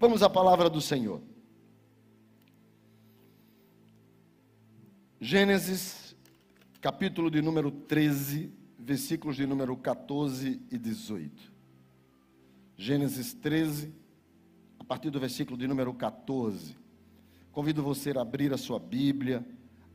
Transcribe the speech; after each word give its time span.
Vamos 0.00 0.22
à 0.22 0.30
palavra 0.30 0.70
do 0.70 0.80
Senhor. 0.80 1.20
Gênesis, 5.20 6.14
capítulo 6.80 7.28
de 7.28 7.42
número 7.42 7.72
13, 7.72 8.52
versículos 8.78 9.34
de 9.34 9.44
número 9.44 9.76
14 9.76 10.62
e 10.70 10.78
18. 10.78 11.52
Gênesis 12.76 13.34
13, 13.34 13.92
a 14.78 14.84
partir 14.84 15.10
do 15.10 15.18
versículo 15.18 15.58
de 15.58 15.66
número 15.66 15.92
14. 15.92 16.76
Convido 17.50 17.82
você 17.82 18.16
a 18.16 18.22
abrir 18.22 18.54
a 18.54 18.56
sua 18.56 18.78
Bíblia, 18.78 19.44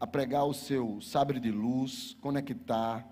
a 0.02 0.06
pregar 0.06 0.44
o 0.44 0.54
seu 0.54 1.00
sabre 1.00 1.40
de 1.40 1.50
luz, 1.50 2.18
conectar. 2.20 3.08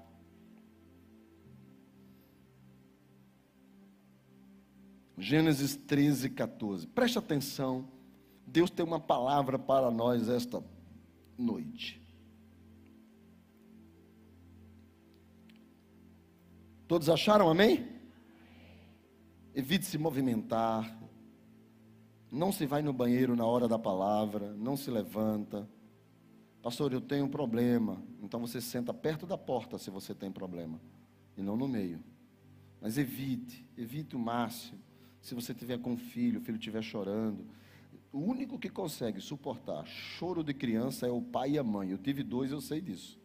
Gênesis 5.21 5.75
13, 5.75 6.31
14. 6.31 6.87
Preste 6.87 7.19
atenção. 7.19 7.87
Deus 8.45 8.71
tem 8.71 8.83
uma 8.83 8.99
palavra 8.99 9.59
para 9.59 9.91
nós 9.91 10.27
esta 10.27 10.63
noite. 11.37 12.01
Todos 16.87 17.07
acharam 17.07 17.51
amém? 17.51 17.87
Evite 19.53 19.85
se 19.85 19.95
movimentar. 19.95 20.91
Não 22.31 22.51
se 22.51 22.65
vai 22.65 22.81
no 22.81 22.91
banheiro 22.91 23.35
na 23.35 23.45
hora 23.45 23.67
da 23.67 23.77
palavra, 23.77 24.51
não 24.53 24.75
se 24.75 24.89
levanta. 24.89 25.69
Pastor, 26.63 26.93
eu 26.93 27.01
tenho 27.01 27.25
um 27.25 27.29
problema. 27.29 28.01
Então 28.23 28.39
você 28.39 28.59
senta 28.59 28.91
perto 28.91 29.27
da 29.27 29.37
porta 29.37 29.77
se 29.77 29.91
você 29.91 30.15
tem 30.15 30.31
problema, 30.31 30.81
e 31.37 31.43
não 31.43 31.55
no 31.55 31.67
meio. 31.67 32.03
Mas 32.81 32.97
evite, 32.97 33.69
evite 33.77 34.15
o 34.15 34.19
máximo. 34.19 34.90
Se 35.21 35.35
você 35.35 35.53
tiver 35.53 35.79
com 35.79 35.93
um 35.93 35.97
filho, 35.97 36.39
o 36.39 36.43
filho 36.43 36.57
estiver 36.57 36.81
chorando, 36.81 37.45
o 38.11 38.19
único 38.19 38.59
que 38.59 38.69
consegue 38.69 39.21
suportar 39.21 39.85
choro 39.85 40.43
de 40.43 40.53
criança 40.53 41.07
é 41.07 41.11
o 41.11 41.21
pai 41.21 41.51
e 41.51 41.57
a 41.59 41.63
mãe. 41.63 41.91
Eu 41.91 41.97
tive 41.97 42.23
dois, 42.23 42.51
eu 42.51 42.59
sei 42.59 42.81
disso 42.81 43.21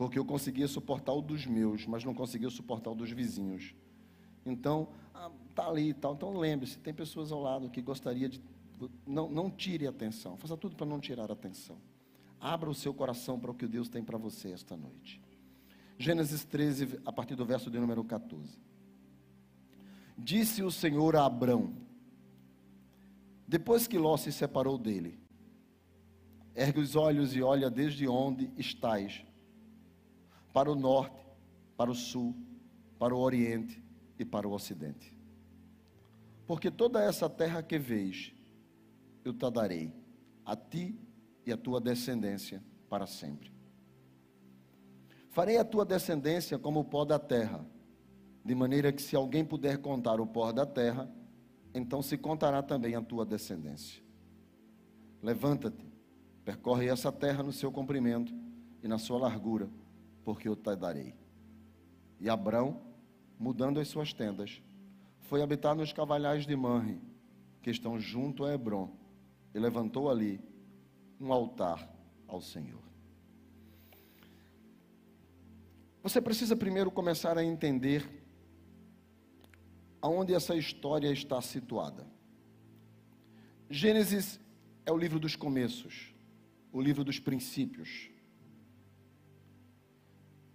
porque 0.00 0.18
eu 0.18 0.24
conseguia 0.24 0.66
suportar 0.66 1.12
o 1.12 1.20
dos 1.20 1.44
meus, 1.44 1.86
mas 1.86 2.04
não 2.04 2.14
conseguia 2.14 2.48
suportar 2.48 2.90
o 2.90 2.94
dos 2.94 3.10
vizinhos. 3.10 3.74
Então, 4.46 4.88
ah, 5.12 5.30
tá 5.54 5.68
ali 5.68 5.90
e 5.90 5.92
tal. 5.92 6.14
Então 6.14 6.38
lembre-se, 6.38 6.78
tem 6.78 6.94
pessoas 6.94 7.30
ao 7.30 7.38
lado 7.38 7.68
que 7.68 7.82
gostaria 7.82 8.26
de 8.26 8.40
não, 9.06 9.28
não 9.28 9.50
tire 9.50 9.86
a 9.86 9.90
atenção. 9.90 10.38
Faça 10.38 10.56
tudo 10.56 10.74
para 10.74 10.86
não 10.86 10.98
tirar 10.98 11.28
a 11.30 11.34
atenção. 11.34 11.76
Abra 12.40 12.70
o 12.70 12.74
seu 12.74 12.94
coração 12.94 13.38
para 13.38 13.50
o 13.50 13.54
que 13.54 13.66
Deus 13.66 13.90
tem 13.90 14.02
para 14.02 14.16
você 14.16 14.50
esta 14.52 14.74
noite. 14.74 15.20
Gênesis 15.98 16.46
13, 16.46 16.98
a 17.04 17.12
partir 17.12 17.34
do 17.34 17.44
verso 17.44 17.70
de 17.70 17.78
número 17.78 18.02
14. 18.02 18.58
Disse 20.22 20.62
o 20.62 20.70
Senhor 20.70 21.16
a 21.16 21.24
Abrão, 21.24 21.74
depois 23.48 23.86
que 23.86 23.98
Ló 23.98 24.16
se 24.18 24.30
separou 24.30 24.76
dele, 24.76 25.18
ergue 26.54 26.80
os 26.80 26.94
olhos 26.94 27.34
e 27.34 27.42
olha 27.42 27.70
desde 27.70 28.06
onde 28.06 28.50
estás 28.56 29.24
para 30.52 30.70
o 30.70 30.74
norte, 30.74 31.26
para 31.74 31.90
o 31.90 31.94
sul, 31.94 32.36
para 32.98 33.14
o 33.14 33.18
oriente 33.18 33.82
e 34.18 34.24
para 34.24 34.46
o 34.46 34.52
ocidente. 34.52 35.18
Porque 36.46 36.70
toda 36.70 37.02
essa 37.02 37.28
terra 37.28 37.62
que 37.62 37.78
vês, 37.78 38.34
eu 39.24 39.32
te 39.32 39.50
darei, 39.50 39.92
a 40.44 40.54
ti 40.54 40.94
e 41.46 41.50
a 41.50 41.56
tua 41.56 41.80
descendência 41.80 42.62
para 42.90 43.06
sempre. 43.06 43.50
Farei 45.30 45.56
a 45.56 45.64
tua 45.64 45.84
descendência 45.84 46.58
como 46.58 46.80
o 46.80 46.84
pó 46.84 47.06
da 47.06 47.18
terra, 47.18 47.64
de 48.44 48.54
maneira 48.54 48.92
que 48.92 49.02
se 49.02 49.14
alguém 49.14 49.44
puder 49.44 49.78
contar 49.78 50.20
o 50.20 50.26
pó 50.26 50.50
da 50.52 50.66
terra, 50.66 51.10
então 51.74 52.02
se 52.02 52.16
contará 52.16 52.62
também 52.62 52.94
a 52.94 53.02
tua 53.02 53.24
descendência. 53.24 54.02
Levanta-te, 55.22 55.84
percorre 56.44 56.88
essa 56.88 57.12
terra 57.12 57.42
no 57.42 57.52
seu 57.52 57.70
comprimento 57.70 58.32
e 58.82 58.88
na 58.88 58.98
sua 58.98 59.18
largura 59.18 59.68
porque 60.24 60.48
eu 60.48 60.56
te 60.56 60.74
darei. 60.76 61.14
E 62.18 62.28
Abrão, 62.28 62.80
mudando 63.38 63.80
as 63.80 63.88
suas 63.88 64.12
tendas, 64.12 64.62
foi 65.22 65.42
habitar 65.42 65.74
nos 65.74 65.92
cavalhais 65.92 66.46
de 66.46 66.54
Manre, 66.54 67.00
que 67.62 67.70
estão 67.70 67.98
junto 67.98 68.44
a 68.44 68.52
Hebron, 68.54 68.90
e 69.54 69.58
levantou 69.58 70.10
ali 70.10 70.40
um 71.20 71.32
altar 71.32 71.88
ao 72.28 72.40
Senhor. 72.40 72.80
Você 76.02 76.20
precisa 76.20 76.56
primeiro 76.56 76.90
começar 76.90 77.36
a 77.36 77.44
entender 77.44 78.19
aonde 80.00 80.34
essa 80.34 80.54
história 80.54 81.10
está 81.12 81.40
situada. 81.40 82.06
Gênesis 83.68 84.40
é 84.84 84.92
o 84.92 84.96
livro 84.96 85.18
dos 85.18 85.36
começos, 85.36 86.12
o 86.72 86.80
livro 86.80 87.04
dos 87.04 87.18
princípios. 87.18 88.10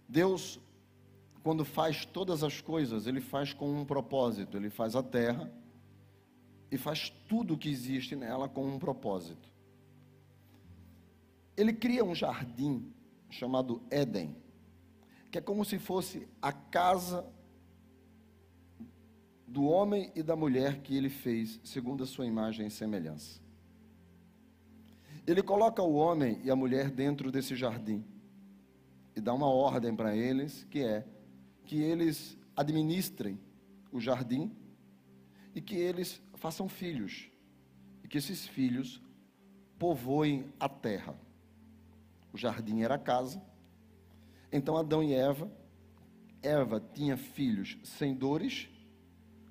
Deus, 0.08 0.60
quando 1.42 1.64
faz 1.64 2.04
todas 2.04 2.42
as 2.42 2.60
coisas, 2.60 3.06
Ele 3.06 3.20
faz 3.20 3.52
com 3.52 3.70
um 3.70 3.84
propósito. 3.84 4.56
Ele 4.56 4.70
faz 4.70 4.94
a 4.94 5.02
terra 5.02 5.52
e 6.70 6.76
faz 6.76 7.10
tudo 7.28 7.54
o 7.54 7.58
que 7.58 7.68
existe 7.68 8.14
nela 8.14 8.48
com 8.48 8.66
um 8.66 8.78
propósito. 8.78 9.48
Ele 11.56 11.72
cria 11.72 12.04
um 12.04 12.14
jardim 12.14 12.92
chamado 13.30 13.82
Éden, 13.90 14.36
que 15.30 15.38
é 15.38 15.40
como 15.40 15.64
se 15.64 15.78
fosse 15.78 16.28
a 16.40 16.52
casa 16.52 17.24
do 19.46 19.64
homem 19.64 20.10
e 20.14 20.22
da 20.22 20.34
mulher 20.34 20.80
que 20.80 20.96
ele 20.96 21.08
fez, 21.08 21.60
segundo 21.62 22.02
a 22.02 22.06
sua 22.06 22.26
imagem 22.26 22.66
e 22.66 22.70
semelhança. 22.70 23.40
Ele 25.26 25.42
coloca 25.42 25.82
o 25.82 25.94
homem 25.94 26.40
e 26.44 26.50
a 26.50 26.56
mulher 26.56 26.90
dentro 26.90 27.30
desse 27.30 27.54
jardim 27.54 28.04
e 29.14 29.20
dá 29.20 29.32
uma 29.32 29.48
ordem 29.48 29.94
para 29.94 30.14
eles, 30.14 30.64
que 30.64 30.80
é 30.80 31.06
que 31.64 31.80
eles 31.80 32.36
administrem 32.54 33.40
o 33.90 33.98
jardim 33.98 34.54
e 35.54 35.60
que 35.60 35.74
eles 35.74 36.22
façam 36.34 36.68
filhos 36.68 37.28
e 38.04 38.08
que 38.08 38.18
esses 38.18 38.46
filhos 38.46 39.02
povoem 39.78 40.52
a 40.60 40.68
terra. 40.68 41.18
O 42.32 42.36
jardim 42.36 42.82
era 42.82 42.94
a 42.96 42.98
casa. 42.98 43.42
Então 44.52 44.76
Adão 44.76 45.02
e 45.02 45.12
Eva, 45.12 45.50
Eva 46.42 46.80
tinha 46.94 47.16
filhos 47.16 47.78
sem 47.82 48.14
dores, 48.14 48.68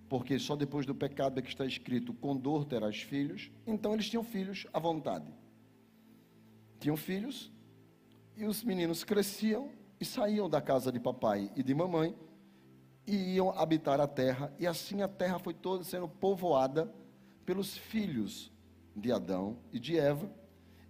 porque 0.10 0.38
só 0.38 0.56
depois 0.56 0.86
do 0.86 0.94
pecado 0.94 1.40
é 1.40 1.42
que 1.42 1.50
está 1.50 1.66
escrito: 1.66 2.14
com 2.14 2.36
dor 2.36 2.66
terás 2.66 3.02
filhos. 3.02 3.52
Então 3.66 3.94
eles 3.94 4.10
tinham 4.10 4.24
filhos 4.24 4.68
à 4.74 4.80
vontade. 4.80 5.34
Tinham 6.80 6.98
filhos 6.98 7.52
e 8.36 8.46
os 8.46 8.64
meninos 8.64 9.04
cresciam 9.04 9.70
e 10.00 10.06
saíam 10.06 10.50
da 10.50 10.62
casa 10.62 10.92
de 10.92 11.00
papai 11.00 11.52
e 11.56 11.64
de 11.64 11.74
mamãe 11.74 12.16
e 13.08 13.36
iam 13.36 13.50
habitar 13.52 14.00
a 14.00 14.08
terra. 14.08 14.54
E 14.60 14.68
assim 14.68 15.02
a 15.02 15.08
terra 15.08 15.40
foi 15.40 15.54
toda 15.54 15.84
sendo 15.84 16.08
povoada 16.08 16.94
pelos 17.46 17.78
filhos 17.78 18.52
de 18.96 19.12
Adão 19.12 19.58
e 19.72 19.80
de 19.80 19.98
Eva 19.98 20.30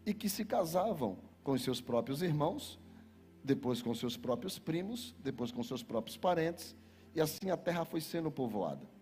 e 0.05 0.13
que 0.13 0.29
se 0.29 0.45
casavam 0.45 1.17
com 1.43 1.57
seus 1.57 1.81
próprios 1.81 2.21
irmãos, 2.21 2.79
depois 3.43 3.81
com 3.81 3.93
seus 3.93 4.17
próprios 4.17 4.57
primos, 4.57 5.15
depois 5.19 5.51
com 5.51 5.63
seus 5.63 5.83
próprios 5.83 6.17
parentes, 6.17 6.75
e 7.13 7.21
assim 7.21 7.49
a 7.49 7.57
terra 7.57 7.85
foi 7.85 8.01
sendo 8.01 8.31
povoada. 8.31 8.94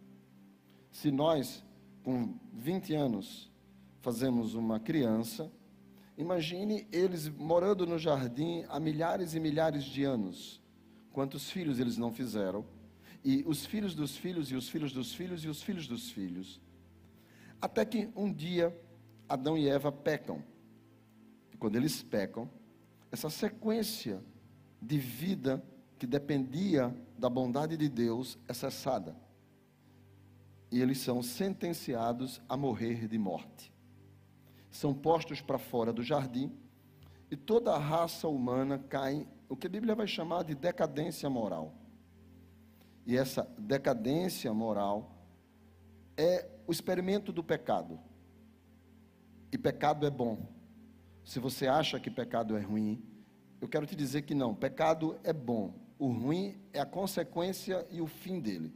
Se 0.94 1.12
nós, 1.12 1.62
com 2.04 2.40
20 2.54 2.94
anos, 2.94 3.52
fazemos 4.00 4.54
uma 4.54 4.80
criança, 4.80 5.52
Imagine 6.18 6.88
eles 6.92 7.28
morando 7.28 7.88
no 7.88 7.98
jardim 7.98 8.64
há 8.70 8.80
milhares 8.80 9.34
e 9.34 9.40
milhares 9.40 9.84
de 9.84 10.04
anos. 10.04 10.62
Quantos 11.12 11.50
filhos 11.50 11.80
eles 11.80 11.98
não 11.98 12.14
fizeram? 12.14 12.66
E 13.24 13.44
os 13.48 13.66
filhos 13.66 13.96
dos 13.96 14.16
filhos, 14.16 14.52
e 14.52 14.56
os 14.56 14.70
filhos 14.70 14.92
dos 14.92 15.14
filhos, 15.14 15.44
e 15.44 15.48
os 15.48 15.64
filhos 15.64 15.88
dos 15.88 16.12
filhos. 16.12 16.62
Até 17.60 17.84
que 17.84 18.10
um 18.16 18.32
dia 18.32 18.78
Adão 19.28 19.58
e 19.58 19.68
Eva 19.68 19.92
pecam. 19.92 20.44
E 21.52 21.58
quando 21.58 21.78
eles 21.78 22.04
pecam, 22.04 22.50
essa 23.12 23.30
sequência 23.30 24.24
de 24.80 25.00
vida 25.00 25.64
que 25.98 26.06
dependia 26.06 26.96
da 27.18 27.30
bondade 27.30 27.76
de 27.76 27.90
Deus 27.90 28.38
é 28.48 28.54
cessada. 28.54 29.16
E 30.74 30.82
eles 30.82 30.98
são 30.98 31.24
sentenciados 31.24 32.42
a 32.50 32.58
morrer 32.58 33.08
de 33.08 33.18
morte 33.18 33.74
são 34.74 34.92
postos 34.94 35.40
para 35.40 35.60
fora 35.60 35.94
do 35.94 36.02
jardim 36.02 36.52
e 37.30 37.38
toda 37.38 37.72
a 37.72 37.78
raça 37.78 38.28
humana 38.28 38.80
cai, 38.80 39.28
o 39.48 39.56
que 39.56 39.68
a 39.68 39.70
Bíblia 39.70 39.96
vai 39.96 40.08
chamar 40.08 40.44
de 40.44 40.56
decadência 40.56 41.30
moral. 41.30 41.76
E 43.06 43.16
essa 43.16 43.48
decadência 43.58 44.52
moral 44.52 45.16
é 46.18 46.50
o 46.66 46.72
experimento 46.72 47.32
do 47.32 47.44
pecado. 47.44 48.00
E 49.52 49.58
pecado 49.58 50.08
é 50.08 50.10
bom. 50.10 50.48
Se 51.24 51.40
você 51.40 51.68
acha 51.68 52.00
que 52.00 52.10
pecado 52.10 52.58
é 52.58 52.62
ruim, 52.62 53.04
eu 53.62 53.68
quero 53.68 53.86
te 53.86 53.96
dizer 53.96 54.24
que 54.24 54.34
não, 54.34 54.56
pecado 54.56 55.20
é 55.24 55.32
bom. 55.32 55.74
O 56.00 56.08
ruim 56.08 56.60
é 56.74 56.80
a 56.80 56.86
consequência 56.86 57.86
e 57.92 58.02
o 58.02 58.08
fim 58.08 58.40
dele. 58.40 58.74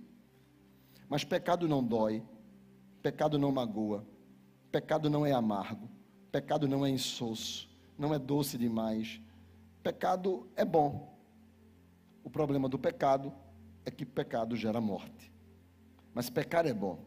Mas 1.10 1.24
pecado 1.24 1.68
não 1.68 1.84
dói, 1.84 2.24
Pecado 3.08 3.38
não 3.38 3.54
magoa. 3.54 4.06
Pecado 4.70 5.10
não 5.10 5.26
é 5.26 5.32
amargo. 5.32 5.90
Pecado 6.30 6.68
não 6.68 6.86
é 6.86 6.90
insosso. 6.90 7.70
Não 7.98 8.14
é 8.14 8.20
doce 8.20 8.58
demais. 8.58 9.22
Pecado 9.82 10.46
é 10.58 10.66
bom. 10.66 11.18
O 12.22 12.30
problema 12.30 12.68
do 12.68 12.78
pecado 12.78 13.34
é 13.86 13.92
que 13.92 14.06
pecado 14.06 14.58
gera 14.58 14.82
morte. 14.82 15.32
Mas 16.14 16.30
pecar 16.30 16.66
é 16.66 16.74
bom. 16.74 17.00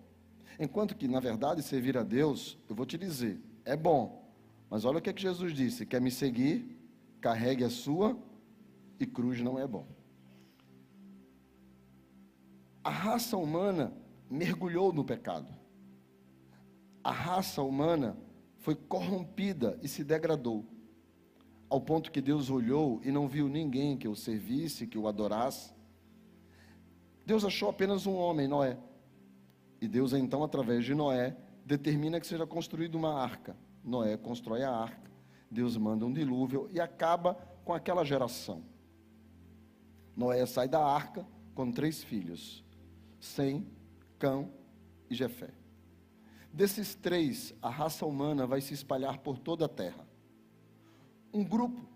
Enquanto 0.59 0.97
que, 0.97 1.07
na 1.07 1.21
verdade, 1.21 1.63
servir 1.63 1.99
a 1.99 2.03
Deus, 2.03 2.57
eu 2.67 2.75
vou 2.75 2.87
te 2.87 2.97
dizer, 2.97 3.39
é 3.65 3.77
bom. 3.77 4.33
Mas 4.71 4.87
olha 4.87 4.99
o 4.99 5.03
que, 5.03 5.11
é 5.11 5.13
que 5.13 5.21
Jesus 5.21 5.53
disse: 5.53 5.85
quer 5.85 6.01
me 6.01 6.11
seguir, 6.11 6.79
carregue 7.21 7.65
a 7.65 7.69
sua 7.69 8.17
e 8.99 9.07
cruz 9.07 9.43
não 9.43 9.59
é 9.59 9.67
bom. 9.67 9.87
A 12.83 12.91
raça 12.91 13.37
humana 13.37 13.93
mergulhou 14.31 14.93
no 14.93 15.05
pecado. 15.05 15.53
A 17.05 17.13
raça 17.13 17.63
humana 17.63 18.17
foi 18.59 18.75
corrompida 18.75 19.79
e 19.83 19.89
se 19.89 20.05
degradou, 20.05 20.65
ao 21.69 21.81
ponto 21.81 22.11
que 22.11 22.21
Deus 22.21 22.51
olhou 22.51 23.01
e 23.05 23.11
não 23.11 23.29
viu 23.29 23.49
ninguém 23.49 23.97
que 23.97 24.09
o 24.09 24.17
servisse, 24.17 24.87
que 24.87 24.99
o 24.99 25.09
adorasse. 25.09 25.73
Deus 27.25 27.45
achou 27.45 27.69
apenas 27.69 28.07
um 28.07 28.15
homem, 28.15 28.49
Noé. 28.49 28.79
E 29.81 29.89
Deus, 29.89 30.13
então, 30.13 30.43
através 30.45 30.85
de 30.85 30.95
Noé, 30.95 31.37
determina 31.65 32.21
que 32.21 32.27
seja 32.27 32.47
construída 32.47 32.97
uma 32.97 33.15
arca. 33.15 33.57
Noé 33.85 34.17
constrói 34.17 34.63
a 34.63 34.71
arca. 34.71 35.11
Deus 35.51 35.77
manda 35.77 36.05
um 36.05 36.13
dilúvio 36.13 36.69
e 36.73 36.81
acaba 36.81 37.35
com 37.65 37.73
aquela 37.73 38.05
geração. 38.05 38.63
Noé 40.17 40.45
sai 40.45 40.69
da 40.69 40.85
arca 40.85 41.27
com 41.55 41.71
três 41.71 42.03
filhos: 42.03 42.65
Sem, 43.21 43.67
Cão 44.19 44.51
e 45.09 45.15
Jefé. 45.15 45.51
Desses 46.53 46.95
três, 46.95 47.55
a 47.63 47.71
raça 47.71 48.05
humana 48.05 48.47
vai 48.47 48.61
se 48.61 48.75
espalhar 48.75 49.19
por 49.19 49.39
toda 49.39 49.67
a 49.67 49.69
terra. 49.69 50.05
Um 51.33 51.45
grupo, 51.45 51.89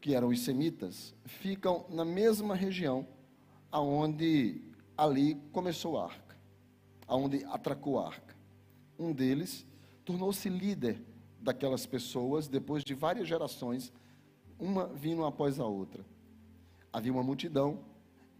que 0.00 0.14
eram 0.14 0.28
os 0.28 0.40
semitas, 0.40 1.14
ficam 1.24 1.86
na 1.88 2.04
mesma 2.04 2.54
região 2.54 3.08
aonde 3.72 4.60
ali 4.96 5.36
começou 5.52 5.98
a 5.98 6.04
arca, 6.04 6.36
aonde 7.06 7.44
atracou 7.46 7.98
a 7.98 8.06
arca. 8.06 8.36
Um 8.98 9.12
deles 9.12 9.66
tornou-se 10.04 10.48
líder 10.48 11.02
daquelas 11.40 11.86
pessoas 11.86 12.48
depois 12.48 12.84
de 12.84 12.94
várias 12.94 13.26
gerações, 13.26 13.92
uma 14.58 14.86
vindo 14.86 15.24
após 15.24 15.58
a 15.58 15.64
outra. 15.64 16.04
Havia 16.92 17.12
uma 17.12 17.22
multidão, 17.22 17.84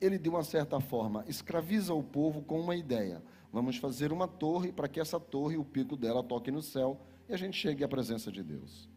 ele 0.01 0.19
de 0.19 0.29
uma 0.29 0.43
certa 0.43 0.81
forma 0.81 1.25
escraviza 1.27 1.95
o 1.95 2.03
povo 2.03 2.43
com 2.43 2.61
uma 2.61 2.77
ideia: 2.77 3.23
vamos 3.53 3.77
fazer 3.77 4.13
uma 4.13 4.29
torre 4.29 4.73
para 4.73 4.89
que 4.89 5.01
essa 5.01 5.19
torre, 5.19 5.57
o 5.57 5.65
pico 5.65 5.97
dela, 5.97 6.23
toque 6.23 6.51
no 6.51 6.63
céu 6.63 7.01
e 7.29 7.35
a 7.35 7.37
gente 7.37 7.57
chegue 7.57 7.85
à 7.85 7.89
presença 7.89 8.31
de 8.31 8.43
Deus. 8.43 8.89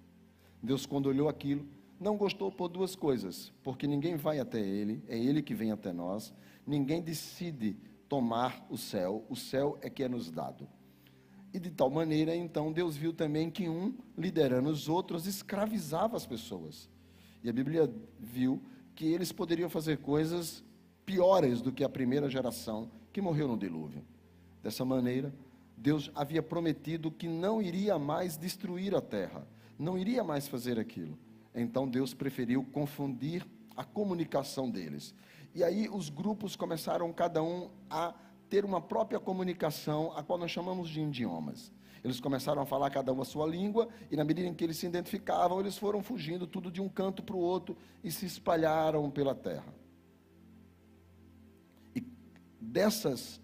Deus, 0.62 0.86
quando 0.86 1.08
olhou 1.08 1.30
aquilo, 1.30 1.66
não 2.00 2.18
gostou 2.18 2.52
por 2.52 2.70
duas 2.70 2.96
coisas, 2.96 3.52
porque 3.64 3.88
ninguém 3.88 4.16
vai 4.16 4.40
até 4.40 4.60
ele, 4.60 5.04
é 5.08 5.18
ele 5.18 5.42
que 5.42 5.54
vem 5.54 5.72
até 5.72 5.92
nós, 5.92 6.34
ninguém 6.66 7.02
decide 7.02 7.78
tomar 8.08 8.66
o 8.70 8.78
céu, 8.78 9.26
o 9.30 9.36
céu 9.36 9.78
é 9.82 9.90
que 9.90 10.04
é 10.04 10.10
nos 10.10 10.32
dado. 10.32 10.68
E 11.54 11.60
de 11.60 11.72
tal 11.72 11.90
maneira, 11.90 12.36
então, 12.36 12.72
Deus 12.72 12.96
viu 12.96 13.12
também 13.12 13.50
que 13.50 13.68
um, 13.68 13.96
liderando 14.18 14.70
os 14.70 14.88
outros, 14.88 15.26
escravizava 15.26 16.16
as 16.16 16.26
pessoas. 16.26 16.90
E 17.44 17.50
a 17.50 17.54
Bíblia 17.54 17.92
viu 18.20 18.62
que 18.96 19.06
eles 19.06 19.32
poderiam 19.32 19.70
fazer 19.70 19.98
coisas 19.98 20.64
piores 21.10 21.60
do 21.60 21.72
que 21.72 21.84
a 21.84 21.90
primeira 21.90 22.30
geração 22.30 22.88
que 23.12 23.20
morreu 23.20 23.48
no 23.48 23.58
dilúvio. 23.58 24.06
Dessa 24.62 24.86
maneira, 24.86 25.34
Deus 25.76 26.12
havia 26.14 26.44
prometido 26.44 27.10
que 27.10 27.28
não 27.28 27.60
iria 27.60 27.98
mais 27.98 28.38
destruir 28.38 28.94
a 28.94 29.02
terra, 29.02 29.48
não 29.80 29.98
iria 29.98 30.24
mais 30.24 30.48
fazer 30.48 30.78
aquilo. 30.78 31.18
Então 31.56 31.90
Deus 31.90 32.14
preferiu 32.14 32.64
confundir 32.64 33.44
a 33.76 33.84
comunicação 33.84 34.70
deles. 34.70 35.16
E 35.56 35.64
aí 35.64 35.90
os 35.90 36.10
grupos 36.10 36.56
começaram 36.56 37.12
cada 37.12 37.42
um 37.42 37.72
a 37.90 38.14
ter 38.48 38.64
uma 38.64 38.80
própria 38.80 39.20
comunicação, 39.20 40.14
a 40.16 40.22
qual 40.22 40.38
nós 40.38 40.52
chamamos 40.52 40.90
de 40.90 41.02
idiomas. 41.02 41.72
Eles 42.04 42.20
começaram 42.20 42.62
a 42.62 42.68
falar 42.68 42.92
cada 42.92 43.12
um 43.12 43.20
a 43.20 43.26
sua 43.26 43.48
língua, 43.48 43.90
e 44.12 44.16
na 44.16 44.24
medida 44.24 44.48
em 44.48 44.54
que 44.54 44.64
eles 44.64 44.78
se 44.78 44.86
identificavam, 44.86 45.60
eles 45.60 45.76
foram 45.76 46.04
fugindo 46.04 46.46
tudo 46.46 46.72
de 46.72 46.80
um 46.80 46.88
canto 46.88 47.24
para 47.24 47.36
o 47.36 47.40
outro 47.40 47.76
e 48.04 48.12
se 48.12 48.28
espalharam 48.28 49.10
pela 49.10 49.34
terra. 49.34 49.74
Dessas 52.60 53.40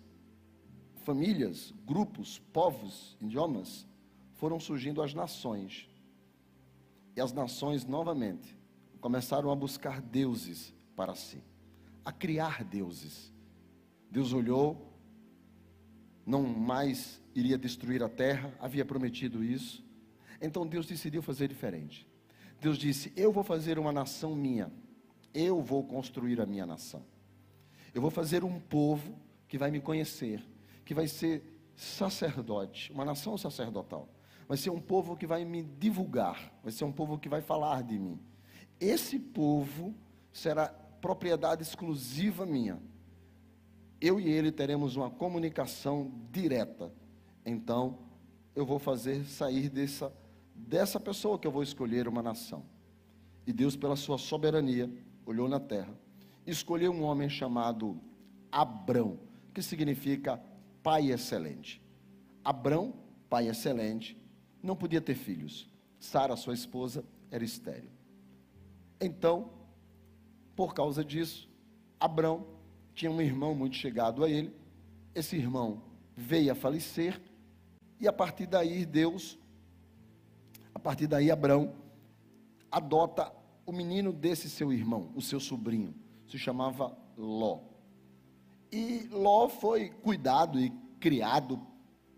famílias, 1.03 1.73
grupos, 1.85 2.39
povos, 2.51 3.17
idiomas, 3.21 3.87
foram 4.33 4.59
surgindo 4.59 5.01
as 5.01 5.13
nações. 5.13 5.89
E 7.15 7.21
as 7.21 7.31
nações, 7.31 7.85
novamente, 7.85 8.57
começaram 8.99 9.51
a 9.51 9.55
buscar 9.55 10.01
deuses 10.01 10.73
para 10.95 11.15
si, 11.15 11.41
a 12.03 12.11
criar 12.11 12.63
deuses. 12.63 13.31
Deus 14.11 14.33
olhou 14.33 14.95
não 16.25 16.41
mais 16.41 17.21
iria 17.35 17.57
destruir 17.57 18.01
a 18.01 18.09
terra, 18.09 18.53
havia 18.59 18.83
prometido 18.83 19.43
isso. 19.43 19.85
Então 20.41 20.65
Deus 20.65 20.87
decidiu 20.87 21.21
fazer 21.21 21.47
diferente. 21.47 22.07
Deus 22.59 22.77
disse: 22.77 23.13
Eu 23.15 23.31
vou 23.31 23.43
fazer 23.43 23.77
uma 23.77 23.91
nação 23.91 24.35
minha, 24.35 24.71
eu 25.33 25.61
vou 25.61 25.83
construir 25.83 26.41
a 26.41 26.45
minha 26.45 26.65
nação. 26.65 27.05
Eu 27.95 28.01
vou 28.01 28.11
fazer 28.11 28.43
um 28.43 28.59
povo 28.59 29.17
que 29.47 29.57
vai 29.57 29.71
me 29.71 29.81
conhecer, 29.81 30.47
que 30.85 30.93
vai 30.93 31.07
ser 31.07 31.43
sacerdote, 31.75 32.91
uma 32.91 33.03
nação 33.03 33.35
sacerdotal. 33.39 34.07
Vai 34.47 34.57
ser 34.57 34.69
um 34.69 34.79
povo 34.79 35.17
que 35.17 35.25
vai 35.25 35.43
me 35.43 35.63
divulgar, 35.63 36.53
vai 36.61 36.71
ser 36.71 36.83
um 36.85 36.91
povo 36.91 37.17
que 37.17 37.27
vai 37.27 37.41
falar 37.41 37.81
de 37.81 37.97
mim. 37.97 38.19
Esse 38.79 39.17
povo 39.17 39.95
será 40.31 40.67
propriedade 40.67 41.63
exclusiva 41.63 42.45
minha 42.45 42.79
eu 43.99 44.19
e 44.19 44.29
ele 44.29 44.51
teremos 44.51 44.95
uma 44.95 45.09
comunicação 45.09 46.11
direta. 46.31 46.91
Então, 47.45 47.97
eu 48.55 48.65
vou 48.65 48.79
fazer 48.79 49.25
sair 49.25 49.69
dessa, 49.69 50.13
dessa 50.53 50.99
pessoa 50.99 51.39
que 51.39 51.47
eu 51.47 51.51
vou 51.51 51.63
escolher 51.63 52.07
uma 52.07 52.21
nação. 52.21 52.63
E 53.45 53.53
Deus, 53.53 53.75
pela 53.75 53.95
sua 53.95 54.17
soberania, 54.17 54.91
olhou 55.25 55.47
na 55.47 55.59
terra, 55.59 55.93
escolheu 56.45 56.91
um 56.91 57.03
homem 57.03 57.29
chamado 57.29 57.99
Abrão, 58.51 59.19
que 59.53 59.61
significa 59.61 60.41
pai 60.83 61.11
excelente. 61.11 61.81
Abrão, 62.43 62.93
pai 63.29 63.47
excelente, 63.47 64.17
não 64.61 64.75
podia 64.75 65.01
ter 65.01 65.15
filhos. 65.15 65.67
Sara, 65.99 66.35
sua 66.35 66.53
esposa, 66.53 67.03
era 67.31 67.43
estéril. 67.43 67.89
Então, 69.01 69.49
por 70.55 70.73
causa 70.73 71.03
disso, 71.03 71.49
Abrão 71.99 72.45
tinha 72.93 73.11
um 73.11 73.21
irmão 73.21 73.53
muito 73.53 73.75
chegado 73.75 74.23
a 74.23 74.29
ele. 74.29 74.53
Esse 75.13 75.35
irmão 75.35 75.81
veio 76.15 76.51
a 76.51 76.55
falecer 76.55 77.21
e 77.99 78.07
a 78.07 78.13
partir 78.13 78.45
daí 78.45 78.85
Deus, 78.85 79.37
a 80.73 80.79
partir 80.79 81.07
daí 81.07 81.31
Abraão 81.31 81.73
adota 82.71 83.33
o 83.65 83.71
menino 83.71 84.13
desse 84.13 84.49
seu 84.49 84.71
irmão, 84.71 85.11
o 85.15 85.21
seu 85.21 85.39
sobrinho, 85.39 85.93
se 86.27 86.37
chamava 86.37 86.95
Ló. 87.17 87.59
E 88.71 89.07
Ló 89.11 89.47
foi 89.47 89.89
cuidado 89.89 90.59
e 90.59 90.69
criado 90.99 91.59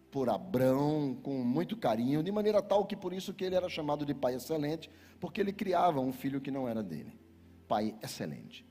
por 0.09 0.29
Abrão 0.29 1.15
com 1.21 1.43
muito 1.43 1.77
carinho, 1.77 2.23
de 2.23 2.31
maneira 2.31 2.61
tal 2.61 2.85
que 2.85 2.95
por 2.95 3.13
isso 3.13 3.33
que 3.33 3.43
ele 3.43 3.55
era 3.55 3.69
chamado 3.69 4.05
de 4.05 4.13
pai 4.13 4.35
excelente, 4.35 4.89
porque 5.19 5.41
ele 5.41 5.53
criava 5.53 5.99
um 5.99 6.11
filho 6.11 6.41
que 6.41 6.49
não 6.49 6.67
era 6.67 6.81
dele. 6.81 7.19
Pai 7.67 7.95
excelente. 8.01 8.65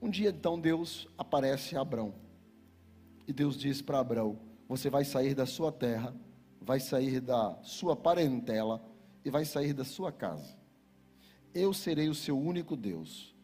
Um 0.00 0.10
dia 0.10 0.30
então 0.30 0.58
Deus 0.58 1.06
aparece 1.16 1.76
a 1.76 1.82
Abrão. 1.82 2.14
E 3.28 3.32
Deus 3.32 3.56
diz 3.56 3.82
para 3.82 4.00
Abrão: 4.00 4.38
Você 4.68 4.88
vai 4.88 5.04
sair 5.04 5.34
da 5.34 5.46
sua 5.46 5.70
terra, 5.70 6.14
vai 6.60 6.80
sair 6.80 7.20
da 7.20 7.58
sua 7.62 7.94
parentela 7.94 8.82
e 9.24 9.30
vai 9.30 9.44
sair 9.44 9.72
da 9.72 9.84
sua 9.84 10.10
casa. 10.10 10.56
Eu 11.54 11.72
serei 11.72 12.08
o 12.08 12.14
seu 12.14 12.38
único 12.38 12.76
Deus. 12.76 13.35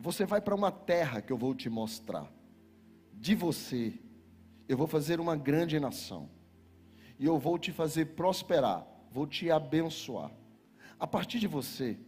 Você 0.00 0.26
vai 0.26 0.40
para 0.40 0.54
uma 0.54 0.72
terra 0.72 1.20
que 1.20 1.32
eu 1.32 1.38
vou 1.38 1.54
te 1.54 1.70
mostrar. 1.70 2.32
De 3.12 3.34
você, 3.34 3.98
eu 4.68 4.76
vou 4.76 4.86
fazer 4.86 5.20
uma 5.20 5.36
grande 5.36 5.78
nação. 5.78 6.28
E 7.18 7.26
eu 7.26 7.38
vou 7.38 7.58
te 7.58 7.70
fazer 7.70 8.06
prosperar, 8.16 8.86
vou 9.12 9.26
te 9.26 9.50
abençoar. 9.50 10.32
A 10.98 11.06
partir 11.06 11.38
de 11.38 11.46
você, 11.46 11.98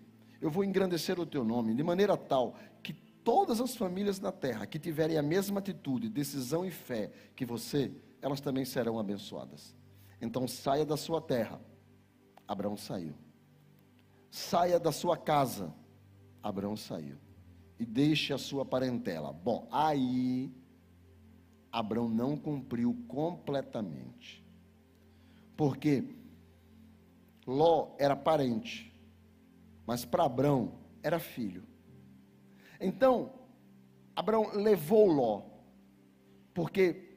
eu 0.41 0.51
vou 0.51 0.65
engrandecer 0.65 1.21
o 1.21 1.27
teu 1.27 1.45
nome, 1.45 1.75
de 1.75 1.83
maneira 1.83 2.17
tal 2.17 2.57
todas 3.25 3.61
as 3.61 3.77
famílias 3.77 4.21
na 4.21 4.33
terra 4.33 4.67
que 4.67 4.79
tiverem 4.79 5.17
a 5.17 5.23
mesma 5.23 5.61
atitude, 5.61 6.09
decisão 6.09 6.65
e 6.65 6.71
fé 6.71 7.11
que 7.35 7.45
você, 7.45 7.93
elas 8.21 8.41
também 8.41 8.65
serão 8.65 8.99
abençoadas. 8.99 9.75
Então 10.21 10.47
saia 10.47 10.85
da 10.85 10.97
sua 10.97 11.21
terra. 11.21 11.61
Abraão 12.47 12.77
saiu. 12.77 13.15
Saia 14.31 14.79
da 14.79 14.93
sua 14.93 15.17
casa. 15.17 15.73
Abraão 16.43 16.77
saiu. 16.77 17.17
E 17.83 17.85
deixe 17.85 18.33
a 18.33 18.39
sua 18.39 18.65
parentela. 18.65 19.33
Bom, 19.33 19.67
aí 19.73 20.55
Abraão 21.73 22.09
não 22.09 22.37
cumpriu 22.37 22.97
completamente. 23.09 24.41
Porque 25.57 26.05
Ló 27.45 27.97
era 27.99 28.15
parente, 28.15 28.95
mas 29.85 30.05
para 30.05 30.23
Abrão 30.23 30.75
era 31.03 31.19
filho. 31.19 31.65
Então, 32.81 33.33
Abraão 34.15 34.53
levou 34.55 35.09
Ló, 35.11 35.43
porque 36.55 37.17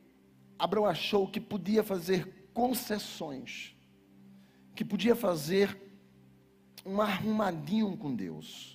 Abraão 0.57 0.87
achou 0.87 1.27
que 1.27 1.39
podia 1.39 1.83
fazer 1.83 2.49
concessões, 2.55 3.75
que 4.73 4.83
podia 4.83 5.15
fazer 5.15 5.79
um 6.83 6.99
arrumadinho 6.99 7.95
com 7.95 8.15
Deus. 8.15 8.74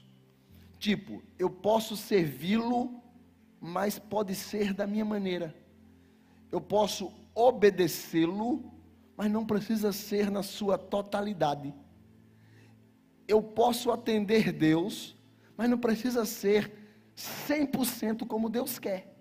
Tipo, 0.80 1.22
eu 1.38 1.50
posso 1.50 1.94
servi-lo, 1.94 3.02
mas 3.60 3.98
pode 3.98 4.34
ser 4.34 4.72
da 4.72 4.86
minha 4.86 5.04
maneira. 5.04 5.54
Eu 6.50 6.58
posso 6.58 7.12
obedecê-lo, 7.34 8.64
mas 9.14 9.30
não 9.30 9.44
precisa 9.44 9.92
ser 9.92 10.30
na 10.30 10.42
sua 10.42 10.78
totalidade. 10.78 11.74
Eu 13.28 13.42
posso 13.42 13.92
atender 13.92 14.52
Deus, 14.52 15.14
mas 15.54 15.68
não 15.68 15.76
precisa 15.76 16.24
ser 16.24 16.72
100% 17.14 18.26
como 18.26 18.48
Deus 18.48 18.78
quer. 18.78 19.14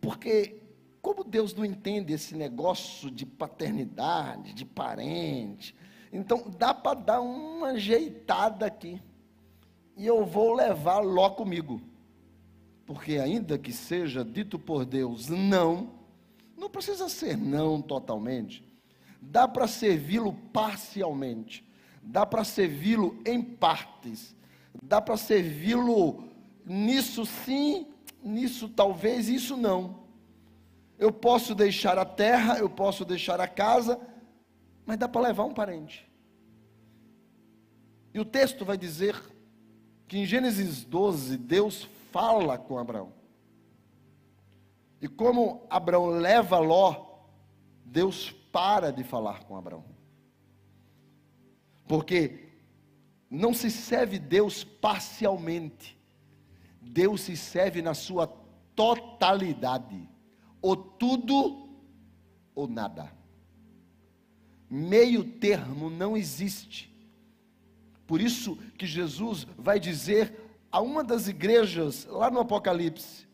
Porque, 0.00 0.60
como 1.00 1.22
Deus 1.22 1.54
não 1.54 1.64
entende 1.64 2.12
esse 2.12 2.34
negócio 2.34 3.12
de 3.12 3.24
paternidade, 3.24 4.54
de 4.54 4.64
parente, 4.64 5.72
então 6.12 6.50
dá 6.58 6.74
para 6.74 6.98
dar 6.98 7.20
uma 7.20 7.68
ajeitada 7.68 8.66
aqui. 8.66 9.00
E 10.00 10.06
eu 10.06 10.24
vou 10.24 10.54
levar 10.54 11.00
Ló 11.00 11.28
comigo. 11.28 11.78
Porque, 12.86 13.18
ainda 13.18 13.58
que 13.58 13.70
seja 13.70 14.24
dito 14.24 14.58
por 14.58 14.86
Deus 14.86 15.28
não, 15.28 15.90
não 16.56 16.70
precisa 16.70 17.06
ser 17.10 17.36
não 17.36 17.82
totalmente. 17.82 18.64
Dá 19.20 19.46
para 19.46 19.68
servi-lo 19.68 20.32
parcialmente. 20.54 21.62
Dá 22.02 22.24
para 22.24 22.44
servi-lo 22.44 23.20
em 23.26 23.42
partes. 23.42 24.34
Dá 24.82 25.02
para 25.02 25.18
servi-lo 25.18 26.24
nisso 26.64 27.26
sim, 27.26 27.86
nisso 28.24 28.70
talvez, 28.70 29.28
isso 29.28 29.54
não. 29.54 30.04
Eu 30.98 31.12
posso 31.12 31.54
deixar 31.54 31.98
a 31.98 32.06
terra, 32.06 32.58
eu 32.58 32.70
posso 32.70 33.04
deixar 33.04 33.38
a 33.38 33.46
casa, 33.46 34.00
mas 34.86 34.96
dá 34.96 35.06
para 35.06 35.20
levar 35.20 35.44
um 35.44 35.52
parente. 35.52 36.10
E 38.14 38.18
o 38.18 38.24
texto 38.24 38.64
vai 38.64 38.78
dizer 38.78 39.14
que 40.10 40.18
em 40.18 40.26
Gênesis 40.26 40.82
12, 40.82 41.36
Deus 41.36 41.88
fala 42.10 42.58
com 42.58 42.76
Abraão. 42.76 43.12
E 45.00 45.06
como 45.06 45.64
Abraão 45.70 46.08
leva 46.08 46.58
Ló, 46.58 47.20
Deus 47.84 48.32
para 48.50 48.90
de 48.90 49.04
falar 49.04 49.44
com 49.44 49.56
Abraão. 49.56 49.84
Porque 51.86 52.48
não 53.30 53.54
se 53.54 53.70
serve 53.70 54.18
Deus 54.18 54.64
parcialmente. 54.64 55.96
Deus 56.82 57.20
se 57.20 57.36
serve 57.36 57.80
na 57.80 57.94
sua 57.94 58.26
totalidade, 58.74 60.08
ou 60.60 60.74
tudo 60.74 61.68
ou 62.52 62.66
nada. 62.66 63.12
Meio 64.68 65.22
termo 65.22 65.88
não 65.88 66.16
existe. 66.16 66.89
Por 68.10 68.20
isso 68.20 68.56
que 68.76 68.88
Jesus 68.88 69.46
vai 69.56 69.78
dizer 69.78 70.34
a 70.68 70.80
uma 70.80 71.04
das 71.04 71.28
igrejas 71.28 72.06
lá 72.06 72.28
no 72.28 72.40
Apocalipse: 72.40 73.24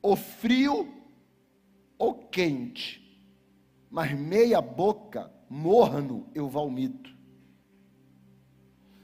o 0.00 0.14
frio 0.14 0.94
ou 1.98 2.14
quente, 2.14 3.20
mas 3.90 4.12
meia 4.16 4.60
boca, 4.60 5.28
morno, 5.50 6.28
eu 6.32 6.48
vomito. 6.48 7.12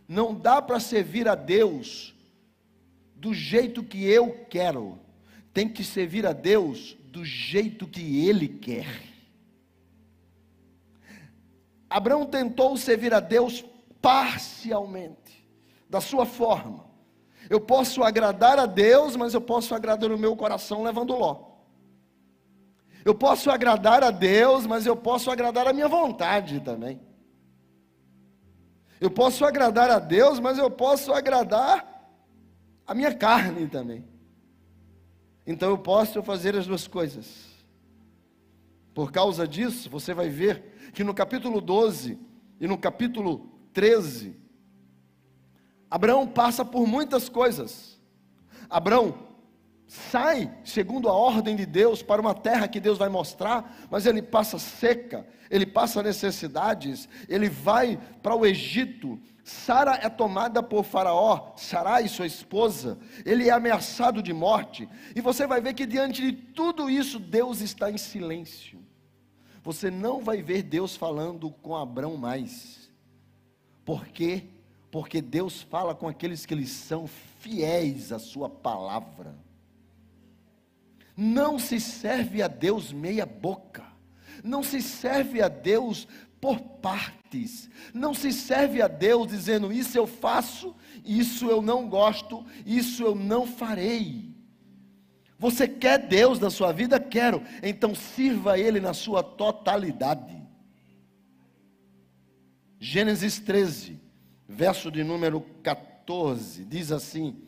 Não 0.06 0.32
dá 0.32 0.62
para 0.62 0.78
servir 0.78 1.26
a 1.26 1.34
Deus 1.34 2.14
do 3.16 3.34
jeito 3.34 3.82
que 3.82 4.04
eu 4.04 4.46
quero, 4.48 4.96
tem 5.52 5.68
que 5.68 5.82
servir 5.82 6.24
a 6.24 6.32
Deus 6.32 6.96
do 7.06 7.24
jeito 7.24 7.88
que 7.88 8.28
Ele 8.28 8.46
quer. 8.46 9.10
Abraão 11.90 12.24
tentou 12.24 12.76
servir 12.76 13.12
a 13.12 13.18
Deus 13.18 13.64
parcialmente, 14.02 15.48
da 15.88 16.00
sua 16.00 16.26
forma. 16.26 16.90
Eu 17.48 17.60
posso 17.60 18.02
agradar 18.02 18.58
a 18.58 18.66
Deus, 18.66 19.16
mas 19.16 19.32
eu 19.32 19.40
posso 19.40 19.74
agradar 19.74 20.10
o 20.10 20.18
meu 20.18 20.36
coração 20.36 20.82
levando 20.82 21.16
Ló. 21.16 21.52
Eu 23.04 23.14
posso 23.14 23.50
agradar 23.50 24.02
a 24.02 24.10
Deus, 24.10 24.66
mas 24.66 24.86
eu 24.86 24.96
posso 24.96 25.30
agradar 25.30 25.66
a 25.66 25.72
minha 25.72 25.88
vontade 25.88 26.60
também. 26.60 27.00
Eu 29.00 29.10
posso 29.10 29.44
agradar 29.44 29.90
a 29.90 29.98
Deus, 29.98 30.38
mas 30.38 30.58
eu 30.58 30.70
posso 30.70 31.12
agradar 31.12 32.08
a 32.86 32.94
minha 32.94 33.12
carne 33.14 33.66
também. 33.66 34.04
Então 35.44 35.70
eu 35.70 35.78
posso 35.78 36.22
fazer 36.22 36.56
as 36.56 36.66
duas 36.66 36.86
coisas. 36.86 37.52
Por 38.94 39.10
causa 39.10 39.48
disso, 39.48 39.90
você 39.90 40.14
vai 40.14 40.28
ver 40.28 40.92
que 40.92 41.02
no 41.02 41.12
capítulo 41.12 41.60
12 41.60 42.18
e 42.60 42.68
no 42.68 42.78
capítulo 42.78 43.51
13, 43.72 44.36
Abraão 45.90 46.26
passa 46.26 46.64
por 46.64 46.86
muitas 46.86 47.28
coisas. 47.28 48.00
Abraão 48.68 49.14
sai, 49.86 50.50
segundo 50.64 51.06
a 51.06 51.12
ordem 51.12 51.54
de 51.54 51.66
Deus, 51.66 52.02
para 52.02 52.20
uma 52.20 52.34
terra 52.34 52.66
que 52.66 52.80
Deus 52.80 52.96
vai 52.96 53.10
mostrar, 53.10 53.86
mas 53.90 54.06
ele 54.06 54.22
passa 54.22 54.58
seca, 54.58 55.26
ele 55.50 55.66
passa 55.66 56.02
necessidades, 56.02 57.06
ele 57.28 57.50
vai 57.50 58.00
para 58.22 58.34
o 58.34 58.46
Egito, 58.46 59.20
Sara 59.44 59.98
é 60.02 60.08
tomada 60.08 60.62
por 60.62 60.82
Faraó, 60.84 61.52
Sarai, 61.56 62.08
sua 62.08 62.26
esposa, 62.26 62.98
ele 63.26 63.48
é 63.48 63.52
ameaçado 63.52 64.22
de 64.22 64.32
morte, 64.32 64.88
e 65.14 65.20
você 65.20 65.46
vai 65.46 65.60
ver 65.60 65.74
que 65.74 65.84
diante 65.84 66.22
de 66.22 66.32
tudo 66.32 66.88
isso, 66.88 67.18
Deus 67.18 67.60
está 67.60 67.90
em 67.90 67.98
silêncio. 67.98 68.80
Você 69.62 69.90
não 69.90 70.22
vai 70.22 70.40
ver 70.40 70.62
Deus 70.62 70.96
falando 70.96 71.50
com 71.50 71.76
Abraão 71.76 72.16
mais. 72.16 72.90
Por 73.84 74.06
quê? 74.08 74.44
Porque 74.90 75.20
Deus 75.20 75.62
fala 75.62 75.94
com 75.94 76.06
aqueles 76.06 76.44
que 76.44 76.54
eles 76.54 76.70
são 76.70 77.06
fiéis 77.06 78.12
à 78.12 78.18
sua 78.18 78.48
palavra. 78.48 79.34
Não 81.16 81.58
se 81.58 81.80
serve 81.80 82.42
a 82.42 82.48
Deus 82.48 82.92
meia 82.92 83.26
boca. 83.26 83.84
Não 84.42 84.62
se 84.62 84.82
serve 84.82 85.40
a 85.40 85.48
Deus 85.48 86.08
por 86.40 86.60
partes. 86.60 87.70
Não 87.94 88.12
se 88.12 88.32
serve 88.32 88.82
a 88.82 88.88
Deus 88.88 89.28
dizendo: 89.28 89.72
Isso 89.72 89.96
eu 89.96 90.06
faço, 90.06 90.74
isso 91.04 91.46
eu 91.46 91.62
não 91.62 91.88
gosto, 91.88 92.44
isso 92.66 93.02
eu 93.02 93.14
não 93.14 93.46
farei. 93.46 94.32
Você 95.38 95.66
quer 95.66 95.98
Deus 95.98 96.38
na 96.38 96.50
sua 96.50 96.72
vida? 96.72 97.00
Quero. 97.00 97.42
Então 97.62 97.94
sirva 97.94 98.58
Ele 98.58 98.80
na 98.80 98.94
sua 98.94 99.22
totalidade. 99.22 100.41
Gênesis 102.84 103.38
13, 103.38 103.96
verso 104.48 104.90
de 104.90 105.04
número 105.04 105.40
14, 105.62 106.64
diz 106.64 106.90
assim: 106.90 107.40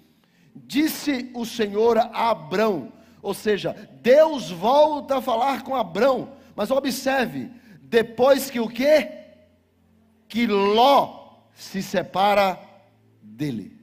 Disse 0.54 1.28
o 1.34 1.44
Senhor 1.44 1.98
a 1.98 2.30
Abrão, 2.30 2.92
ou 3.20 3.34
seja, 3.34 3.72
Deus 4.00 4.52
volta 4.52 5.16
a 5.16 5.20
falar 5.20 5.64
com 5.64 5.74
Abrão, 5.74 6.36
mas 6.54 6.70
observe, 6.70 7.50
depois 7.82 8.48
que 8.48 8.60
o 8.60 8.68
quê? 8.68 9.10
Que 10.28 10.46
Ló 10.46 11.40
se 11.52 11.82
separa 11.82 12.56
dele. 13.20 13.76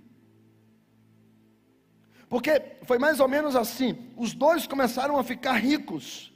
Porque 2.29 2.61
foi 2.83 2.97
mais 2.97 3.19
ou 3.19 3.27
menos 3.27 3.57
assim: 3.57 3.97
os 4.15 4.33
dois 4.33 4.65
começaram 4.65 5.17
a 5.17 5.23
ficar 5.23 5.55
ricos. 5.55 6.31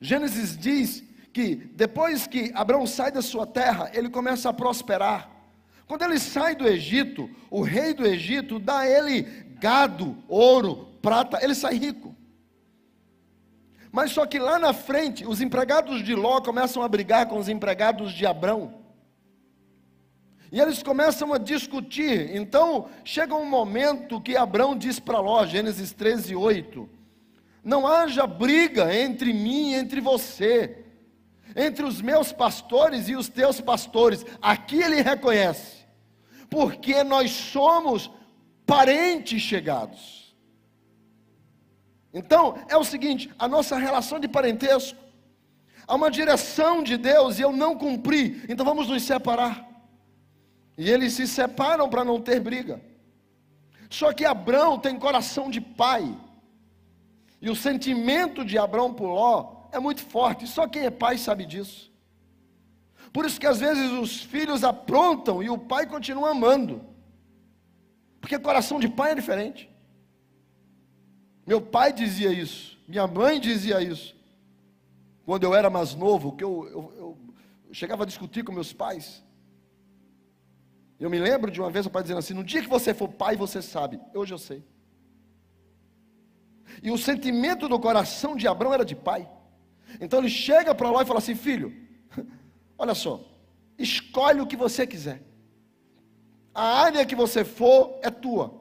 Gênesis 0.00 0.56
diz 0.56 1.09
que 1.32 1.54
depois 1.54 2.26
que 2.26 2.50
Abraão 2.54 2.86
sai 2.86 3.12
da 3.12 3.22
sua 3.22 3.46
terra, 3.46 3.90
ele 3.94 4.08
começa 4.08 4.48
a 4.48 4.52
prosperar. 4.52 5.30
Quando 5.86 6.02
ele 6.02 6.18
sai 6.18 6.54
do 6.54 6.66
Egito, 6.66 7.28
o 7.50 7.62
rei 7.62 7.92
do 7.92 8.06
Egito 8.06 8.58
dá 8.58 8.80
a 8.80 8.88
ele 8.88 9.22
gado, 9.58 10.16
ouro, 10.28 10.88
prata, 11.02 11.38
ele 11.42 11.54
sai 11.54 11.74
rico. 11.74 12.14
Mas 13.92 14.12
só 14.12 14.24
que 14.24 14.38
lá 14.38 14.58
na 14.58 14.72
frente, 14.72 15.26
os 15.26 15.40
empregados 15.40 16.02
de 16.04 16.14
Ló 16.14 16.40
começam 16.40 16.82
a 16.82 16.88
brigar 16.88 17.26
com 17.26 17.38
os 17.38 17.48
empregados 17.48 18.12
de 18.12 18.24
Abrão. 18.24 18.74
E 20.52 20.60
eles 20.60 20.82
começam 20.82 21.32
a 21.32 21.38
discutir. 21.38 22.34
Então, 22.34 22.88
chega 23.04 23.34
um 23.34 23.44
momento 23.44 24.20
que 24.20 24.36
Abrão 24.36 24.76
diz 24.76 24.98
para 24.98 25.20
Ló, 25.20 25.44
Gênesis 25.44 25.92
13, 25.92 26.34
8: 26.34 26.88
Não 27.64 27.86
haja 27.86 28.26
briga 28.26 28.94
entre 28.94 29.32
mim 29.32 29.72
e 29.72 29.74
entre 29.74 30.00
você, 30.00 30.79
entre 31.54 31.84
os 31.84 32.00
meus 32.00 32.32
pastores 32.32 33.08
e 33.08 33.16
os 33.16 33.28
teus 33.28 33.60
pastores. 33.60 34.24
Aqui 34.40 34.82
ele 34.82 35.02
reconhece, 35.02 35.84
porque 36.48 37.02
nós 37.04 37.30
somos 37.30 38.10
parentes 38.66 39.42
chegados. 39.42 40.34
Então, 42.12 42.58
é 42.68 42.76
o 42.76 42.84
seguinte: 42.84 43.30
a 43.38 43.46
nossa 43.48 43.76
relação 43.76 44.18
de 44.18 44.28
parentesco, 44.28 44.98
há 45.86 45.94
uma 45.94 46.10
direção 46.10 46.82
de 46.82 46.96
Deus 46.96 47.38
e 47.38 47.42
eu 47.42 47.52
não 47.52 47.76
cumpri, 47.76 48.42
então 48.48 48.64
vamos 48.64 48.88
nos 48.88 49.02
separar. 49.02 49.68
E 50.76 50.90
eles 50.90 51.12
se 51.12 51.26
separam 51.26 51.88
para 51.88 52.04
não 52.04 52.20
ter 52.20 52.40
briga. 52.40 52.80
Só 53.90 54.12
que 54.12 54.24
Abraão 54.24 54.78
tem 54.78 54.98
coração 54.98 55.50
de 55.50 55.60
pai. 55.60 56.16
E 57.42 57.50
o 57.50 57.56
sentimento 57.56 58.44
de 58.44 58.56
Abraão 58.56 58.94
por 58.94 59.08
Ló 59.08 59.59
é 59.72 59.78
muito 59.78 60.02
forte. 60.02 60.46
Só 60.46 60.66
quem 60.66 60.84
é 60.84 60.90
pai 60.90 61.18
sabe 61.18 61.46
disso. 61.46 61.90
Por 63.12 63.24
isso 63.24 63.40
que 63.40 63.46
às 63.46 63.58
vezes 63.58 63.90
os 63.90 64.22
filhos 64.22 64.62
aprontam 64.62 65.42
e 65.42 65.50
o 65.50 65.58
pai 65.58 65.86
continua 65.86 66.30
amando. 66.30 66.84
Porque 68.20 68.38
coração 68.38 68.78
de 68.78 68.88
pai 68.88 69.12
é 69.12 69.14
diferente. 69.14 69.68
Meu 71.46 71.60
pai 71.60 71.92
dizia 71.92 72.30
isso, 72.30 72.78
minha 72.86 73.06
mãe 73.06 73.40
dizia 73.40 73.82
isso. 73.82 74.14
Quando 75.24 75.44
eu 75.44 75.54
era 75.54 75.68
mais 75.70 75.94
novo, 75.94 76.36
que 76.36 76.44
eu, 76.44 76.68
eu, 76.68 76.94
eu 76.96 77.18
chegava 77.72 78.04
a 78.04 78.06
discutir 78.06 78.44
com 78.44 78.52
meus 78.52 78.72
pais. 78.72 79.24
Eu 80.98 81.08
me 81.08 81.18
lembro 81.18 81.50
de 81.50 81.60
uma 81.60 81.70
vez 81.70 81.86
o 81.86 81.90
pai 81.90 82.02
dizendo 82.02 82.18
assim: 82.18 82.34
no 82.34 82.44
dia 82.44 82.62
que 82.62 82.68
você 82.68 82.92
for 82.92 83.08
pai, 83.08 83.36
você 83.36 83.62
sabe. 83.62 83.98
Hoje 84.14 84.34
eu 84.34 84.38
sei. 84.38 84.64
E 86.82 86.90
o 86.90 86.98
sentimento 86.98 87.68
do 87.68 87.78
coração 87.80 88.36
de 88.36 88.46
Abraão 88.46 88.74
era 88.74 88.84
de 88.84 88.94
pai. 88.94 89.28
Então 90.00 90.18
ele 90.18 90.28
chega 90.28 90.74
para 90.74 90.90
lá 90.90 91.02
e 91.02 91.06
fala 91.06 91.18
assim: 91.18 91.34
filho, 91.34 91.74
olha 92.76 92.94
só, 92.94 93.24
escolhe 93.78 94.40
o 94.40 94.46
que 94.46 94.56
você 94.56 94.86
quiser. 94.86 95.22
A 96.54 96.82
área 96.82 97.06
que 97.06 97.14
você 97.14 97.44
for 97.44 97.98
é 98.02 98.10
tua. 98.10 98.60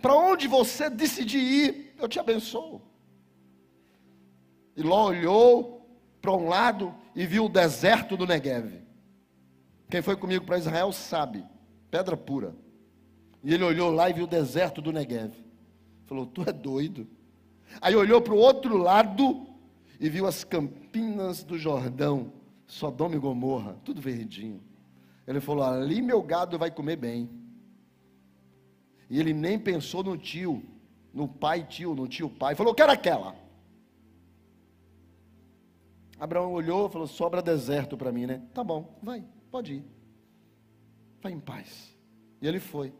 Para 0.00 0.14
onde 0.14 0.46
você 0.46 0.88
decidir 0.90 1.38
ir, 1.38 1.94
eu 1.98 2.08
te 2.08 2.18
abençoo. 2.18 2.82
E 4.76 4.82
Ló 4.82 5.06
olhou 5.06 5.88
para 6.20 6.32
um 6.32 6.48
lado 6.48 6.94
e 7.14 7.26
viu 7.26 7.46
o 7.46 7.48
deserto 7.48 8.16
do 8.16 8.26
Negev. 8.26 8.80
Quem 9.90 10.02
foi 10.02 10.16
comigo 10.16 10.44
para 10.44 10.58
Israel 10.58 10.92
sabe, 10.92 11.44
pedra 11.90 12.16
pura. 12.16 12.54
E 13.42 13.54
ele 13.54 13.64
olhou 13.64 13.90
lá 13.90 14.10
e 14.10 14.12
viu 14.12 14.24
o 14.24 14.28
deserto 14.28 14.80
do 14.80 14.92
Negev. 14.92 15.32
Falou: 16.06 16.26
Tu 16.26 16.42
é 16.42 16.52
doido. 16.52 17.08
Aí 17.80 17.94
olhou 17.94 18.20
para 18.20 18.34
o 18.34 18.38
outro 18.38 18.76
lado 18.76 19.46
e 20.00 20.08
viu 20.08 20.26
as 20.26 20.44
campinas 20.44 21.42
do 21.42 21.58
Jordão, 21.58 22.32
Sodoma 22.66 23.14
e 23.14 23.18
Gomorra, 23.18 23.76
tudo 23.84 24.00
verdinho. 24.00 24.62
Ele 25.26 25.40
falou: 25.40 25.64
Ali 25.64 26.00
meu 26.00 26.22
gado 26.22 26.58
vai 26.58 26.70
comer 26.70 26.96
bem. 26.96 27.28
E 29.10 29.18
ele 29.18 29.32
nem 29.32 29.58
pensou 29.58 30.02
no 30.02 30.16
tio, 30.16 30.62
no 31.12 31.26
pai 31.26 31.64
tio, 31.64 31.94
no 31.94 32.08
tio 32.08 32.28
pai. 32.28 32.54
Falou: 32.54 32.74
Quero 32.74 32.92
aquela. 32.92 33.34
Abraão 36.18 36.52
olhou 36.52 36.88
e 36.88 36.90
falou: 36.90 37.06
Sobra 37.06 37.42
deserto 37.42 37.96
para 37.96 38.10
mim, 38.10 38.26
né? 38.26 38.42
Tá 38.52 38.64
bom, 38.64 38.98
vai. 39.02 39.24
Pode 39.50 39.74
ir. 39.74 39.84
Vai 41.22 41.32
em 41.32 41.40
paz. 41.40 41.96
E 42.40 42.46
ele 42.46 42.60
foi. 42.60 42.92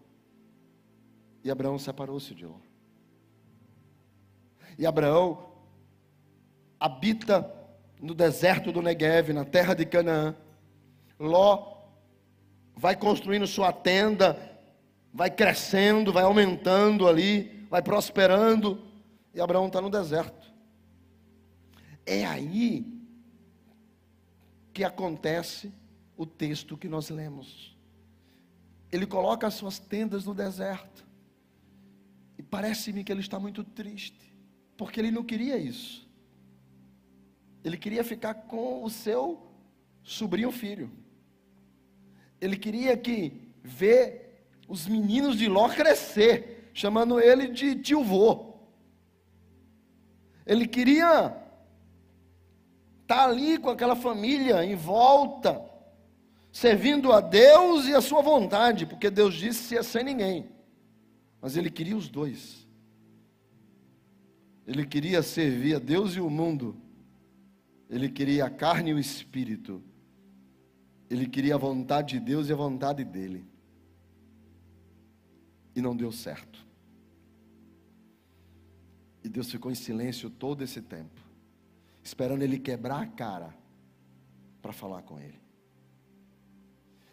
E 1.45 1.51
Abraão 1.51 1.79
separou-se 1.79 2.35
de 2.35 2.45
Ló. 2.45 2.68
E 4.79 4.87
Abraão 4.87 5.53
habita 6.79 7.53
no 8.01 8.15
deserto 8.15 8.71
do 8.71 8.81
Negev, 8.81 9.33
na 9.33 9.45
terra 9.45 9.75
de 9.75 9.85
Canaã. 9.85 10.37
Ló 11.19 11.77
vai 12.77 12.95
construindo 12.95 13.47
sua 13.47 13.73
tenda, 13.73 14.39
vai 15.13 15.31
crescendo, 15.31 16.13
vai 16.13 16.23
aumentando 16.23 17.09
ali, 17.09 17.67
vai 17.69 17.83
prosperando. 17.83 18.87
E 19.35 19.41
Abraão 19.41 19.67
está 19.67 19.81
no 19.81 19.91
deserto. 19.91 20.49
É 22.07 22.25
aí 22.25 22.99
que 24.73 24.85
acontece 24.85 25.73
o 26.17 26.25
texto 26.25 26.77
que 26.77 26.88
nós 26.88 27.11
lemos. 27.11 27.77
Ele 28.93 29.07
coloca 29.07 29.47
as 29.47 29.55
suas 29.55 29.79
tendas 29.79 30.25
no 30.25 30.35
deserto. 30.35 31.05
E 32.38 32.43
parece-me 32.43 33.03
que 33.03 33.11
ele 33.11 33.21
está 33.21 33.38
muito 33.41 33.64
triste, 33.64 34.28
porque 34.79 35.01
ele 35.01 35.11
não 35.11 35.25
queria 35.25 35.59
isso. 35.59 36.09
Ele 37.64 37.77
queria 37.77 38.05
ficar 38.05 38.33
com 38.33 38.85
o 38.85 38.88
seu 38.88 39.43
sobrinho 40.05 40.53
filho. 40.53 40.88
Ele 42.41 42.57
queria 42.57 42.97
que 42.97 43.33
ver 43.61 44.47
os 44.69 44.87
meninos 44.87 45.37
de 45.37 45.49
Ló 45.49 45.69
crescer, 45.69 46.71
chamando 46.73 47.19
ele 47.19 47.49
de 47.49 47.75
tio 47.75 48.05
vô. 48.05 48.55
Ele 50.47 50.67
queria 50.67 51.37
estar 53.03 53.29
ali 53.29 53.59
com 53.59 53.71
aquela 53.71 53.97
família 53.97 54.64
em 54.64 54.77
volta, 54.77 55.61
servindo 56.53 57.12
a 57.12 57.21
Deus 57.21 57.87
e 57.87 57.95
a 57.97 58.01
sua 58.01 58.23
vontade, 58.23 58.87
porque 58.87 59.11
Deus 59.11 59.35
disse 59.35 59.75
ia 59.75 59.83
sem 59.83 60.05
ninguém. 60.05 60.49
Mas 61.41 61.57
ele 61.57 61.69
queria 61.69 61.97
os 61.97 62.09
dois. 62.09 62.67
Ele 64.68 64.85
queria 64.85 65.22
servir 65.22 65.76
a 65.76 65.78
Deus 65.78 66.14
e 66.14 66.20
o 66.20 66.28
mundo. 66.28 66.76
Ele 67.88 68.07
queria 68.07 68.44
a 68.44 68.50
carne 68.50 68.90
e 68.90 68.94
o 68.94 68.98
espírito. 68.98 69.83
Ele 71.09 71.26
queria 71.26 71.54
a 71.54 71.59
vontade 71.59 72.18
de 72.18 72.20
Deus 72.20 72.50
e 72.50 72.52
a 72.52 72.57
vontade 72.57 73.02
dele. 73.02 73.46
E 75.74 75.81
não 75.81 75.96
deu 75.96 76.12
certo. 76.12 76.66
E 79.24 79.28
Deus 79.31 79.50
ficou 79.50 79.72
em 79.72 79.74
silêncio 79.74 80.28
todo 80.28 80.62
esse 80.62 80.83
tempo, 80.83 81.18
esperando 82.04 82.42
ele 82.42 82.59
quebrar 82.59 83.00
a 83.00 83.07
cara 83.07 83.54
para 84.61 84.74
falar 84.74 85.00
com 85.00 85.18
ele. 85.18 85.40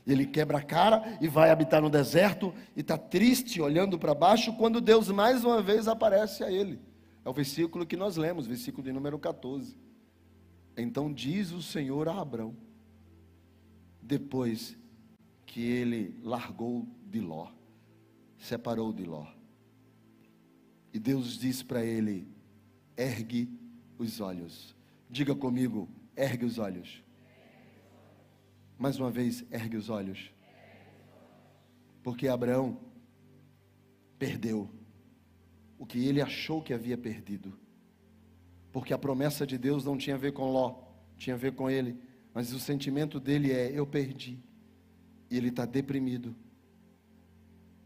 Ele 0.06 0.26
quebra 0.26 0.58
a 0.58 0.62
cara 0.62 1.18
e 1.22 1.30
vai 1.30 1.52
habitar 1.52 1.82
no 1.82 1.90
deserto 1.90 2.54
e 2.76 2.82
está 2.82 2.98
triste, 2.98 3.62
olhando 3.62 3.98
para 3.98 4.14
baixo, 4.14 4.52
quando 4.58 4.82
Deus 4.82 5.10
mais 5.10 5.46
uma 5.46 5.62
vez 5.62 5.88
aparece 5.88 6.44
a 6.44 6.52
ele. 6.52 6.82
É 7.26 7.30
o 7.30 7.34
versículo 7.34 7.88
que 7.88 7.98
nós 7.98 8.16
lemos, 8.18 8.46
versículo 8.46 8.84
de 8.84 8.94
número 8.94 9.18
14. 9.18 9.76
Então 10.78 11.12
diz 11.12 11.52
o 11.52 11.62
Senhor 11.62 12.08
a 12.08 12.22
Abrão, 12.22 12.56
depois 14.00 14.78
que 15.44 15.62
ele 15.62 16.20
largou 16.22 16.88
de 17.08 17.20
Ló, 17.20 17.52
separou 18.38 18.94
de 18.94 19.04
Ló. 19.04 19.26
E 20.94 21.00
Deus 21.00 21.40
diz 21.40 21.64
para 21.64 21.84
ele: 21.84 22.28
ergue 22.96 23.50
os 23.98 24.22
olhos. 24.22 24.76
Diga 25.10 25.34
comigo, 25.34 25.90
ergue 26.16 26.46
os 26.46 26.60
olhos. 26.60 27.04
Mais 28.78 29.00
uma 29.00 29.10
vez, 29.10 29.44
ergue 29.50 29.78
os 29.78 29.90
olhos. 29.90 30.32
Porque 32.04 32.28
Abraão 32.28 32.80
perdeu 34.20 34.70
o 35.78 35.86
que 35.86 36.06
ele 36.06 36.22
achou 36.22 36.62
que 36.62 36.74
havia 36.74 36.98
perdido. 36.98 37.58
Porque 38.72 38.94
a 38.94 38.98
promessa 38.98 39.46
de 39.46 39.58
Deus 39.58 39.86
não 39.86 39.98
tinha 39.98 40.16
a 40.16 40.20
ver 40.20 40.34
com 40.34 40.52
Ló, 40.52 40.82
tinha 41.18 41.36
a 41.36 41.40
ver 41.40 41.54
com 41.54 41.70
ele. 41.70 41.98
Mas 42.34 42.52
o 42.52 42.60
sentimento 42.60 43.20
dele 43.20 43.52
é: 43.52 43.72
eu 43.72 43.86
perdi. 43.86 44.40
E 45.30 45.38
ele 45.38 45.50
está 45.50 45.66
deprimido. 45.66 46.36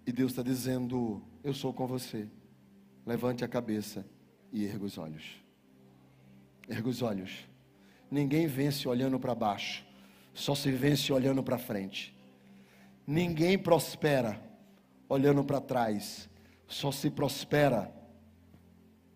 E 0.06 0.12
Deus 0.12 0.32
está 0.32 0.42
dizendo: 0.42 1.22
eu 1.44 1.54
sou 1.54 1.74
com 1.74 1.86
você. 1.86 2.28
Levante 3.06 3.44
a 3.44 3.48
cabeça 3.48 4.06
e 4.52 4.66
erga 4.66 4.86
os 4.86 4.98
olhos. 4.98 5.24
Erga 6.68 6.90
os 6.90 7.02
olhos. 7.02 7.48
Ninguém 8.10 8.48
vence 8.48 8.88
olhando 8.88 9.20
para 9.20 9.36
baixo 9.36 9.90
só 10.40 10.56
se 10.56 10.72
vence 10.72 11.12
olhando 11.12 11.44
para 11.44 11.58
frente. 11.58 12.16
Ninguém 13.06 13.58
prospera 13.58 14.42
olhando 15.08 15.44
para 15.44 15.60
trás, 15.60 16.29
só 16.70 16.92
se 16.92 17.10
prospera 17.10 17.92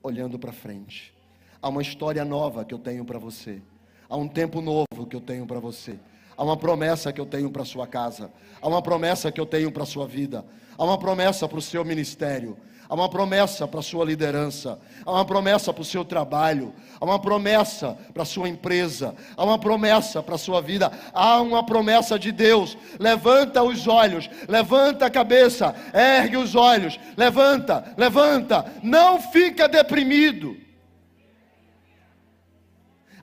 olhando 0.01 0.37
para 0.37 0.51
frente. 0.51 1.13
Há 1.61 1.69
uma 1.69 1.81
história 1.81 2.25
nova 2.25 2.65
que 2.65 2.73
eu 2.73 2.79
tenho 2.79 3.05
para 3.05 3.19
você. 3.19 3.61
Há 4.09 4.17
um 4.17 4.27
tempo 4.27 4.59
novo 4.59 5.07
que 5.07 5.15
eu 5.15 5.21
tenho 5.21 5.45
para 5.45 5.59
você. 5.59 5.97
Há 6.35 6.43
uma 6.43 6.57
promessa 6.57 7.13
que 7.13 7.21
eu 7.21 7.25
tenho 7.25 7.49
para 7.49 7.63
sua 7.63 7.87
casa. 7.87 8.31
Há 8.61 8.67
uma 8.67 8.81
promessa 8.81 9.31
que 9.31 9.39
eu 9.39 9.45
tenho 9.45 9.71
para 9.71 9.85
sua 9.85 10.07
vida. 10.07 10.43
Há 10.77 10.83
uma 10.83 10.97
promessa 10.97 11.47
para 11.47 11.59
o 11.59 11.61
seu 11.61 11.85
ministério. 11.85 12.57
Há 12.93 12.95
uma 12.95 13.09
promessa 13.09 13.67
para 13.67 13.79
a 13.79 13.81
sua 13.81 14.05
liderança, 14.05 14.79
há 15.03 15.11
uma 15.11 15.25
promessa 15.25 15.73
para 15.73 15.81
o 15.81 15.85
seu 15.85 16.05
trabalho, 16.05 16.75
há 17.01 17.03
uma 17.03 17.19
promessa 17.19 17.97
para 18.13 18.21
a 18.21 18.25
sua 18.25 18.47
empresa, 18.47 19.15
há 19.35 19.43
uma 19.43 19.57
promessa 19.57 20.21
para 20.21 20.35
a 20.35 20.37
sua 20.37 20.61
vida, 20.61 20.91
há 21.11 21.41
uma 21.41 21.65
promessa 21.65 22.19
de 22.19 22.31
Deus. 22.31 22.77
Levanta 22.99 23.63
os 23.63 23.87
olhos, 23.87 24.29
levanta 24.47 25.07
a 25.07 25.09
cabeça, 25.09 25.73
ergue 25.91 26.37
os 26.37 26.53
olhos, 26.53 26.99
levanta, 27.17 27.95
levanta, 27.97 28.71
não 28.83 29.19
fica 29.19 29.67
deprimido. 29.67 30.55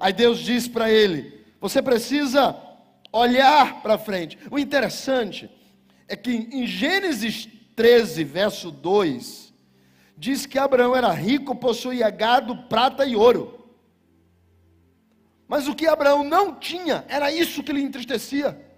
Aí 0.00 0.12
Deus 0.12 0.40
diz 0.40 0.66
para 0.66 0.90
ele: 0.90 1.44
você 1.60 1.80
precisa 1.80 2.56
olhar 3.12 3.82
para 3.82 3.96
frente. 3.96 4.36
O 4.50 4.58
interessante 4.58 5.48
é 6.08 6.16
que 6.16 6.32
em 6.32 6.66
Gênesis 6.66 7.48
13, 7.76 8.24
verso 8.24 8.72
2, 8.72 9.49
diz 10.20 10.44
que 10.44 10.58
Abraão 10.58 10.94
era 10.94 11.10
rico, 11.10 11.56
possuía 11.56 12.10
gado, 12.10 12.54
prata 12.64 13.06
e 13.06 13.16
ouro. 13.16 13.58
Mas 15.48 15.66
o 15.66 15.74
que 15.74 15.86
Abraão 15.86 16.22
não 16.22 16.54
tinha, 16.54 17.06
era 17.08 17.32
isso 17.32 17.62
que 17.62 17.72
lhe 17.72 17.82
entristecia. 17.82 18.68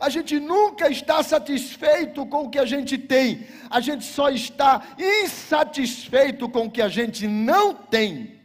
A 0.00 0.08
gente 0.08 0.40
nunca 0.40 0.90
está 0.90 1.22
satisfeito 1.22 2.24
com 2.24 2.44
o 2.44 2.50
que 2.50 2.58
a 2.58 2.64
gente 2.64 2.96
tem, 2.96 3.46
a 3.68 3.78
gente 3.78 4.04
só 4.04 4.30
está 4.30 4.96
insatisfeito 4.98 6.48
com 6.48 6.64
o 6.64 6.70
que 6.70 6.80
a 6.80 6.88
gente 6.88 7.28
não 7.28 7.74
tem. 7.74 8.40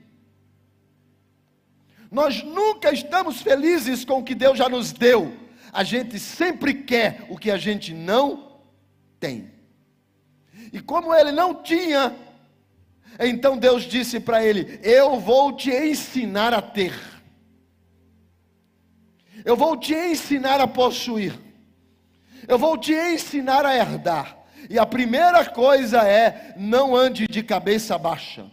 Nós 2.11 2.43
nunca 2.43 2.91
estamos 2.91 3.41
felizes 3.41 4.03
com 4.03 4.19
o 4.19 4.23
que 4.23 4.35
Deus 4.35 4.57
já 4.57 4.67
nos 4.67 4.91
deu, 4.91 5.33
a 5.71 5.85
gente 5.85 6.19
sempre 6.19 6.73
quer 6.73 7.25
o 7.29 7.37
que 7.37 7.49
a 7.49 7.57
gente 7.57 7.93
não 7.93 8.59
tem. 9.21 9.49
E 10.73 10.81
como 10.81 11.13
ele 11.13 11.31
não 11.31 11.55
tinha, 11.55 12.15
então 13.19 13.57
Deus 13.57 13.83
disse 13.83 14.19
para 14.19 14.43
ele: 14.43 14.79
Eu 14.83 15.19
vou 15.19 15.53
te 15.53 15.71
ensinar 15.71 16.53
a 16.53 16.61
ter. 16.61 16.93
Eu 19.43 19.55
vou 19.55 19.75
te 19.77 19.93
ensinar 19.93 20.59
a 20.59 20.67
possuir. 20.67 21.37
Eu 22.47 22.57
vou 22.57 22.77
te 22.77 22.93
ensinar 22.93 23.65
a 23.65 23.75
herdar. 23.75 24.37
E 24.69 24.77
a 24.79 24.85
primeira 24.85 25.45
coisa 25.45 26.07
é: 26.07 26.53
não 26.57 26.95
ande 26.95 27.27
de 27.27 27.43
cabeça 27.43 27.97
baixa. 27.97 28.45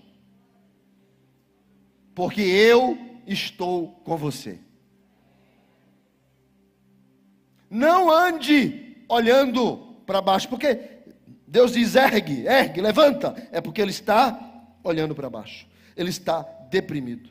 Porque 2.14 2.40
eu 2.40 2.98
estou 3.26 4.00
com 4.04 4.16
você. 4.16 4.58
Não 7.70 8.10
ande 8.10 9.04
olhando 9.08 9.76
para 10.06 10.20
baixo, 10.20 10.48
porque 10.48 10.80
Deus 11.46 11.72
diz: 11.72 11.94
ergue, 11.94 12.46
ergue, 12.46 12.80
levanta. 12.80 13.34
É 13.52 13.60
porque 13.60 13.80
Ele 13.80 13.90
está 13.90 14.47
olhando 14.82 15.14
para 15.14 15.30
baixo, 15.30 15.66
ele 15.96 16.10
está 16.10 16.42
deprimido. 16.70 17.30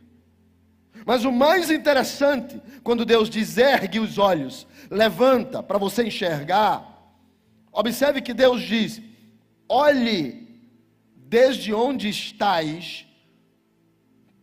Mas 1.06 1.24
o 1.24 1.32
mais 1.32 1.70
interessante, 1.70 2.62
quando 2.84 3.06
Deus 3.06 3.30
diz: 3.30 3.58
ergue 3.58 4.00
os 4.00 4.18
olhos, 4.18 4.68
levanta 4.90 5.64
para 5.64 5.78
você 5.78 6.04
enxergar, 6.04 7.16
observe 7.72 8.22
que 8.22 8.34
Deus 8.34 8.62
diz: 8.62 9.02
olhe 9.70 10.48
desde 11.16 11.74
onde 11.74 12.10
estais 12.10 13.06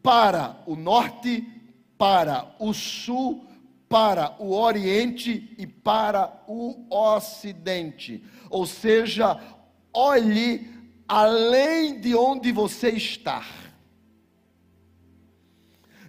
para 0.02 0.62
o 0.66 0.76
norte, 0.76 1.46
para 1.96 2.54
o 2.58 2.74
sul, 2.74 3.46
para 3.88 4.34
o 4.38 4.52
oriente 4.54 5.54
e 5.56 5.66
para 5.66 6.42
o 6.46 6.86
ocidente. 6.90 8.22
Ou 8.50 8.66
seja, 8.66 9.40
olhe 9.92 10.73
além 11.08 12.00
de 12.00 12.14
onde 12.14 12.52
você 12.52 12.90
está. 12.90 13.44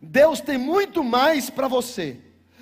Deus 0.01 0.39
tem 0.39 0.57
muito 0.57 1.03
mais 1.03 1.49
para 1.49 1.67
você, 1.67 2.19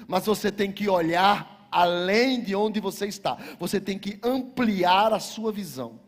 mas 0.08 0.26
você 0.26 0.52
tem 0.52 0.72
que 0.72 0.90
olhar 0.90 1.68
além 1.72 2.42
de 2.42 2.56
onde 2.56 2.80
você 2.80 3.08
está. 3.08 3.38
Você 3.60 3.80
tem 3.80 3.98
que 3.98 4.20
ampliar 4.24 5.14
a 5.14 5.20
sua 5.20 5.52
visão. 5.52 6.00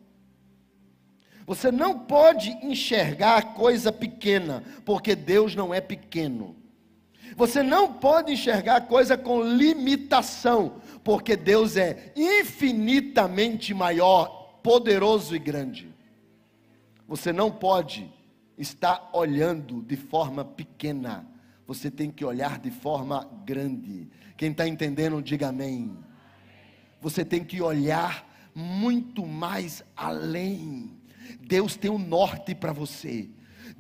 Você 1.45 1.71
não 1.71 1.99
pode 1.99 2.49
enxergar 2.63 3.53
coisa 3.53 3.91
pequena, 3.91 4.63
porque 4.83 5.15
Deus 5.15 5.55
não 5.55 5.73
é 5.73 5.79
pequeno. 5.79 6.55
Você 7.35 7.61
não 7.61 7.93
pode 7.93 8.33
enxergar 8.33 8.81
coisa 8.81 9.17
com 9.17 9.43
limitação, 9.43 10.81
porque 11.03 11.35
Deus 11.35 11.75
é 11.75 12.13
infinitamente 12.15 13.73
maior, 13.73 14.59
poderoso 14.63 15.35
e 15.35 15.39
grande. 15.39 15.94
Você 17.07 17.31
não 17.31 17.51
pode 17.51 18.11
estar 18.57 19.09
olhando 19.13 19.81
de 19.81 19.95
forma 19.95 20.43
pequena. 20.43 21.27
Você 21.67 21.91
tem 21.91 22.11
que 22.11 22.23
olhar 22.23 22.59
de 22.59 22.71
forma 22.71 23.29
grande. 23.45 24.07
Quem 24.37 24.51
está 24.51 24.67
entendendo, 24.67 25.21
diga 25.21 25.49
amém. 25.49 25.97
Você 27.01 27.23
tem 27.23 27.43
que 27.43 27.61
olhar 27.61 28.27
muito 28.53 29.25
mais 29.25 29.83
além. 29.95 30.97
Deus 31.41 31.75
tem 31.75 31.91
um 31.91 31.99
norte 31.99 32.55
para 32.55 32.71
você. 32.71 33.29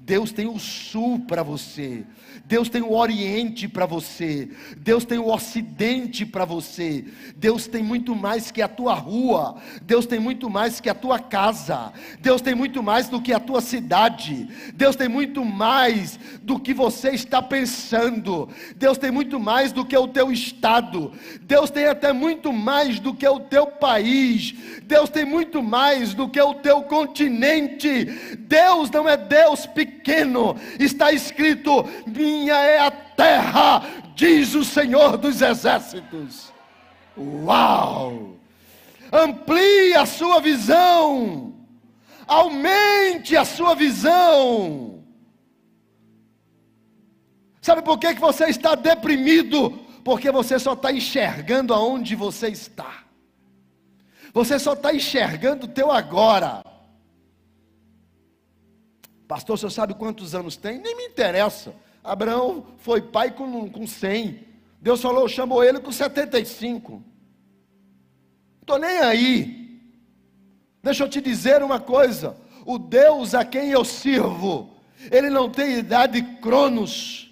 Deus 0.05 0.31
tem 0.31 0.47
o 0.47 0.59
sul 0.59 1.19
para 1.27 1.41
você. 1.41 2.05
Deus 2.45 2.69
tem 2.69 2.83
o 2.83 2.93
Oriente 2.93 3.67
para 3.67 3.87
você, 3.87 4.49
Deus 4.77 5.03
tem 5.03 5.17
o 5.17 5.33
Ocidente 5.33 6.25
para 6.25 6.45
você, 6.45 7.05
Deus 7.35 7.65
tem 7.65 7.81
muito 7.81 8.15
mais 8.15 8.51
que 8.51 8.61
a 8.61 8.67
tua 8.67 8.93
rua, 8.93 9.55
Deus 9.81 10.05
tem 10.05 10.19
muito 10.19 10.47
mais 10.47 10.79
que 10.79 10.89
a 10.89 10.93
tua 10.93 11.17
casa, 11.17 11.91
Deus 12.19 12.41
tem 12.41 12.53
muito 12.53 12.83
mais 12.83 13.09
do 13.09 13.19
que 13.19 13.33
a 13.33 13.39
tua 13.39 13.61
cidade, 13.61 14.47
Deus 14.75 14.95
tem 14.95 15.07
muito 15.07 15.43
mais 15.43 16.19
do 16.43 16.59
que 16.59 16.73
você 16.73 17.09
está 17.09 17.41
pensando, 17.41 18.47
Deus 18.75 18.99
tem 18.99 19.09
muito 19.09 19.39
mais 19.39 19.71
do 19.71 19.83
que 19.83 19.97
o 19.97 20.07
teu 20.07 20.31
estado, 20.31 21.13
Deus 21.41 21.71
tem 21.71 21.85
até 21.85 22.13
muito 22.13 22.53
mais 22.53 22.99
do 22.99 23.13
que 23.13 23.27
o 23.27 23.39
teu 23.39 23.65
país, 23.67 24.53
Deus 24.83 25.09
tem 25.09 25.25
muito 25.25 25.63
mais 25.63 26.13
do 26.13 26.29
que 26.29 26.41
o 26.41 26.53
teu 26.53 26.83
continente, 26.83 28.05
Deus 28.37 28.91
não 28.91 29.09
é 29.09 29.17
Deus 29.17 29.65
pequeno, 29.65 29.94
está 30.79 31.11
escrito: 31.11 31.83
minha 32.05 32.55
é 32.55 32.79
a 32.79 32.91
terra, 32.91 33.83
diz 34.15 34.53
o 34.55 34.63
Senhor 34.63 35.17
dos 35.17 35.41
Exércitos. 35.41 36.53
Uau! 37.17 38.35
Amplie 39.11 39.93
a 39.95 40.05
sua 40.05 40.41
visão, 40.41 41.53
aumente 42.27 43.37
a 43.37 43.45
sua 43.45 43.75
visão. 43.75 45.03
Sabe 47.61 47.81
por 47.81 47.97
que, 47.97 48.13
que 48.13 48.21
você 48.21 48.45
está 48.45 48.75
deprimido? 48.75 49.71
Porque 50.03 50.29
você 50.29 50.59
só 50.59 50.73
está 50.73 50.91
enxergando 50.91 51.73
aonde 51.73 52.15
você 52.15 52.49
está. 52.49 53.05
Você 54.31 54.59
só 54.59 54.73
está 54.73 54.93
enxergando 54.93 55.65
o 55.65 55.69
teu 55.69 55.91
agora. 55.91 56.61
Pastor, 59.27 59.57
você 59.57 59.69
sabe 59.69 59.93
quantos 59.95 60.35
anos 60.35 60.55
tem? 60.55 60.79
Nem 60.79 60.95
me 60.95 61.05
interessa. 61.05 61.73
Abraão 62.03 62.65
foi 62.77 63.01
pai 63.01 63.31
com, 63.31 63.69
com 63.69 63.87
100. 63.87 64.45
Deus 64.79 65.01
falou, 65.01 65.27
chamou 65.27 65.63
ele 65.63 65.79
com 65.79 65.91
75. 65.91 67.03
Estou 68.61 68.77
nem 68.77 68.99
aí. 68.99 69.81
Deixa 70.83 71.03
eu 71.03 71.09
te 71.09 71.19
dizer 71.19 71.63
uma 71.63 71.79
coisa: 71.79 72.37
o 72.65 72.77
Deus 72.77 73.33
a 73.33 73.43
quem 73.43 73.71
eu 73.71 73.83
sirvo, 73.83 74.69
ele 75.11 75.29
não 75.29 75.49
tem 75.49 75.79
idade 75.79 76.21
cronos. 76.39 77.25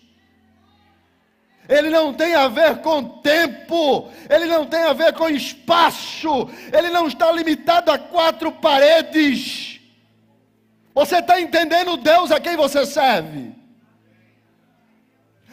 Ele 1.69 1.89
não 1.89 2.13
tem 2.13 2.35
a 2.35 2.49
ver 2.49 2.81
com 2.81 3.21
tempo, 3.21 4.09
ele 4.29 4.47
não 4.47 4.65
tem 4.65 4.83
a 4.83 4.91
ver 4.91 5.13
com 5.13 5.29
espaço, 5.29 6.49
ele 6.73 6.89
não 6.89 7.07
está 7.07 7.31
limitado 7.31 7.89
a 7.89 7.97
quatro 7.97 8.51
paredes. 8.51 9.72
Você 10.93 11.17
está 11.17 11.41
entendendo 11.41 11.97
Deus 11.97 12.31
a 12.31 12.39
quem 12.39 12.55
você 12.55 12.85
serve? 12.85 13.53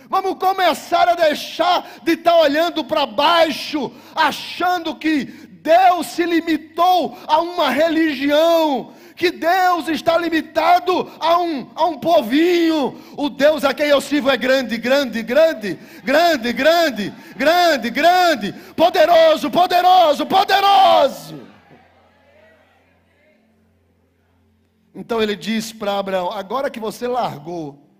Vamos 0.08 0.34
começar 0.38 1.08
a 1.08 1.14
deixar 1.14 1.88
de 2.02 2.12
estar 2.12 2.32
tá 2.32 2.36
olhando 2.38 2.84
para 2.84 3.06
baixo, 3.06 3.92
achando 4.14 4.96
que 4.96 5.24
Deus 5.24 6.08
se 6.08 6.24
limitou 6.24 7.16
a 7.26 7.40
uma 7.40 7.70
religião, 7.70 8.92
que 9.14 9.30
Deus 9.30 9.86
está 9.88 10.18
limitado 10.18 11.10
a 11.20 11.38
um, 11.38 11.70
a 11.74 11.86
um 11.86 11.98
povinho. 11.98 13.00
O 13.16 13.30
Deus 13.30 13.64
a 13.64 13.72
quem 13.72 13.86
eu 13.86 14.00
sirvo 14.00 14.30
é 14.30 14.36
grande, 14.36 14.76
grande, 14.78 15.22
grande, 15.22 15.78
grande, 16.02 16.52
grande, 16.52 17.12
grande, 17.36 17.90
grande, 17.90 18.52
poderoso, 18.74 19.50
poderoso, 19.50 20.26
poderoso. 20.26 21.39
Então 25.00 25.22
ele 25.22 25.34
diz 25.34 25.72
para 25.72 25.98
Abraão: 25.98 26.30
agora 26.30 26.70
que 26.70 26.78
você 26.78 27.08
largou 27.08 27.90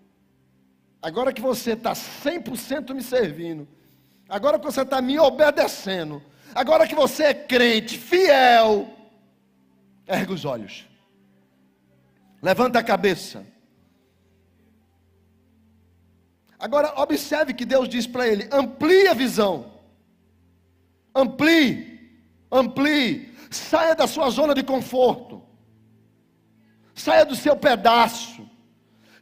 agora 1.03 1.33
que 1.33 1.41
você 1.41 1.73
está 1.73 1.93
100% 1.93 2.93
me 2.93 3.03
servindo, 3.03 3.67
agora 4.29 4.59
que 4.59 4.65
você 4.67 4.83
está 4.83 5.01
me 5.01 5.19
obedecendo, 5.19 6.23
agora 6.55 6.87
que 6.87 6.95
você 6.95 7.25
é 7.25 7.35
crente, 7.35 7.97
fiel, 7.97 8.89
ergue 10.07 10.33
os 10.33 10.45
olhos, 10.45 10.87
levanta 12.43 12.79
a 12.79 12.83
cabeça. 12.83 13.47
Agora, 16.59 16.93
observe 17.01 17.55
que 17.55 17.65
Deus 17.65 17.89
diz 17.89 18.07
para 18.07 18.29
ele: 18.29 18.47
amplie 18.53 19.09
a 19.09 19.15
visão, 19.15 19.73
amplie, 21.15 22.21
amplie, 22.53 23.35
saia 23.51 23.95
da 23.95 24.07
sua 24.07 24.29
zona 24.29 24.55
de 24.55 24.63
conforto, 24.63 25.43
saia 27.03 27.25
do 27.25 27.37
seu 27.37 27.57
pedaço, 27.57 28.41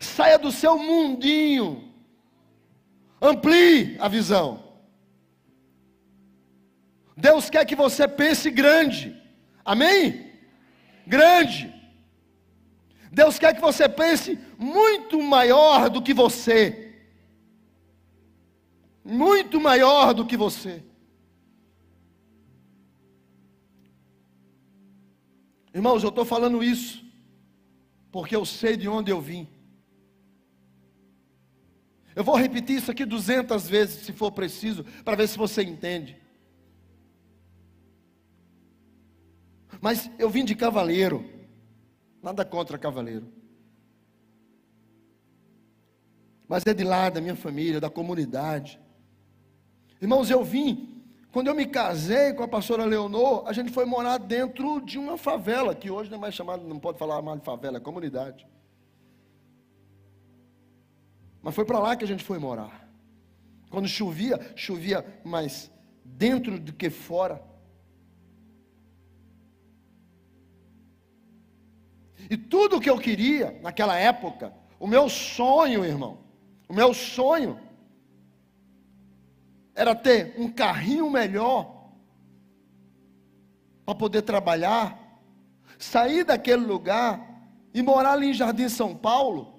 Saia 0.01 0.39
do 0.39 0.53
seu 0.53 0.79
mundinho. 0.79 1.93
Amplie 3.21 3.97
a 3.99 4.07
visão. 4.07 4.63
Deus 7.17 7.51
quer 7.51 7.65
que 7.65 7.75
você 7.75 8.07
pense 8.07 8.49
grande. 8.49 9.21
Amém? 9.65 10.33
Grande. 11.05 11.75
Deus 13.11 13.39
quer 13.39 13.55
que 13.55 13.61
você 13.61 13.89
pense 13.89 14.39
muito 14.57 15.21
maior 15.21 15.91
do 15.91 16.01
que 16.01 16.15
você. 16.15 16.95
Muito 19.05 19.61
maior 19.61 20.15
do 20.15 20.25
que 20.25 20.37
você. 20.37 20.85
Irmãos, 25.75 26.03
eu 26.05 26.11
estou 26.11 26.25
falando 26.25 26.63
isso 26.63 27.08
porque 28.11 28.35
eu 28.35 28.45
sei 28.45 28.77
de 28.77 28.89
onde 28.89 29.11
eu 29.11 29.21
vim. 29.21 29.49
Eu 32.15 32.25
vou 32.25 32.37
repetir 32.37 32.77
isso 32.77 32.91
aqui 32.91 33.05
duzentas 33.05 33.69
vezes, 33.69 34.05
se 34.05 34.13
for 34.13 34.33
preciso, 34.33 34.85
para 35.05 35.17
ver 35.17 35.29
se 35.29 35.39
você 35.39 35.63
entende. 35.63 36.21
Mas 39.81 40.11
eu 40.19 40.29
vim 40.29 40.45
de 40.45 40.55
cavaleiro, 40.55 41.25
nada 42.23 42.45
contra 42.45 42.77
cavaleiro. 42.77 43.33
Mas 46.49 46.67
é 46.67 46.75
de 46.75 46.83
lá, 46.83 47.11
da 47.11 47.21
minha 47.21 47.37
família, 47.37 47.81
da 47.81 47.91
comunidade. 47.91 48.81
Irmãos, 50.01 50.31
eu 50.31 50.43
vim, 50.43 50.98
quando 51.31 51.49
eu 51.49 51.55
me 51.55 51.67
casei 51.67 52.33
com 52.33 52.43
a 52.43 52.49
pastora 52.49 52.85
Leonor, 52.85 53.45
a 53.47 53.53
gente 53.53 53.71
foi 53.71 53.85
morar 53.85 54.19
dentro 54.19 54.81
de 54.81 54.99
uma 54.99 55.19
favela, 55.19 55.75
que 55.75 55.91
hoje 55.91 56.11
não 56.11 56.17
é 56.17 56.21
mais 56.21 56.35
chamada, 56.35 56.63
não 56.65 56.79
pode 56.79 56.99
falar 56.99 57.21
mais 57.21 57.39
de 57.39 57.45
favela, 57.45 57.77
é 57.77 57.81
comunidade. 57.81 58.47
Mas 61.43 61.55
foi 61.55 61.65
para 61.65 61.79
lá 61.79 61.97
que 61.97 62.05
a 62.05 62.09
gente 62.09 62.25
foi 62.25 62.39
morar. 62.39 62.89
Quando 63.71 63.87
chovia, 63.87 64.41
chovia 64.57 65.05
mais 65.23 65.71
dentro 66.03 66.59
do 66.59 66.73
que 66.73 66.89
fora. 66.89 67.43
E 72.31 72.37
tudo 72.37 72.77
o 72.77 72.81
que 72.81 72.91
eu 72.91 72.99
queria 72.99 73.59
naquela 73.63 73.99
época, 73.99 74.53
o 74.81 74.87
meu 74.87 75.09
sonho, 75.11 75.85
irmão, 75.85 76.19
o 76.69 76.73
meu 76.73 76.95
sonho 76.95 77.61
era 79.79 79.95
ter 79.95 80.35
um 80.37 80.51
carrinho 80.51 81.09
melhor 81.09 81.93
para 83.87 83.95
poder 83.95 84.23
trabalhar, 84.23 84.99
sair 85.79 86.25
daquele 86.25 86.65
lugar 86.65 87.21
e 87.73 87.81
morar 87.81 88.13
ali 88.13 88.31
em 88.31 88.35
Jardim 88.35 88.69
São 88.69 88.97
Paulo 88.97 89.59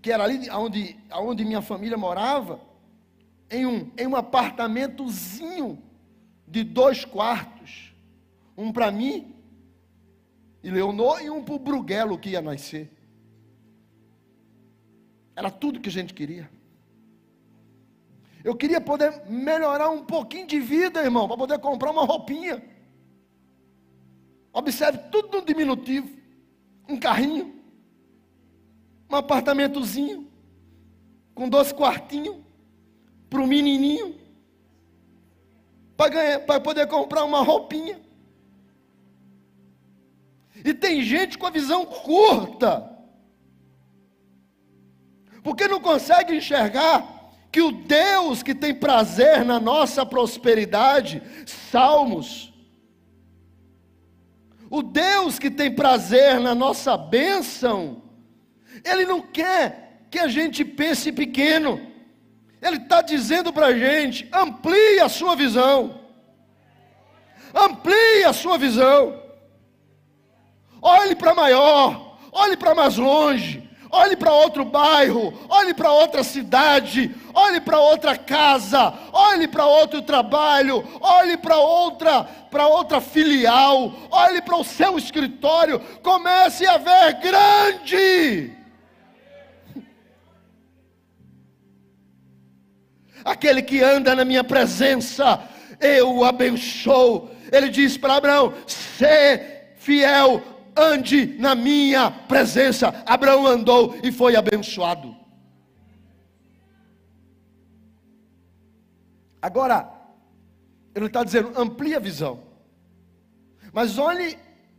que 0.00 0.12
era 0.12 0.24
ali 0.24 0.48
onde, 0.50 0.96
onde 1.12 1.44
minha 1.44 1.60
família 1.60 1.96
morava, 1.96 2.60
em 3.50 3.66
um, 3.66 3.90
em 3.96 4.06
um 4.06 4.16
apartamentozinho 4.16 5.82
de 6.46 6.62
dois 6.62 7.04
quartos. 7.04 7.94
Um 8.56 8.72
para 8.72 8.90
mim 8.90 9.34
e 10.62 10.70
Leonor 10.70 11.22
e 11.22 11.30
um 11.30 11.44
para 11.44 11.54
o 11.54 11.58
Bruguelo 11.58 12.18
que 12.18 12.30
ia 12.30 12.42
nascer. 12.42 12.90
Era 15.34 15.50
tudo 15.50 15.80
que 15.80 15.88
a 15.88 15.92
gente 15.92 16.12
queria. 16.12 16.50
Eu 18.44 18.54
queria 18.54 18.80
poder 18.80 19.22
melhorar 19.28 19.90
um 19.90 20.04
pouquinho 20.04 20.46
de 20.46 20.60
vida, 20.60 21.02
irmão, 21.02 21.26
para 21.26 21.36
poder 21.36 21.58
comprar 21.58 21.90
uma 21.90 22.04
roupinha. 22.04 22.62
Observe 24.52 24.98
tudo 25.10 25.38
no 25.38 25.44
diminutivo. 25.44 26.16
Um 26.88 26.98
carrinho 26.98 27.58
um 29.10 29.16
apartamentozinho, 29.16 30.30
com 31.34 31.48
dois 31.48 31.72
quartinhos, 31.72 32.36
para 33.30 33.40
o 33.40 33.46
menininho, 33.46 34.18
para 35.96 36.60
poder 36.60 36.86
comprar 36.86 37.24
uma 37.24 37.42
roupinha. 37.42 38.00
E 40.64 40.74
tem 40.74 41.02
gente 41.02 41.38
com 41.38 41.46
a 41.46 41.50
visão 41.50 41.86
curta, 41.86 42.96
porque 45.42 45.66
não 45.68 45.80
consegue 45.80 46.36
enxergar 46.36 47.17
que 47.50 47.60
o 47.62 47.72
Deus 47.72 48.42
que 48.42 48.54
tem 48.54 48.74
prazer 48.74 49.44
na 49.44 49.58
nossa 49.58 50.04
prosperidade, 50.04 51.22
Salmos, 51.46 52.52
o 54.70 54.82
Deus 54.82 55.38
que 55.38 55.50
tem 55.50 55.74
prazer 55.74 56.38
na 56.40 56.54
nossa 56.54 56.96
bênção, 56.96 58.02
ele 58.84 59.06
não 59.06 59.20
quer 59.20 60.06
que 60.10 60.18
a 60.18 60.28
gente 60.28 60.64
pense 60.64 61.10
pequeno. 61.10 61.80
Ele 62.60 62.76
está 62.76 63.00
dizendo 63.00 63.52
para 63.52 63.68
a 63.68 63.78
gente: 63.78 64.28
amplie 64.32 65.00
a 65.00 65.08
sua 65.08 65.34
visão. 65.34 66.00
Amplie 67.54 68.24
a 68.24 68.32
sua 68.32 68.58
visão. 68.58 69.22
Olhe 70.82 71.16
para 71.16 71.34
maior, 71.34 72.18
olhe 72.30 72.56
para 72.56 72.74
mais 72.74 72.96
longe, 72.96 73.67
olhe 73.90 74.16
para 74.16 74.32
outro 74.32 74.64
bairro, 74.64 75.32
olhe 75.48 75.74
para 75.74 75.90
outra 75.90 76.22
cidade, 76.22 77.14
olhe 77.34 77.60
para 77.60 77.78
outra 77.78 78.16
casa, 78.16 78.94
olhe 79.12 79.48
para 79.48 79.66
outro 79.66 80.02
trabalho, 80.02 80.86
olhe 81.00 81.36
para 81.36 81.56
outra, 81.56 82.24
para 82.24 82.66
outra 82.66 83.00
filial, 83.00 83.92
olhe 84.10 84.42
para 84.42 84.56
o 84.56 84.64
seu 84.64 84.98
escritório, 84.98 85.80
comece 86.02 86.66
a 86.66 86.78
ver 86.78 87.14
grande. 87.14 88.52
aquele 93.24 93.62
que 93.62 93.82
anda 93.82 94.14
na 94.14 94.24
minha 94.24 94.44
presença, 94.44 95.42
eu 95.80 96.16
o 96.16 96.24
abençoo. 96.24 97.30
Ele 97.50 97.68
diz 97.68 97.96
para 97.96 98.16
Abraão: 98.16 98.52
"Se 98.66 99.40
fiel, 99.76 100.42
ande 100.78 101.36
na 101.38 101.54
minha 101.54 102.10
presença. 102.10 103.02
Abraão 103.06 103.46
andou 103.46 103.98
e 104.02 104.12
foi 104.12 104.36
abençoado. 104.36 105.16
Agora, 109.40 109.90
ele 110.94 111.06
está 111.06 111.22
dizendo, 111.22 111.52
amplia 111.56 111.96
a 111.96 112.00
visão. 112.00 112.42
Mas 113.72 113.98
olhe 113.98 114.38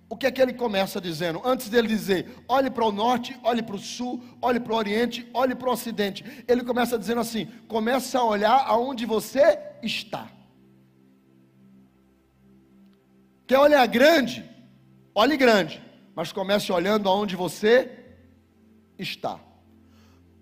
o 0.09 0.17
que 0.17 0.25
é 0.25 0.31
que 0.31 0.41
ele 0.41 0.53
começa 0.53 0.99
dizendo? 0.99 1.41
Antes 1.45 1.69
dele 1.69 1.87
dizer, 1.87 2.27
olhe 2.47 2.69
para 2.69 2.83
o 2.83 2.91
norte, 2.91 3.39
olhe 3.43 3.61
para 3.61 3.75
o 3.75 3.79
sul, 3.79 4.23
olhe 4.41 4.59
para 4.59 4.73
o 4.73 4.75
oriente, 4.75 5.29
olhe 5.33 5.53
para 5.53 5.69
o 5.69 5.71
ocidente. 5.71 6.25
Ele 6.47 6.63
começa 6.63 6.97
dizendo 6.97 7.21
assim: 7.21 7.45
começa 7.67 8.19
a 8.19 8.23
olhar 8.23 8.65
aonde 8.65 9.05
você 9.05 9.59
está. 9.83 10.27
Quer 13.45 13.59
olhar 13.59 13.85
grande? 13.87 14.49
Olhe 15.13 15.37
grande, 15.37 15.81
mas 16.19 16.33
comece 16.33 16.69
olhando 16.69 17.07
aonde 17.07 17.33
você 17.33 17.89
está. 18.97 19.39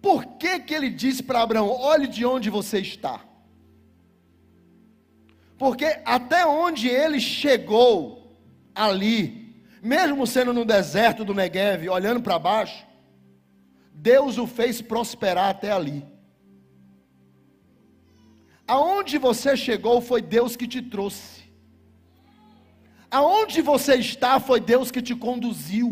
Por 0.02 0.26
que, 0.40 0.60
que 0.62 0.74
ele 0.74 0.90
disse 0.90 1.22
para 1.22 1.44
Abraão: 1.44 1.70
olhe 1.70 2.08
de 2.08 2.26
onde 2.26 2.50
você 2.50 2.80
está? 2.80 3.24
Porque 5.56 6.02
até 6.04 6.48
onde 6.48 6.88
ele 6.88 7.20
chegou 7.20 8.36
ali, 8.74 9.64
mesmo 9.80 10.26
sendo 10.26 10.52
no 10.52 10.66
deserto 10.66 11.24
do 11.24 11.36
Negev, 11.36 11.88
olhando 11.90 12.24
para 12.24 12.40
baixo, 12.40 12.84
Deus 13.94 14.40
o 14.40 14.48
fez 14.48 14.82
prosperar 14.82 15.52
até 15.52 15.72
ali. 15.72 16.04
Aonde 18.68 19.20
você 19.20 19.56
chegou 19.56 20.02
foi 20.02 20.24
Deus 20.24 20.56
que 20.56 20.68
te 20.68 20.82
trouxe. 20.82 21.37
Aonde 23.18 23.62
você 23.62 23.96
está 23.96 24.40
foi 24.40 24.60
Deus 24.60 24.92
que 24.92 25.02
te 25.02 25.16
conduziu. 25.16 25.90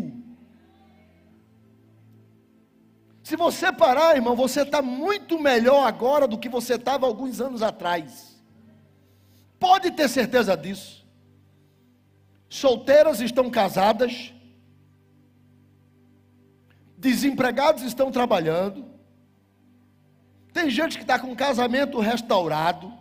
Se 3.22 3.34
você 3.36 3.72
parar, 3.72 4.14
irmão, 4.14 4.36
você 4.36 4.60
está 4.62 4.80
muito 4.80 5.38
melhor 5.38 5.86
agora 5.86 6.28
do 6.28 6.38
que 6.38 6.48
você 6.48 6.74
estava 6.74 7.06
alguns 7.06 7.40
anos 7.40 7.62
atrás. 7.62 8.40
Pode 9.58 9.90
ter 9.90 10.08
certeza 10.08 10.56
disso 10.56 11.06
solteiras 12.48 13.20
estão 13.20 13.50
casadas, 13.50 14.32
desempregados 16.96 17.82
estão 17.82 18.10
trabalhando, 18.10 18.86
tem 20.52 20.70
gente 20.70 20.96
que 20.96 21.02
está 21.02 21.18
com 21.18 21.34
casamento 21.36 22.00
restaurado, 22.00 22.92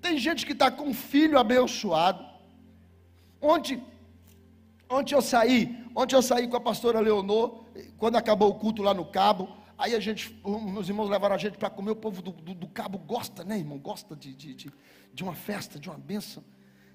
tem 0.00 0.16
gente 0.16 0.46
que 0.46 0.52
está 0.52 0.70
com 0.70 0.94
filho 0.94 1.38
abençoado. 1.38 2.26
Ontem, 3.40 3.82
ontem 4.90 5.14
eu 5.14 5.22
saí, 5.22 5.84
ontem 5.94 6.16
eu 6.16 6.22
saí 6.22 6.48
com 6.48 6.56
a 6.56 6.60
pastora 6.60 7.00
Leonor, 7.00 7.64
quando 7.96 8.16
acabou 8.16 8.50
o 8.50 8.54
culto 8.54 8.82
lá 8.82 8.92
no 8.92 9.04
cabo, 9.04 9.48
aí 9.76 9.94
a 9.94 10.00
gente, 10.00 10.40
meus 10.44 10.88
irmãos 10.88 11.08
levaram 11.08 11.36
a 11.36 11.38
gente 11.38 11.56
para 11.56 11.70
comer, 11.70 11.92
o 11.92 11.96
povo 11.96 12.20
do, 12.20 12.32
do, 12.32 12.54
do, 12.54 12.68
cabo 12.68 12.98
gosta, 12.98 13.44
né, 13.44 13.58
irmão? 13.58 13.78
Gosta 13.78 14.16
de, 14.16 14.34
de, 14.34 14.54
de, 14.54 14.72
de 15.14 15.22
uma 15.22 15.34
festa, 15.34 15.78
de 15.78 15.88
uma 15.88 15.98
bênção. 15.98 16.42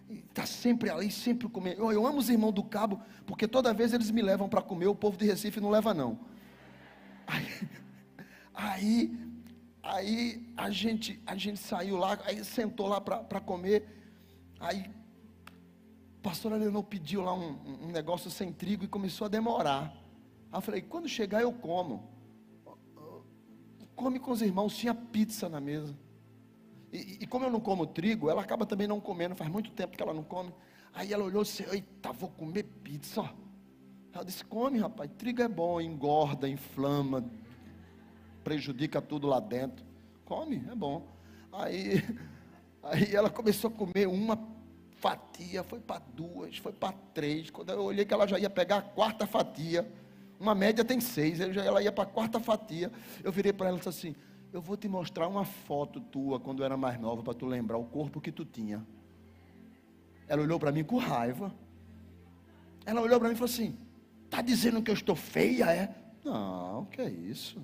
Está 0.09 0.45
sempre 0.45 0.89
ali, 0.89 1.09
sempre 1.09 1.47
comendo. 1.47 1.81
Eu, 1.81 1.91
eu 1.93 2.05
amo 2.05 2.17
os 2.17 2.29
irmãos 2.29 2.51
do 2.51 2.63
cabo, 2.63 3.01
porque 3.25 3.47
toda 3.47 3.73
vez 3.73 3.93
eles 3.93 4.11
me 4.11 4.21
levam 4.21 4.49
para 4.49 4.61
comer, 4.61 4.87
o 4.87 4.95
povo 4.95 5.17
de 5.17 5.25
Recife 5.25 5.61
não 5.61 5.69
leva, 5.69 5.93
não. 5.93 6.19
Aí, 7.25 7.69
aí, 8.53 9.17
aí 9.81 10.53
a, 10.57 10.69
gente, 10.69 11.21
a 11.25 11.37
gente 11.37 11.59
saiu 11.59 11.95
lá, 11.95 12.19
aí 12.25 12.43
sentou 12.43 12.87
lá 12.87 12.99
para 12.99 13.39
comer. 13.39 13.87
Aí 14.59 14.85
pastor 16.23 16.53
Alenor 16.53 16.83
pediu 16.83 17.21
lá 17.21 17.33
um, 17.33 17.59
um 17.83 17.91
negócio 17.91 18.31
sem 18.31 18.51
trigo 18.51 18.85
e 18.85 18.87
começou 18.87 19.25
a 19.25 19.27
demorar. 19.27 19.93
Aí 20.49 20.57
eu 20.57 20.61
falei, 20.61 20.81
quando 20.81 21.07
chegar 21.07 21.41
eu 21.41 21.51
como. 21.51 22.09
Come 23.93 24.19
com 24.19 24.31
os 24.31 24.41
irmãos, 24.41 24.75
tinha 24.75 24.95
pizza 24.95 25.49
na 25.49 25.59
mesa. 25.59 25.93
E, 26.91 27.19
e, 27.21 27.27
como 27.27 27.45
eu 27.45 27.51
não 27.51 27.59
como 27.59 27.85
trigo, 27.85 28.29
ela 28.29 28.41
acaba 28.41 28.65
também 28.65 28.87
não 28.87 29.01
comendo, 29.01 29.35
faz 29.35 29.51
muito 29.51 29.71
tempo 29.71 29.97
que 29.97 30.01
ela 30.01 30.13
não 30.13 30.23
come. 30.23 30.53
Aí 30.93 31.11
ela 31.11 31.23
olhou 31.23 31.41
e 31.41 31.45
disse, 31.45 31.65
eita, 31.69 32.13
vou 32.13 32.29
comer 32.29 32.63
pizza. 32.63 33.29
Ela 34.13 34.23
disse, 34.23 34.45
come 34.45 34.79
rapaz, 34.79 35.11
trigo 35.17 35.41
é 35.41 35.47
bom, 35.47 35.81
engorda, 35.81 36.47
inflama, 36.47 37.25
prejudica 38.43 39.01
tudo 39.01 39.27
lá 39.27 39.39
dentro. 39.39 39.85
Come, 40.23 40.63
é 40.71 40.75
bom. 40.75 41.05
Aí, 41.51 42.03
aí 42.81 43.13
ela 43.13 43.29
começou 43.29 43.69
a 43.69 43.73
comer 43.73 44.07
uma 44.07 44.52
fatia, 45.03 45.65
foi 45.65 45.81
para 45.81 45.99
duas, 45.99 46.57
foi 46.59 46.71
para 46.71 46.93
três. 47.13 47.49
Quando 47.49 47.71
eu 47.71 47.83
olhei 47.83 48.05
que 48.05 48.13
ela 48.13 48.25
já 48.25 48.39
ia 48.39 48.49
pegar 48.49 48.77
a 48.77 48.81
quarta 48.81 49.27
fatia, 49.27 49.85
uma 50.39 50.55
média 50.55 50.85
tem 50.85 51.01
seis, 51.01 51.41
ela 51.41 51.83
ia 51.83 51.91
para 51.91 52.05
a 52.05 52.07
quarta 52.07 52.39
fatia. 52.39 52.89
Eu 53.21 53.29
virei 53.29 53.51
para 53.51 53.67
ela 53.67 53.75
e 53.75 53.79
disse 53.79 53.89
assim: 53.89 54.15
Eu 54.53 54.61
vou 54.61 54.77
te 54.77 54.87
mostrar 54.87 55.27
uma 55.27 55.43
foto 55.43 55.99
tua 55.99 56.39
quando 56.39 56.59
eu 56.59 56.65
era 56.65 56.77
mais 56.77 56.97
nova, 56.97 57.21
para 57.21 57.33
tu 57.33 57.45
lembrar 57.45 57.77
o 57.77 57.83
corpo 57.83 58.21
que 58.21 58.31
tu 58.31 58.45
tinha. 58.45 58.85
Ela 60.25 60.41
olhou 60.41 60.57
para 60.57 60.71
mim 60.71 60.85
com 60.85 60.95
raiva. 60.95 61.53
Ela 62.85 63.01
olhou 63.01 63.19
para 63.19 63.27
mim 63.27 63.35
e 63.35 63.37
falou 63.37 63.53
assim: 63.53 63.77
Está 64.23 64.41
dizendo 64.41 64.81
que 64.81 64.89
eu 64.89 64.95
estou 64.95 65.17
feia, 65.17 65.69
é? 65.69 65.93
Não, 66.23 66.85
que 66.85 67.01
é 67.01 67.09
isso? 67.09 67.61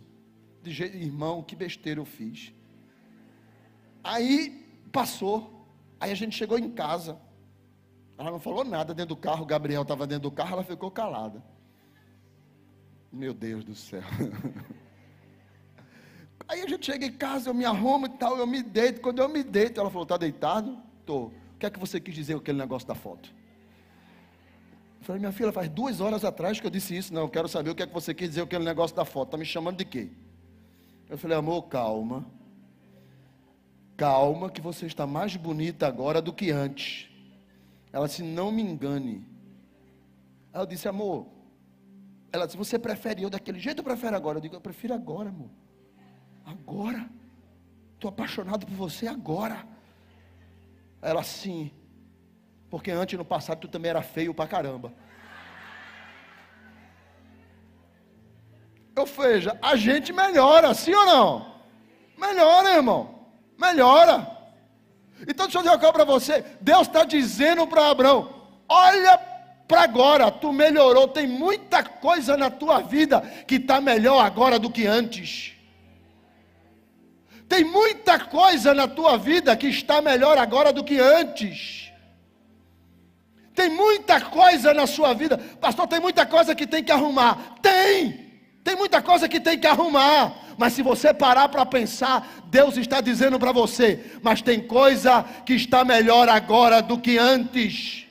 De 0.62 0.72
jeito, 0.72 0.98
irmão, 0.98 1.42
que 1.42 1.56
besteira 1.56 2.02
eu 2.02 2.06
fiz. 2.06 2.54
Aí 4.04 4.90
passou. 4.92 5.56
Aí 6.02 6.12
a 6.12 6.16
gente 6.16 6.36
chegou 6.36 6.60
em 6.60 6.70
casa. 6.70 7.29
Ela 8.20 8.32
não 8.32 8.40
falou 8.40 8.66
nada 8.66 8.94
dentro 8.94 9.16
do 9.16 9.16
carro, 9.16 9.44
o 9.44 9.46
Gabriel 9.46 9.84
estava 9.84 10.06
dentro 10.06 10.24
do 10.24 10.32
carro, 10.32 10.52
ela 10.52 10.64
ficou 10.64 10.92
calada. 10.92 11.42
Meu 13.10 13.34
Deus 13.34 13.64
do 13.64 13.74
céu. 13.74 14.04
Aí 16.46 16.62
a 16.62 16.68
gente 16.68 16.86
chega 16.86 17.06
em 17.06 17.14
casa, 17.14 17.50
eu 17.50 17.54
me 17.54 17.64
arrumo 17.64 18.08
e 18.08 18.10
tal, 18.10 18.38
eu 18.38 18.46
me 18.46 18.62
deito. 18.62 19.00
Quando 19.00 19.20
eu 19.20 19.30
me 19.30 19.42
deito, 19.42 19.80
ela 19.80 19.90
falou: 19.90 20.04
Está 20.04 20.18
deitado? 20.18 20.78
Estou. 21.00 21.28
O 21.28 21.58
que 21.58 21.66
é 21.66 21.70
que 21.70 21.80
você 21.80 21.98
quis 21.98 22.14
dizer 22.14 22.34
com 22.34 22.42
aquele 22.42 22.58
negócio 22.58 22.86
da 22.86 22.94
foto? 22.94 23.34
Eu 25.00 25.06
falei: 25.06 25.22
Minha 25.22 25.32
filha, 25.32 25.54
faz 25.54 25.70
duas 25.70 26.02
horas 26.02 26.26
atrás 26.26 26.60
que 26.60 26.68
eu 26.68 26.72
disse 26.72 26.98
isso. 26.98 27.14
Não, 27.14 27.22
eu 27.22 27.30
quero 27.30 27.48
saber 27.48 27.70
o 27.70 27.76
que 27.76 27.84
é 27.84 27.88
que 27.88 27.94
você 27.94 28.14
quis 28.14 28.28
dizer 28.28 28.42
com 28.42 28.48
aquele 28.48 28.66
negócio 28.66 28.94
da 28.94 29.06
foto. 29.06 29.30
Está 29.30 29.38
me 29.38 29.46
chamando 29.46 29.78
de 29.78 29.86
quê? 29.86 30.10
Eu 31.10 31.18
falei: 31.18 31.38
Amor, 31.38 31.64
calma. 31.64 32.26
Calma, 33.96 34.50
que 34.50 34.60
você 34.60 34.88
está 34.88 35.08
mais 35.08 35.38
bonita 35.38 35.88
agora 35.88 36.22
do 36.22 36.34
que 36.34 36.52
antes. 36.52 37.09
Ela 37.92 38.08
disse: 38.08 38.24
Não 38.24 38.52
me 38.52 38.62
engane. 38.62 39.28
Aí 40.54 40.62
eu 40.62 40.66
disse: 40.66 40.88
Amor. 40.88 41.28
Ela 42.32 42.46
disse: 42.46 42.58
Você 42.58 42.78
prefere 42.78 43.24
eu 43.24 43.30
daquele 43.30 43.60
jeito 43.60 43.80
ou 43.80 43.84
prefere 43.84 44.16
agora? 44.16 44.38
Eu 44.38 44.42
digo: 44.42 44.56
Eu 44.56 44.62
prefiro 44.62 44.94
agora, 44.94 45.30
amor. 45.30 45.50
Agora. 46.46 47.10
Estou 47.96 48.10
apaixonado 48.10 48.66
por 48.66 48.76
você 48.76 49.08
agora. 49.08 49.68
Ela 51.02 51.24
sim. 51.24 51.72
Porque 52.70 52.92
antes, 52.92 53.18
no 53.18 53.26
passado, 53.26 53.60
tu 53.60 53.68
também 53.68 53.90
era 53.90 54.02
feio 54.02 54.34
pra 54.34 54.48
caramba. 54.48 54.94
Eu 58.96 59.06
veja, 59.06 59.58
a 59.62 59.76
gente 59.76 60.12
melhora, 60.12 60.74
sim 60.74 60.94
ou 60.94 61.06
não? 61.06 61.56
Melhora, 62.18 62.76
irmão. 62.76 63.28
Melhora. 63.58 64.39
Então 65.28 65.46
deixa 65.46 65.58
eu 65.58 65.62
dizer 65.62 65.74
uma 65.74 65.80
coisa 65.80 65.94
para 65.94 66.04
você. 66.04 66.46
Deus 66.62 66.88
está 66.88 67.04
dizendo 67.04 67.68
para 67.68 67.90
Abraão: 67.90 68.34
olha 68.68 69.18
para 69.68 69.84
agora, 69.84 70.32
tu 70.32 70.52
melhorou. 70.52 71.08
Tem 71.08 71.28
muita 71.28 71.84
coisa 71.84 72.36
na 72.36 72.50
tua 72.50 72.82
vida 72.82 73.22
que 73.48 73.56
está 73.56 73.80
melhor 73.80 74.26
agora 74.26 74.58
do 74.58 74.70
que 74.70 74.88
antes. 74.88 75.54
Tem 77.48 77.64
muita 77.64 78.20
coisa 78.20 78.74
na 78.74 78.88
tua 78.88 79.18
vida 79.18 79.56
que 79.56 79.68
está 79.68 80.02
melhor 80.02 80.38
agora 80.38 80.72
do 80.72 80.84
que 80.84 81.00
antes. 81.00 81.92
Tem 83.56 83.70
muita 83.70 84.22
coisa 84.22 84.74
na 84.74 84.88
sua 84.88 85.14
vida, 85.14 85.38
pastor. 85.60 85.88
Tem 85.88 86.00
muita 86.00 86.26
coisa 86.26 86.56
que 86.56 86.66
tem 86.66 86.84
que 86.84 86.92
arrumar. 86.92 87.56
Tem, 87.62 88.29
tem 88.64 88.76
muita 88.76 89.02
coisa 89.02 89.28
que 89.28 89.40
tem 89.40 89.58
que 89.58 89.68
arrumar. 89.68 90.36
Mas 90.58 90.74
se 90.74 90.82
você 90.82 91.14
parar 91.14 91.48
para 91.50 91.66
pensar, 91.66 92.28
Deus 92.46 92.76
está 92.78 93.02
dizendo 93.02 93.40
para 93.40 93.52
você: 93.52 94.18
mas 94.22 94.42
tem 94.42 94.60
coisa 94.60 95.24
que 95.46 95.54
está 95.54 95.86
melhor 95.86 96.28
agora 96.28 96.82
do 96.82 96.98
que 96.98 97.18
antes. 97.18 98.06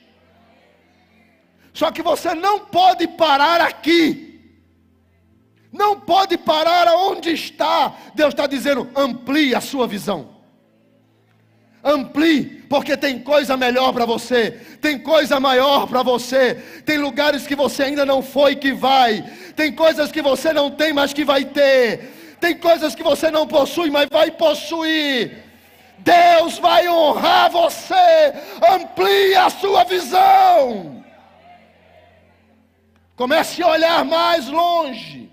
Só 1.73 1.91
que 1.91 2.01
você 2.01 2.33
não 2.33 2.61
pode 2.61 3.07
parar 3.07 3.61
aqui. 3.61 4.27
Não 5.71 5.99
pode 5.99 6.37
parar 6.37 6.87
aonde 6.87 7.29
está. 7.29 7.95
Deus 8.15 8.33
está 8.33 8.47
dizendo: 8.47 8.89
amplie 8.95 9.53
a 9.53 9.61
sua 9.61 9.87
visão. 9.87 10.35
Amplie, 11.83 12.58
porque 12.69 12.95
tem 12.95 13.19
coisa 13.19 13.57
melhor 13.57 13.91
para 13.91 14.05
você, 14.05 14.51
tem 14.79 14.99
coisa 14.99 15.39
maior 15.39 15.87
para 15.87 16.03
você, 16.03 16.55
tem 16.85 16.97
lugares 16.97 17.47
que 17.47 17.55
você 17.55 17.83
ainda 17.83 18.05
não 18.05 18.21
foi 18.21 18.55
que 18.55 18.71
vai, 18.71 19.23
tem 19.55 19.73
coisas 19.73 20.11
que 20.11 20.21
você 20.21 20.53
não 20.53 20.69
tem, 20.69 20.93
mas 20.93 21.11
que 21.11 21.25
vai 21.25 21.43
ter 21.43 22.19
tem 22.39 22.57
coisas 22.57 22.95
que 22.95 23.03
você 23.03 23.29
não 23.29 23.45
possui, 23.45 23.89
mas 23.91 24.07
vai 24.09 24.31
possuir. 24.31 25.43
Deus 25.99 26.57
vai 26.57 26.87
honrar 26.87 27.51
você. 27.51 28.33
Amplie 28.73 29.35
a 29.35 29.49
sua 29.49 29.83
visão. 29.83 31.03
Comece 33.15 33.61
a 33.61 33.67
olhar 33.67 34.05
mais 34.05 34.47
longe. 34.47 35.29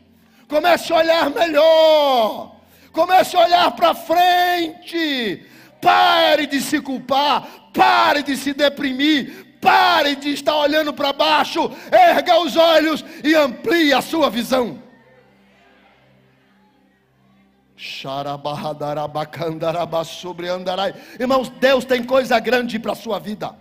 Comece 0.49 0.93
a 0.93 0.97
olhar 0.97 1.31
melhor. 1.31 2.57
Comece 2.93 3.37
a 3.37 3.41
olhar 3.41 3.71
para 3.73 3.95
frente. 3.95 5.47
Pare 5.81 6.47
de 6.47 6.61
se 6.61 6.81
culpar. 6.81 7.71
Pare 7.73 8.23
de 8.23 8.37
se 8.37 8.53
deprimir. 8.53 9.59
Pare 9.61 10.17
de 10.17 10.31
estar 10.31 10.57
olhando 10.57 10.93
para 10.93 11.13
baixo. 11.13 11.71
Erga 11.91 12.41
os 12.41 12.57
olhos 12.57 13.05
e 13.25 13.35
amplie 13.35 13.93
a 13.93 14.01
sua 14.01 14.31
visão. 14.31 14.83
Irmãos, 21.21 21.51
Deus 21.51 21.85
tem 21.85 22.03
coisa 22.03 22.39
grande 22.41 22.79
para 22.79 22.93
a 22.93 22.97
sua 22.97 23.19
vida. 23.19 23.55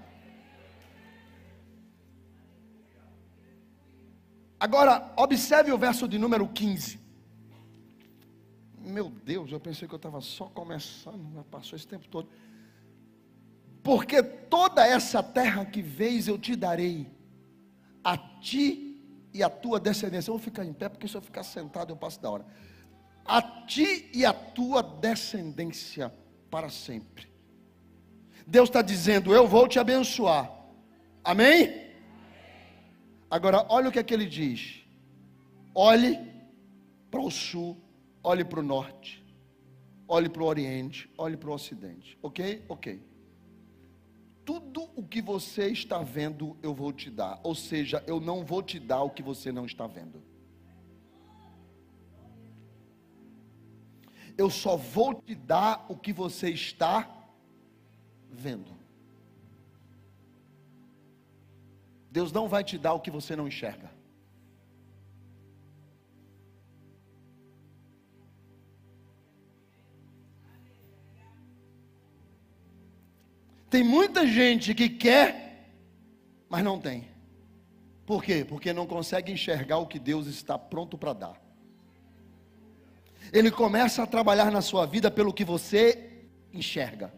Agora, 4.60 5.12
observe 5.18 5.72
o 5.72 5.78
verso 5.78 6.08
de 6.08 6.18
número 6.18 6.48
15. 6.48 7.05
Meu 8.86 9.10
Deus, 9.10 9.52
eu 9.52 9.60
pensei 9.60 9.88
que 9.88 9.94
eu 9.94 9.98
estava 9.98 10.22
só 10.22 10.46
começando, 10.46 11.44
passou 11.50 11.76
esse 11.76 11.88
tempo 11.88 12.08
todo. 12.08 12.30
Porque 13.84 14.22
toda 14.24 14.86
essa 14.86 15.22
terra 15.22 15.66
que 15.66 15.82
vês 15.82 16.28
eu 16.28 16.38
te 16.38 16.56
darei, 16.56 17.12
a 18.04 18.18
ti 18.18 19.02
e 19.34 19.44
a 19.44 19.50
tua 19.50 19.80
descendência. 19.80 20.30
Eu 20.30 20.36
vou 20.36 20.44
ficar 20.44 20.66
em 20.66 20.74
pé, 20.74 20.90
porque 20.90 21.08
se 21.08 21.16
eu 21.16 21.22
ficar 21.22 21.44
sentado 21.44 21.92
eu 21.92 21.98
passo 21.98 22.22
da 22.22 22.30
hora 22.30 22.46
a 23.26 23.42
ti 23.66 24.10
e 24.14 24.24
a 24.24 24.32
tua 24.32 24.84
descendência 24.84 26.14
para 26.50 26.70
sempre. 26.70 27.28
Deus 28.46 28.70
está 28.70 28.82
dizendo: 28.82 29.34
Eu 29.34 29.48
vou 29.48 29.68
te 29.68 29.80
abençoar. 29.80 30.52
Amém? 31.24 31.92
Agora, 33.30 33.66
olha 33.68 33.90
o 33.90 33.92
que 33.92 33.98
é 33.98 34.04
que 34.04 34.14
ele 34.14 34.28
diz: 34.28 34.84
olhe 35.74 36.20
para 37.10 37.22
o 37.22 37.32
sul, 37.32 37.82
olhe 38.26 38.44
para 38.44 38.60
o 38.60 38.64
norte, 38.64 39.26
olhe 40.08 40.28
para 40.28 40.44
o 40.44 40.46
oriente, 40.46 41.10
olhe 41.18 41.38
para 41.38 41.50
o 41.50 41.54
ocidente. 41.54 42.18
Ok? 42.22 42.66
Ok. 42.68 43.02
Tudo 44.44 44.90
o 44.96 45.04
que 45.04 45.22
você 45.22 45.70
está 45.70 46.00
vendo, 46.00 46.58
eu 46.62 46.74
vou 46.74 46.92
te 46.94 47.10
dar. 47.10 47.40
Ou 47.44 47.56
seja, 47.56 48.04
eu 48.06 48.20
não 48.20 48.44
vou 48.44 48.62
te 48.62 48.80
dar 48.80 49.02
o 49.02 49.10
que 49.10 49.24
você 49.24 49.52
não 49.52 49.66
está 49.66 49.88
vendo. 49.88 50.22
eu 54.38 54.50
só 54.50 54.76
vou 54.76 55.14
te 55.14 55.34
dar 55.34 55.86
o 55.90 55.96
que 55.96 56.12
você 56.12 56.50
está 56.50 57.10
vendo. 58.30 58.76
Deus 62.12 62.32
não 62.32 62.48
vai 62.48 62.64
te 62.64 62.78
dar 62.78 62.94
o 62.94 63.00
que 63.00 63.12
você 63.12 63.36
não 63.36 63.48
enxerga. 63.48 63.92
Tem 73.76 73.84
muita 73.84 74.26
gente 74.26 74.74
que 74.74 74.88
quer, 74.88 75.70
mas 76.48 76.64
não 76.64 76.80
tem. 76.80 77.10
Por 78.06 78.24
quê? 78.24 78.46
Porque 78.48 78.72
não 78.72 78.88
consegue 78.88 79.34
enxergar 79.34 79.80
o 79.80 79.88
que 79.88 80.00
Deus 80.00 80.28
está 80.28 80.58
pronto 80.58 80.98
para 80.98 81.14
dar 81.14 81.46
ele 83.34 83.52
começa 83.52 84.04
a 84.04 84.08
trabalhar 84.08 84.52
na 84.52 84.62
sua 84.62 84.86
vida 84.86 85.10
pelo 85.10 85.34
que 85.34 85.44
você 85.44 86.26
enxerga. 86.54 87.14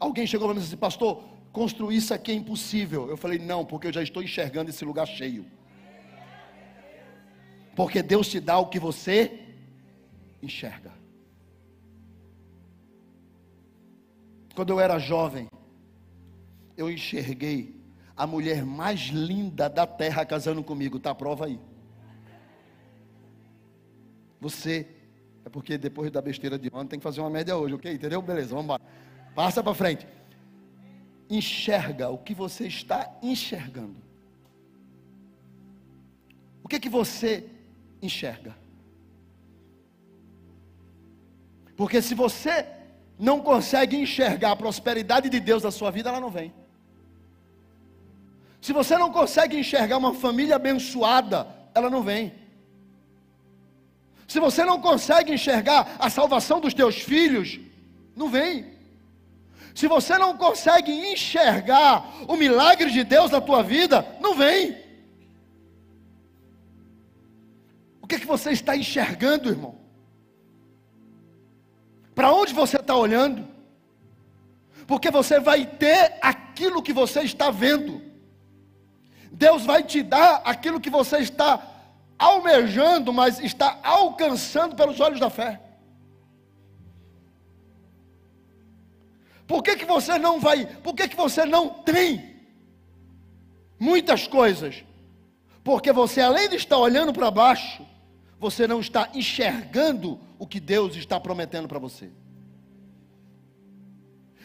Alguém 0.00 0.26
chegou 0.26 0.48
para 0.48 0.54
mim 0.54 0.60
e 0.60 0.62
disse 0.62 0.74
assim, 0.74 0.80
pastor, 0.80 1.24
construir 1.52 1.96
isso 1.96 2.14
aqui 2.14 2.32
é 2.32 2.34
impossível. 2.34 3.08
Eu 3.08 3.16
falei, 3.16 3.38
não, 3.38 3.64
porque 3.64 3.88
eu 3.88 3.92
já 3.92 4.02
estou 4.02 4.22
enxergando 4.22 4.70
esse 4.70 4.84
lugar 4.84 5.06
cheio. 5.06 5.46
Porque 7.76 8.02
Deus 8.02 8.28
te 8.28 8.40
dá 8.40 8.58
o 8.58 8.66
que 8.66 8.80
você 8.80 9.40
enxerga. 10.42 10.97
Quando 14.58 14.70
eu 14.70 14.80
era 14.80 14.98
jovem, 14.98 15.48
eu 16.76 16.90
enxerguei 16.90 17.80
a 18.16 18.26
mulher 18.26 18.66
mais 18.66 19.02
linda 19.02 19.70
da 19.70 19.86
terra 19.86 20.26
casando 20.26 20.64
comigo. 20.64 20.96
Está 20.96 21.12
a 21.12 21.14
prova 21.14 21.46
aí. 21.46 21.60
Você, 24.40 24.84
é 25.44 25.48
porque 25.48 25.78
depois 25.78 26.10
da 26.10 26.20
besteira 26.20 26.58
de 26.58 26.68
ontem 26.74 26.88
tem 26.88 26.98
que 26.98 27.04
fazer 27.04 27.20
uma 27.20 27.30
média 27.30 27.56
hoje, 27.56 27.74
ok? 27.74 27.92
Entendeu? 27.92 28.20
Beleza, 28.20 28.48
vamos 28.48 28.64
embora. 28.64 28.82
Passa 29.32 29.62
para 29.62 29.72
frente. 29.74 30.08
Enxerga 31.30 32.08
o 32.08 32.18
que 32.18 32.34
você 32.34 32.66
está 32.66 33.16
enxergando. 33.22 34.02
O 36.64 36.68
que 36.68 36.80
que 36.80 36.88
você 36.88 37.48
enxerga? 38.02 38.56
Porque 41.76 42.02
se 42.02 42.16
você 42.16 42.77
não 43.18 43.40
consegue 43.40 43.96
enxergar 43.96 44.52
a 44.52 44.56
prosperidade 44.56 45.28
de 45.28 45.40
Deus 45.40 45.62
na 45.62 45.70
sua 45.70 45.90
vida, 45.90 46.08
ela 46.08 46.20
não 46.20 46.30
vem. 46.30 46.52
Se 48.60 48.72
você 48.72 48.96
não 48.96 49.10
consegue 49.10 49.58
enxergar 49.58 49.96
uma 49.96 50.14
família 50.14 50.56
abençoada, 50.56 51.46
ela 51.74 51.90
não 51.90 52.02
vem. 52.02 52.32
Se 54.26 54.38
você 54.38 54.64
não 54.64 54.80
consegue 54.80 55.32
enxergar 55.32 55.96
a 55.98 56.10
salvação 56.10 56.60
dos 56.60 56.74
teus 56.74 56.96
filhos, 56.96 57.58
não 58.14 58.28
vem. 58.28 58.66
Se 59.74 59.86
você 59.86 60.18
não 60.18 60.36
consegue 60.36 60.92
enxergar 60.92 62.04
o 62.26 62.36
milagre 62.36 62.90
de 62.90 63.04
Deus 63.04 63.30
na 63.30 63.40
tua 63.40 63.62
vida, 63.62 64.06
não 64.20 64.34
vem. 64.34 64.76
O 68.02 68.06
que, 68.06 68.16
é 68.16 68.18
que 68.18 68.26
você 68.26 68.50
está 68.50 68.76
enxergando, 68.76 69.48
irmão? 69.48 69.77
Para 72.18 72.32
onde 72.32 72.52
você 72.52 72.78
está 72.78 72.96
olhando? 72.96 73.46
Porque 74.88 75.08
você 75.08 75.38
vai 75.38 75.64
ter 75.64 76.18
aquilo 76.20 76.82
que 76.82 76.92
você 76.92 77.20
está 77.20 77.48
vendo. 77.48 78.02
Deus 79.30 79.64
vai 79.64 79.84
te 79.84 80.02
dar 80.02 80.42
aquilo 80.44 80.80
que 80.80 80.90
você 80.90 81.18
está 81.18 81.64
almejando, 82.18 83.12
mas 83.12 83.38
está 83.38 83.78
alcançando 83.84 84.74
pelos 84.74 84.98
olhos 84.98 85.20
da 85.20 85.30
fé. 85.30 85.60
Por 89.46 89.62
que, 89.62 89.76
que 89.76 89.84
você 89.84 90.18
não 90.18 90.40
vai? 90.40 90.66
Por 90.66 90.96
que, 90.96 91.06
que 91.06 91.16
você 91.16 91.44
não 91.44 91.68
tem 91.68 92.34
muitas 93.78 94.26
coisas? 94.26 94.82
Porque 95.62 95.92
você, 95.92 96.20
além 96.20 96.48
de 96.48 96.56
estar 96.56 96.78
olhando 96.78 97.12
para 97.12 97.30
baixo, 97.30 97.86
você 98.40 98.66
não 98.66 98.80
está 98.80 99.08
enxergando 99.14 100.26
o 100.38 100.46
que 100.46 100.60
Deus 100.60 100.96
está 100.96 101.18
prometendo 101.18 101.68
para 101.68 101.78
você. 101.78 102.10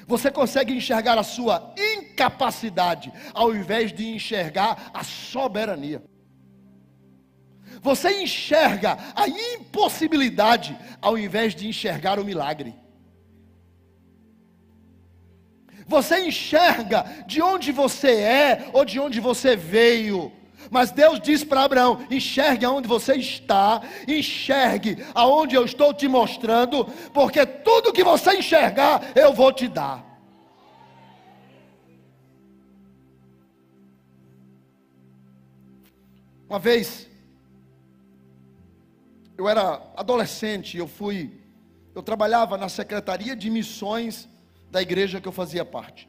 Você 0.06 0.30
consegue 0.30 0.74
enxergar 0.74 1.18
a 1.18 1.24
sua 1.24 1.74
incapacidade, 1.78 3.12
ao 3.34 3.56
invés 3.56 3.94
de 3.94 4.08
enxergar 4.08 4.92
a 4.94 5.04
soberania. 5.04 6.04
Você 7.82 8.22
enxerga 8.22 8.98
a 9.16 9.28
impossibilidade, 9.28 10.78
ao 11.02 11.18
invés 11.18 11.56
de 11.56 11.68
enxergar 11.68 12.20
o 12.20 12.26
milagre. 12.26 12.76
Você 15.86 16.26
enxerga 16.26 17.04
de 17.28 17.42
onde 17.42 17.72
você 17.72 18.12
é 18.22 18.70
ou 18.74 18.86
de 18.86 19.00
onde 19.00 19.20
você 19.20 19.56
veio. 19.56 20.32
Mas 20.70 20.92
Deus 20.92 21.20
diz 21.20 21.44
para 21.44 21.64
Abraão: 21.64 22.06
enxergue 22.10 22.66
aonde 22.66 22.88
você 22.88 23.16
está, 23.16 23.82
enxergue 24.08 24.98
aonde 25.14 25.56
eu 25.56 25.66
estou 25.66 25.94
te 25.94 26.08
mostrando, 26.08 26.86
porque 27.14 27.46
tudo 27.46 27.94
que 27.94 28.04
você 28.04 28.38
enxergar, 28.38 29.02
eu 29.16 29.34
vou 29.34 29.52
te 29.52 29.68
dar. 29.68 30.14
Uma 36.50 36.60
vez, 36.60 37.10
eu 39.36 39.50
era 39.50 39.82
adolescente, 39.96 40.78
eu 40.78 40.88
fui, 40.88 41.32
eu 41.96 42.04
trabalhava 42.04 42.58
na 42.58 42.70
secretaria 42.70 43.36
de 43.36 43.50
missões 43.50 44.30
da 44.70 44.82
igreja 44.82 45.20
que 45.20 45.28
eu 45.28 45.32
fazia 45.32 45.66
parte. 45.66 46.08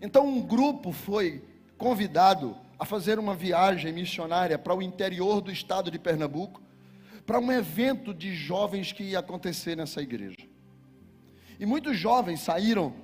Então 0.00 0.26
um 0.26 0.40
grupo 0.40 0.92
foi 0.92 1.44
convidado 1.76 2.56
a 2.78 2.84
fazer 2.84 3.18
uma 3.18 3.34
viagem 3.34 3.92
missionária 3.92 4.58
para 4.58 4.74
o 4.74 4.82
interior 4.82 5.40
do 5.40 5.50
estado 5.50 5.90
de 5.90 5.98
Pernambuco, 5.98 6.60
para 7.24 7.40
um 7.40 7.50
evento 7.50 8.14
de 8.14 8.34
jovens 8.34 8.92
que 8.92 9.02
ia 9.02 9.18
acontecer 9.18 9.76
nessa 9.76 10.00
igreja. 10.00 10.36
E 11.58 11.66
muitos 11.66 11.96
jovens 11.96 12.40
saíram 12.40 12.94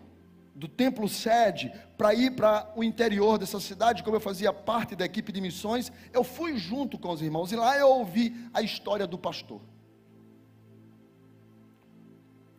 do 0.55 0.68
templo 0.68 1.09
sede 1.09 1.73
para 1.97 2.12
ir 2.14 2.33
para 2.33 2.70
o 2.77 2.85
interior 2.85 3.39
dessa 3.39 3.59
cidade, 3.59 4.03
como 4.03 4.16
eu 4.16 4.20
fazia 4.20 4.53
parte 4.53 4.95
da 4.95 5.05
equipe 5.05 5.33
de 5.33 5.41
missões, 5.41 5.91
eu 6.12 6.23
fui 6.23 6.57
junto 6.59 6.99
com 6.99 7.11
os 7.11 7.23
irmãos 7.23 7.51
e 7.53 7.57
lá 7.57 7.77
eu 7.77 7.89
ouvi 7.89 8.49
a 8.53 8.61
história 8.61 9.07
do 9.07 9.18
pastor. 9.18 9.62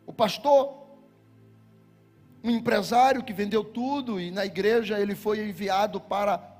O 0.06 0.12
pastor 0.12 0.84
um 2.44 2.50
empresário 2.50 3.24
que 3.24 3.32
vendeu 3.32 3.64
tudo 3.64 4.20
e 4.20 4.30
na 4.30 4.44
igreja 4.44 5.00
ele 5.00 5.14
foi 5.14 5.48
enviado 5.48 5.98
para 5.98 6.53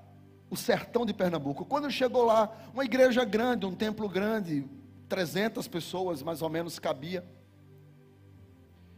o 0.55 0.57
sertão 0.57 1.05
de 1.05 1.13
Pernambuco. 1.13 1.65
Quando 1.65 1.91
chegou 1.91 2.25
lá, 2.25 2.51
uma 2.73 2.85
igreja 2.85 3.25
grande, 3.25 3.67
um 3.67 3.75
templo 3.75 4.09
grande, 4.09 4.65
300 5.09 5.69
pessoas 5.69 6.23
mais 6.23 6.41
ou 6.41 6.49
menos 6.49 6.79
cabia. 6.79 7.25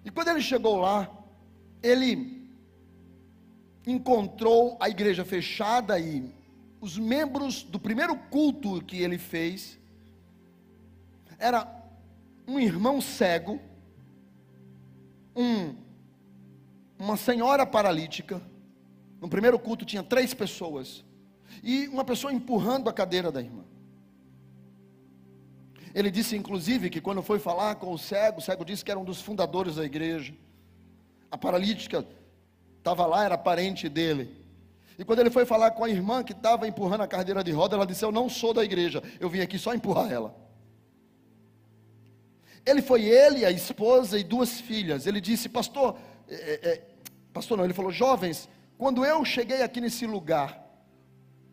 E 0.05 0.11
quando 0.11 0.29
ele 0.29 0.41
chegou 0.41 0.77
lá, 0.77 1.11
ele 1.83 2.49
encontrou 3.87 4.77
a 4.79 4.89
igreja 4.89 5.25
fechada 5.25 5.99
e 5.99 6.33
os 6.81 6.99
membros 6.99 7.63
do 7.63 7.81
primeiro 7.81 8.17
culto 8.17 8.83
que 8.83 8.99
ele 8.99 9.19
fez 9.19 9.79
era 11.39 11.67
um 12.47 12.61
irmão 12.61 13.01
cego, 13.01 13.61
um 15.35 15.75
uma 16.99 17.17
senhora 17.17 17.67
paralítica. 17.67 18.41
No 19.21 19.29
primeiro 19.29 19.59
culto 19.59 19.85
tinha 19.85 20.03
três 20.03 20.33
pessoas. 20.33 21.05
E 21.63 21.89
uma 21.89 22.05
pessoa 22.05 22.33
empurrando 22.33 22.89
a 22.89 22.93
cadeira 22.93 23.31
da 23.31 23.41
irmã. 23.41 23.65
Ele 25.95 26.11
disse, 26.11 26.37
inclusive, 26.37 26.91
que 26.91 27.01
quando 27.01 27.23
foi 27.23 27.39
falar 27.39 27.77
com 27.77 27.93
o 27.93 27.99
cego, 27.99 28.39
o 28.39 28.43
cego 28.43 28.65
disse 28.65 28.85
que 28.85 28.91
era 28.91 29.01
um 29.01 29.05
dos 29.05 29.21
fundadores 29.21 29.77
da 29.77 29.85
igreja. 29.85 30.35
A 31.31 31.39
paralítica 31.39 32.07
estava 32.79 33.07
lá, 33.07 33.25
era 33.25 33.39
parente 33.39 33.89
dele. 33.89 34.45
E 34.99 35.05
quando 35.05 35.21
ele 35.21 35.31
foi 35.31 35.45
falar 35.45 35.71
com 35.71 35.85
a 35.85 35.91
irmã 35.91 36.23
que 36.23 36.33
estava 36.33 36.69
empurrando 36.69 37.03
a 37.03 37.07
cadeira 37.07 37.43
de 37.43 37.51
roda, 37.51 37.77
ela 37.77 37.87
disse: 37.87 38.05
Eu 38.05 38.13
não 38.13 38.29
sou 38.29 38.53
da 38.53 38.65
igreja, 38.65 39.03
eu 39.19 39.29
vim 39.29 39.41
aqui 39.41 39.59
só 39.59 39.75
empurrar 39.75 40.13
ela. 40.13 40.35
Ele 42.65 42.83
foi 42.83 43.05
ele, 43.05 43.45
a 43.45 43.51
esposa 43.51 44.19
e 44.19 44.25
duas 44.25 44.61
filhas. 44.61 45.07
Ele 45.07 45.21
disse: 45.21 45.49
Pastor, 45.49 45.97
é, 46.29 46.35
é, 46.35 46.69
é, 46.69 46.83
pastor 47.33 47.57
não, 47.57 47.65
ele 47.65 47.75
falou, 47.75 47.93
jovens, 47.93 48.49
quando 48.77 49.05
eu 49.05 49.25
cheguei 49.25 49.63
aqui 49.63 49.81
nesse 49.81 50.07
lugar, 50.07 50.66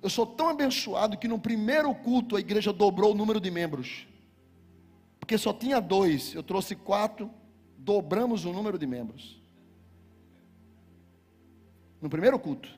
eu 0.03 0.09
sou 0.09 0.25
tão 0.25 0.49
abençoado 0.49 1.17
que 1.17 1.29
no 1.29 1.39
primeiro 1.39 1.95
culto 1.95 2.35
a 2.35 2.39
igreja 2.41 2.73
dobrou 2.73 3.13
o 3.13 3.15
número 3.15 3.39
de 3.39 3.49
membros. 3.49 4.05
Porque 5.17 5.37
só 5.37 5.53
tinha 5.53 5.79
dois, 5.79 6.35
eu 6.35 6.43
trouxe 6.43 6.75
quatro, 6.75 7.31
dobramos 7.77 8.43
o 8.43 8.51
número 8.51 8.77
de 8.77 8.85
membros. 8.85 9.41
No 12.01 12.09
primeiro 12.09 12.37
culto. 12.37 12.69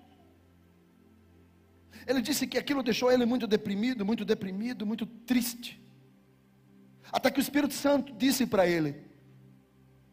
Ele 2.06 2.22
disse 2.22 2.46
que 2.46 2.60
aquilo 2.60 2.84
deixou 2.84 3.12
ele 3.12 3.26
muito 3.26 3.48
deprimido, 3.48 4.06
muito 4.06 4.24
deprimido, 4.24 4.86
muito 4.86 5.08
triste. 5.08 5.82
Até 7.12 7.32
que 7.32 7.40
o 7.40 7.42
Espírito 7.42 7.74
Santo 7.74 8.14
disse 8.14 8.46
para 8.46 8.68
ele: 8.68 9.02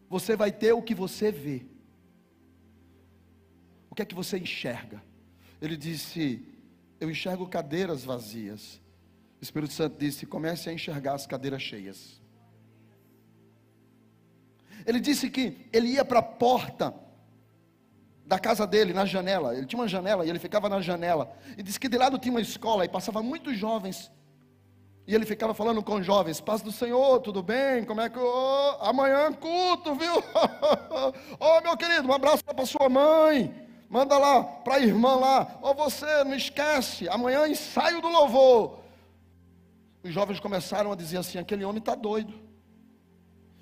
Você 0.09 0.35
vai 0.35 0.51
ter 0.51 0.73
o 0.73 0.81
que 0.81 0.95
você 0.95 1.31
vê. 1.31 1.67
O 3.91 3.95
que 3.95 4.01
é 4.01 4.07
que 4.07 4.15
você 4.15 4.39
enxerga? 4.39 5.03
Ele 5.61 5.77
disse: 5.77 6.52
Eu 7.03 7.11
enxergo 7.11 7.49
cadeiras 7.49 8.05
vazias. 8.05 8.81
O 9.41 9.43
Espírito 9.43 9.73
Santo 9.73 9.99
disse: 9.99 10.25
Comece 10.25 10.71
a 10.71 10.73
enxergar 10.73 11.15
as 11.15 11.27
cadeiras 11.27 11.61
cheias. 11.61 12.23
Ele 14.87 15.01
disse 15.01 15.29
que 15.29 15.69
ele 15.73 15.89
ia 15.89 16.05
para 16.05 16.21
a 16.21 16.23
porta 16.23 16.95
da 18.25 18.39
casa 18.39 18.65
dele, 18.65 18.93
na 18.93 19.05
janela. 19.05 19.57
Ele 19.57 19.67
tinha 19.67 19.81
uma 19.81 19.89
janela 19.89 20.25
e 20.25 20.31
ele 20.31 20.39
ficava 20.39 20.69
na 20.69 20.81
janela. 20.81 21.37
E 21.59 21.63
disse 21.65 21.81
que 21.81 21.89
de 21.89 21.99
lado 21.99 22.21
tinha 22.21 22.33
uma 22.33 22.41
escola 22.41 22.85
e 22.85 22.89
passava 22.89 23.21
muitos 23.21 23.59
jovens 23.59 24.09
E 25.05 25.13
ele 25.13 25.27
ficava 25.27 25.53
falando 25.53 25.83
com 25.83 25.97
os 25.97 26.07
jovens: 26.07 26.41
Paz 26.41 26.63
do 26.63 26.71
Senhor, 26.71 27.19
tudo 27.19 27.43
bem? 27.43 27.85
Como 27.85 28.01
é 28.01 28.09
que. 28.09 28.17
Oh, 28.21 28.77
amanhã 28.81 29.33
culto, 29.33 29.97
viu? 29.97 30.23
Oh, 31.41 31.61
meu 31.63 31.77
querido, 31.77 32.07
um 32.07 32.13
abraço 32.13 32.45
para 32.45 32.65
sua 32.65 32.89
mãe. 32.89 33.62
Manda 33.93 34.17
lá 34.17 34.43
para 34.43 34.77
a 34.77 34.81
irmã 34.81 35.17
lá. 35.17 35.59
Ô 35.61 35.69
oh, 35.69 35.75
você, 35.75 36.25
não 36.25 36.35
esquece, 36.35 37.07
amanhã 37.11 37.47
ensaio 37.47 38.01
do 38.01 38.09
louvor. 38.09 38.79
Os 40.03 40.11
jovens 40.15 40.41
começaram 40.41 40.91
a 40.91 40.97
dizer 40.97 41.19
assim: 41.19 41.37
aquele 41.37 41.63
homem 41.63 41.79
está 41.79 41.95
doido. 41.95 42.33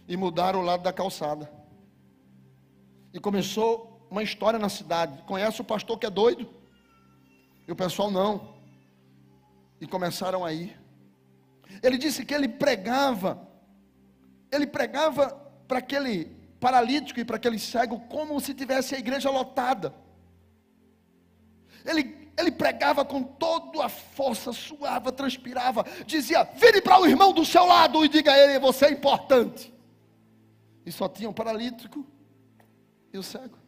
E 0.06 0.16
mudaram 0.16 0.60
o 0.60 0.62
lado 0.62 0.84
da 0.84 0.92
calçada. 0.92 1.50
E 3.12 3.18
começou 3.18 4.06
uma 4.08 4.22
história 4.22 4.56
na 4.56 4.68
cidade. 4.68 5.20
Conhece 5.24 5.60
o 5.62 5.64
pastor 5.64 5.98
que 5.98 6.06
é 6.06 6.10
doido? 6.10 6.48
E 7.66 7.72
o 7.72 7.74
pessoal 7.74 8.08
não. 8.08 8.54
E 9.80 9.86
começaram 9.88 10.44
a 10.44 10.52
ir. 10.52 10.80
Ele 11.82 11.98
disse 11.98 12.24
que 12.24 12.32
ele 12.32 12.46
pregava, 12.46 13.48
ele 14.52 14.68
pregava 14.68 15.30
para 15.66 15.78
aquele 15.78 16.26
paralítico 16.60 17.18
e 17.18 17.24
para 17.24 17.34
aquele 17.34 17.58
cego 17.58 17.98
como 18.08 18.38
se 18.38 18.54
tivesse 18.54 18.94
a 18.94 18.98
igreja 19.00 19.28
lotada. 19.28 19.92
Ele, 21.84 22.32
ele 22.38 22.50
pregava 22.50 23.04
com 23.04 23.22
toda 23.22 23.84
a 23.84 23.88
força, 23.88 24.52
suava, 24.52 25.12
transpirava, 25.12 25.84
dizia: 26.06 26.44
vire 26.44 26.80
para 26.80 27.00
o 27.00 27.06
irmão 27.06 27.32
do 27.32 27.44
seu 27.44 27.64
lado 27.64 28.04
e 28.04 28.08
diga 28.08 28.32
a 28.32 28.38
ele: 28.38 28.58
você 28.58 28.86
é 28.86 28.90
importante. 28.90 29.72
E 30.84 30.92
só 30.92 31.08
tinha 31.08 31.28
o 31.28 31.34
paralítico 31.34 32.06
e 33.12 33.18
o 33.18 33.22
cego. 33.22 33.58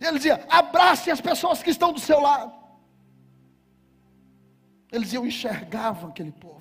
E 0.00 0.04
ele 0.04 0.16
dizia: 0.16 0.44
abrace 0.48 1.10
as 1.10 1.20
pessoas 1.20 1.62
que 1.62 1.70
estão 1.70 1.92
do 1.92 2.00
seu 2.00 2.20
lado. 2.20 2.52
Eles 4.90 5.12
eu 5.12 5.24
enxergava 5.26 6.08
aquele 6.08 6.32
povo. 6.32 6.60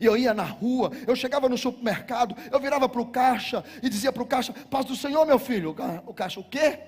E 0.00 0.04
eu 0.04 0.16
ia 0.16 0.34
na 0.34 0.44
rua, 0.44 0.90
eu 1.06 1.16
chegava 1.16 1.48
no 1.48 1.56
supermercado, 1.56 2.36
eu 2.50 2.60
virava 2.60 2.88
para 2.88 3.00
o 3.00 3.06
caixa 3.06 3.64
e 3.82 3.88
dizia 3.88 4.12
para 4.12 4.22
o 4.22 4.26
caixa: 4.26 4.52
Paz 4.52 4.84
do 4.84 4.96
Senhor, 4.96 5.26
meu 5.26 5.38
filho. 5.38 5.74
O 6.06 6.14
caixa, 6.14 6.40
o 6.40 6.44
quê? 6.44 6.80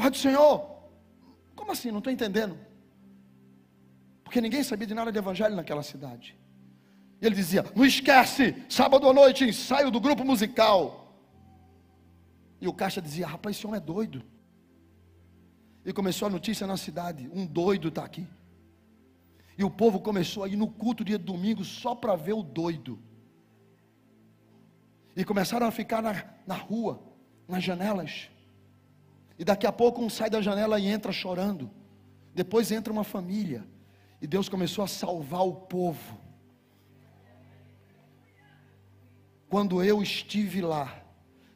Paz 0.00 0.12
do 0.12 0.16
Senhor. 0.16 0.66
Como 1.54 1.72
assim? 1.72 1.90
Não 1.90 1.98
estou 1.98 2.12
entendendo. 2.12 2.56
Porque 4.24 4.40
ninguém 4.40 4.62
sabia 4.62 4.86
de 4.86 4.94
nada 4.94 5.12
de 5.12 5.18
evangelho 5.18 5.54
naquela 5.54 5.82
cidade. 5.82 6.38
E 7.20 7.26
ele 7.26 7.34
dizia: 7.34 7.62
Não 7.76 7.84
esquece, 7.84 8.56
sábado 8.68 9.06
à 9.06 9.12
noite, 9.12 9.44
ensaio 9.44 9.90
do 9.90 10.00
grupo 10.00 10.24
musical. 10.24 11.14
E 12.60 12.66
o 12.66 12.72
caixa 12.72 13.02
dizia: 13.02 13.26
Rapaz, 13.26 13.56
esse 13.56 13.66
homem 13.66 13.76
é 13.76 13.80
doido. 13.80 14.22
E 15.84 15.92
começou 15.92 16.26
a 16.28 16.30
notícia 16.30 16.66
na 16.66 16.78
cidade: 16.78 17.28
Um 17.34 17.44
doido 17.44 17.88
está 17.88 18.02
aqui. 18.02 18.26
E 19.58 19.64
o 19.64 19.70
povo 19.70 20.00
começou 20.00 20.44
a 20.44 20.48
ir 20.48 20.56
no 20.56 20.68
culto 20.68 21.04
dia 21.04 21.18
de 21.18 21.24
domingo 21.24 21.62
só 21.62 21.94
para 21.94 22.16
ver 22.16 22.32
o 22.32 22.42
doido. 22.42 22.98
E 25.14 25.26
começaram 25.26 25.66
a 25.66 25.70
ficar 25.70 26.00
na, 26.00 26.24
na 26.46 26.54
rua, 26.54 27.02
nas 27.46 27.62
janelas. 27.62 28.30
E 29.40 29.44
daqui 29.44 29.66
a 29.66 29.72
pouco 29.72 30.02
um 30.02 30.10
sai 30.10 30.28
da 30.28 30.42
janela 30.42 30.78
e 30.78 30.86
entra 30.86 31.10
chorando. 31.10 31.70
Depois 32.34 32.70
entra 32.70 32.92
uma 32.92 33.02
família. 33.02 33.66
E 34.20 34.26
Deus 34.26 34.50
começou 34.50 34.84
a 34.84 34.86
salvar 34.86 35.46
o 35.46 35.54
povo. 35.54 36.20
Quando 39.48 39.82
eu 39.82 40.02
estive 40.02 40.60
lá 40.60 41.02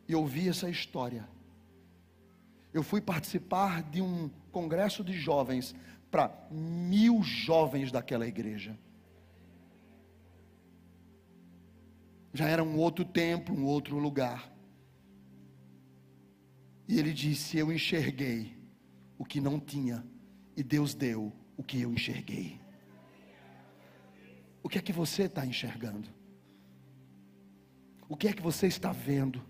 e 0.08 0.14
ouvi 0.14 0.48
essa 0.48 0.70
história, 0.70 1.28
eu 2.72 2.82
fui 2.82 3.02
participar 3.02 3.82
de 3.82 4.00
um 4.00 4.30
congresso 4.50 5.04
de 5.04 5.12
jovens 5.12 5.74
para 6.10 6.32
mil 6.50 7.22
jovens 7.22 7.92
daquela 7.92 8.26
igreja. 8.26 8.78
Já 12.32 12.48
era 12.48 12.64
um 12.64 12.78
outro 12.78 13.04
templo, 13.04 13.54
um 13.54 13.66
outro 13.66 13.98
lugar. 13.98 14.53
E 16.86 16.98
ele 16.98 17.12
disse: 17.12 17.58
Eu 17.58 17.72
enxerguei 17.72 18.56
o 19.18 19.24
que 19.24 19.40
não 19.40 19.58
tinha, 19.58 20.04
e 20.56 20.62
Deus 20.62 20.94
deu 20.94 21.32
o 21.56 21.62
que 21.62 21.80
eu 21.80 21.92
enxerguei. 21.92 22.60
O 24.62 24.68
que 24.68 24.78
é 24.78 24.82
que 24.82 24.92
você 24.92 25.24
está 25.24 25.44
enxergando? 25.44 26.08
O 28.08 28.16
que 28.16 28.28
é 28.28 28.32
que 28.32 28.42
você 28.42 28.66
está 28.66 28.92
vendo? 28.92 29.42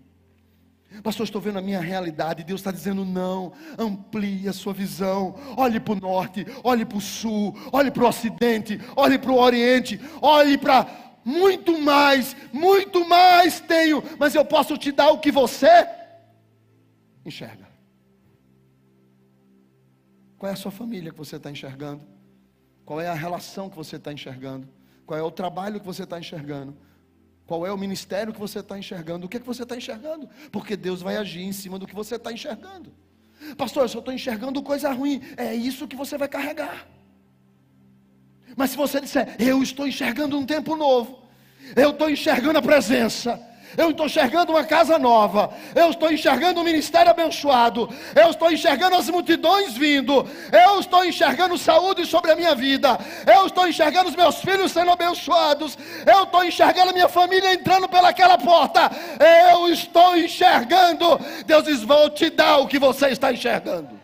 Pastor, 1.03 1.25
estou 1.25 1.41
vendo 1.41 1.59
a 1.59 1.61
minha 1.61 1.79
realidade. 1.79 2.43
Deus 2.43 2.61
está 2.61 2.71
dizendo: 2.71 3.03
não, 3.03 3.53
amplie 3.77 4.47
a 4.47 4.53
sua 4.53 4.73
visão. 4.73 5.35
Olhe 5.57 5.79
para 5.79 5.93
o 5.93 5.99
norte, 5.99 6.45
olhe 6.63 6.85
para 6.85 6.97
o 6.97 7.01
sul, 7.01 7.55
olhe 7.71 7.91
para 7.91 8.03
o 8.03 8.07
ocidente, 8.07 8.79
olhe 8.95 9.17
para 9.17 9.31
o 9.31 9.37
oriente, 9.37 9.99
olhe 10.21 10.57
para 10.57 11.05
muito 11.23 11.81
mais, 11.81 12.35
muito 12.53 13.07
mais 13.07 13.59
tenho, 13.59 14.03
mas 14.19 14.35
eu 14.35 14.45
posso 14.45 14.77
te 14.77 14.91
dar 14.91 15.09
o 15.09 15.19
que 15.19 15.31
você 15.31 15.87
enxerga. 17.25 17.67
Qual 20.37 20.49
é 20.49 20.53
a 20.53 20.57
sua 20.57 20.71
família 20.71 21.11
que 21.11 21.17
você 21.17 21.37
está 21.37 21.49
enxergando? 21.49 22.05
Qual 22.85 23.01
é 23.01 23.07
a 23.07 23.13
relação 23.13 23.69
que 23.69 23.75
você 23.75 23.95
está 23.95 24.13
enxergando? 24.13 24.67
Qual 25.05 25.19
é 25.19 25.23
o 25.23 25.31
trabalho 25.31 25.79
que 25.79 25.85
você 25.85 26.03
está 26.03 26.19
enxergando? 26.19 26.77
Qual 27.45 27.65
é 27.65 27.71
o 27.71 27.77
ministério 27.77 28.33
que 28.33 28.39
você 28.39 28.59
está 28.59 28.77
enxergando? 28.77 29.25
O 29.25 29.29
que, 29.29 29.37
é 29.37 29.39
que 29.39 29.45
você 29.45 29.63
está 29.63 29.75
enxergando? 29.75 30.27
Porque 30.51 30.75
Deus 30.75 31.01
vai 31.01 31.17
agir 31.17 31.43
em 31.43 31.53
cima 31.53 31.77
do 31.77 31.85
que 31.85 31.95
você 31.95 32.15
está 32.15 32.31
enxergando. 32.31 32.93
Pastor, 33.57 33.83
eu 33.83 33.89
só 33.89 33.99
estou 33.99 34.13
enxergando 34.13 34.61
coisa 34.63 34.91
ruim. 34.91 35.21
É 35.37 35.53
isso 35.53 35.87
que 35.87 35.95
você 35.95 36.17
vai 36.17 36.27
carregar. 36.27 36.87
Mas 38.55 38.71
se 38.71 38.77
você 38.77 38.99
disser, 38.99 39.35
eu 39.39 39.61
estou 39.61 39.87
enxergando 39.87 40.37
um 40.37 40.45
tempo 40.45 40.75
novo, 40.75 41.23
eu 41.75 41.91
estou 41.91 42.09
enxergando 42.09 42.57
a 42.57 42.61
presença, 42.61 43.39
eu 43.77 43.91
estou 43.91 44.05
enxergando 44.05 44.51
uma 44.51 44.63
casa 44.63 44.97
nova, 44.97 45.53
eu 45.73 45.89
estou 45.89 46.11
enxergando 46.11 46.61
um 46.61 46.63
ministério 46.63 47.11
abençoado, 47.11 47.89
eu 48.15 48.29
estou 48.29 48.51
enxergando 48.51 48.95
as 48.95 49.09
multidões 49.09 49.75
vindo, 49.75 50.27
eu 50.51 50.79
estou 50.79 51.03
enxergando 51.03 51.57
saúde 51.57 52.05
sobre 52.05 52.31
a 52.31 52.35
minha 52.35 52.55
vida, 52.55 52.97
eu 53.35 53.47
estou 53.47 53.67
enxergando 53.67 54.09
os 54.09 54.15
meus 54.15 54.37
filhos 54.37 54.71
sendo 54.71 54.91
abençoados, 54.91 55.77
eu 56.05 56.23
estou 56.23 56.43
enxergando 56.43 56.91
a 56.91 56.93
minha 56.93 57.09
família 57.09 57.53
entrando 57.53 57.89
pelaquela 57.89 58.37
porta, 58.37 58.89
eu 59.51 59.69
estou 59.69 60.17
enxergando. 60.17 61.19
Deus 61.45 61.63
diz: 61.65 61.83
Vou 61.83 62.09
te 62.09 62.29
dar 62.29 62.57
o 62.57 62.67
que 62.67 62.79
você 62.79 63.09
está 63.09 63.31
enxergando. 63.31 63.99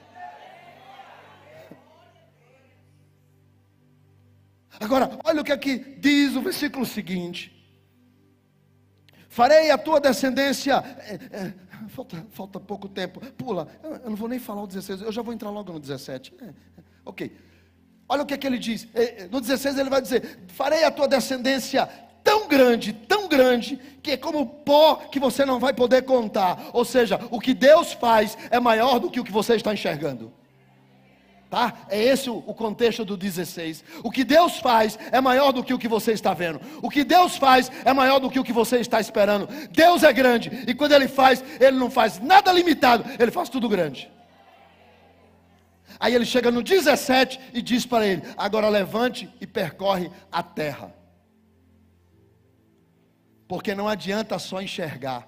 Agora, 4.80 5.12
olha 5.24 5.42
o 5.42 5.44
que 5.44 5.52
aqui 5.52 5.78
diz 6.00 6.36
o 6.36 6.42
versículo 6.42 6.86
seguinte 6.86 7.51
farei 9.32 9.72
a 9.72 9.78
tua 9.78 10.00
descendência. 10.00 10.84
É, 11.00 11.14
é, 11.32 11.54
falta, 11.88 12.28
falta 12.32 12.60
pouco 12.60 12.88
tempo, 12.88 13.20
pula. 13.38 13.68
Eu, 13.82 13.96
eu, 13.96 14.10
não 14.10 14.16
vou 14.16 14.28
nem 14.28 14.38
falar 14.38 14.62
o 14.62 14.68
16, 14.68 15.02
eu 15.02 15.12
já 15.12 15.22
vou 15.22 15.34
entrar 15.34 15.50
logo 15.50 15.72
no 15.72 15.80
17. 15.80 16.34
É, 16.42 16.46
é, 16.46 16.54
ok. 17.06 17.36
Olha 18.08 18.24
o 18.24 18.26
que, 18.26 18.34
é 18.34 18.38
que 18.38 18.46
ele 18.46 18.60
diz. 18.60 18.88
É, 18.94 19.28
no 19.32 19.40
16 19.40 19.78
ele 19.78 19.90
vai 19.90 20.02
dizer: 20.02 20.40
Farei 20.50 20.84
a 20.84 20.92
tua 20.92 21.08
descendência 21.08 21.90
tão 22.22 22.48
grande, 22.48 22.92
tão 22.92 23.28
grande, 23.28 23.80
que 24.04 24.12
é 24.12 24.18
como 24.18 24.46
pó 24.46 24.96
que 24.96 25.20
você 25.20 25.46
não 25.46 25.60
vai 25.60 25.74
poder 25.74 26.04
contar. 26.04 26.70
Ou 26.74 26.84
seja, 26.84 27.20
o 27.32 27.40
que 27.40 27.54
Deus 27.54 27.94
faz 27.94 28.38
é 28.52 28.60
maior 28.60 29.00
do 29.00 29.10
que 29.10 29.20
o 29.20 29.24
que 29.24 29.32
você 29.32 29.56
está 29.56 29.74
enxergando. 29.74 30.32
Tá? 31.52 31.74
É 31.90 32.02
esse 32.02 32.30
o, 32.30 32.42
contexto 32.42 33.04
do 33.04 33.18
16. 33.18 33.84
O 34.06 34.10
que 34.10 34.24
Deus 34.24 34.60
faz 34.60 34.98
é 35.12 35.20
maior 35.20 35.52
do 35.52 35.62
que 35.62 35.74
o 35.74 35.78
que 35.78 35.88
você 35.90 36.14
está 36.14 36.34
vendo. 36.34 36.62
O 36.82 36.90
que 36.90 37.04
Deus 37.04 37.36
faz 37.36 37.70
é 37.84 37.92
maior 37.92 38.20
do 38.20 38.30
que 38.30 38.40
o 38.40 38.44
que 38.44 38.54
você 38.54 38.78
está 38.78 39.02
esperando. 39.02 39.50
Deus 39.70 40.02
é 40.02 40.14
grande 40.14 40.64
e 40.66 40.74
quando 40.74 40.94
Ele 40.94 41.10
faz, 41.10 41.44
Ele 41.60 41.78
não 41.78 41.92
faz 41.92 42.22
nada 42.22 42.54
limitado, 42.54 43.04
Ele 43.20 43.32
faz 43.32 43.50
tudo 43.50 43.68
grande. 43.68 44.10
Aí 46.00 46.16
ele 46.16 46.26
chega 46.26 46.50
no 46.50 46.64
17 46.64 47.38
e 47.54 47.62
diz 47.62 47.86
para 47.86 48.08
ele: 48.08 48.24
Agora 48.38 48.70
levante 48.70 49.30
e 49.42 49.46
percorre 49.46 50.10
a 50.32 50.42
terra. 50.42 50.96
Porque 53.46 53.76
não 53.76 53.90
adianta 53.90 54.40
só 54.40 54.62
enxergar, 54.62 55.28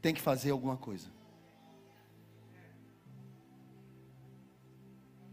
tem 0.00 0.14
que 0.14 0.20
fazer 0.22 0.50
alguma 0.50 0.78
coisa. 0.78 1.17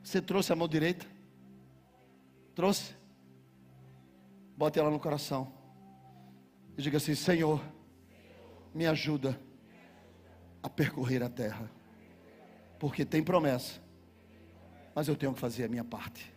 Você 0.05 0.21
trouxe 0.21 0.53
a 0.53 0.55
mão 0.55 0.67
direita? 0.67 1.03
Trouxe? 2.53 2.95
Bote 4.55 4.77
ela 4.77 4.91
no 4.91 4.99
coração. 4.99 5.51
E 6.77 6.81
diga 6.83 6.97
assim: 6.97 7.15
Senhor, 7.15 7.59
me 8.71 8.85
ajuda 8.85 9.41
a 10.61 10.69
percorrer 10.69 11.23
a 11.23 11.29
terra. 11.29 11.71
Porque 12.77 13.03
tem 13.03 13.23
promessa. 13.23 13.81
Mas 14.93 15.07
eu 15.07 15.15
tenho 15.15 15.33
que 15.33 15.39
fazer 15.39 15.63
a 15.63 15.67
minha 15.67 15.83
parte. 15.83 16.31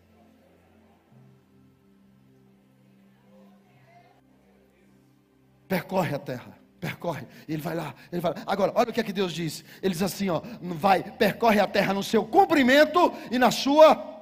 Percorre 5.68 6.14
a 6.14 6.18
terra 6.18 6.58
percorre, 6.80 7.26
ele 7.48 7.60
vai 7.60 7.74
lá, 7.74 7.94
ele 8.12 8.20
vai 8.20 8.32
lá. 8.32 8.42
Agora, 8.46 8.72
olha 8.74 8.90
o 8.90 8.92
que 8.92 9.00
é 9.00 9.04
que 9.04 9.12
Deus 9.12 9.32
diz. 9.32 9.64
Ele 9.82 9.92
diz 9.92 10.02
assim, 10.02 10.28
ó, 10.28 10.40
vai, 10.60 11.02
percorre 11.02 11.60
a 11.60 11.66
terra 11.66 11.92
no 11.92 12.02
seu 12.02 12.24
comprimento 12.24 13.12
e 13.30 13.38
na 13.38 13.50
sua 13.50 14.17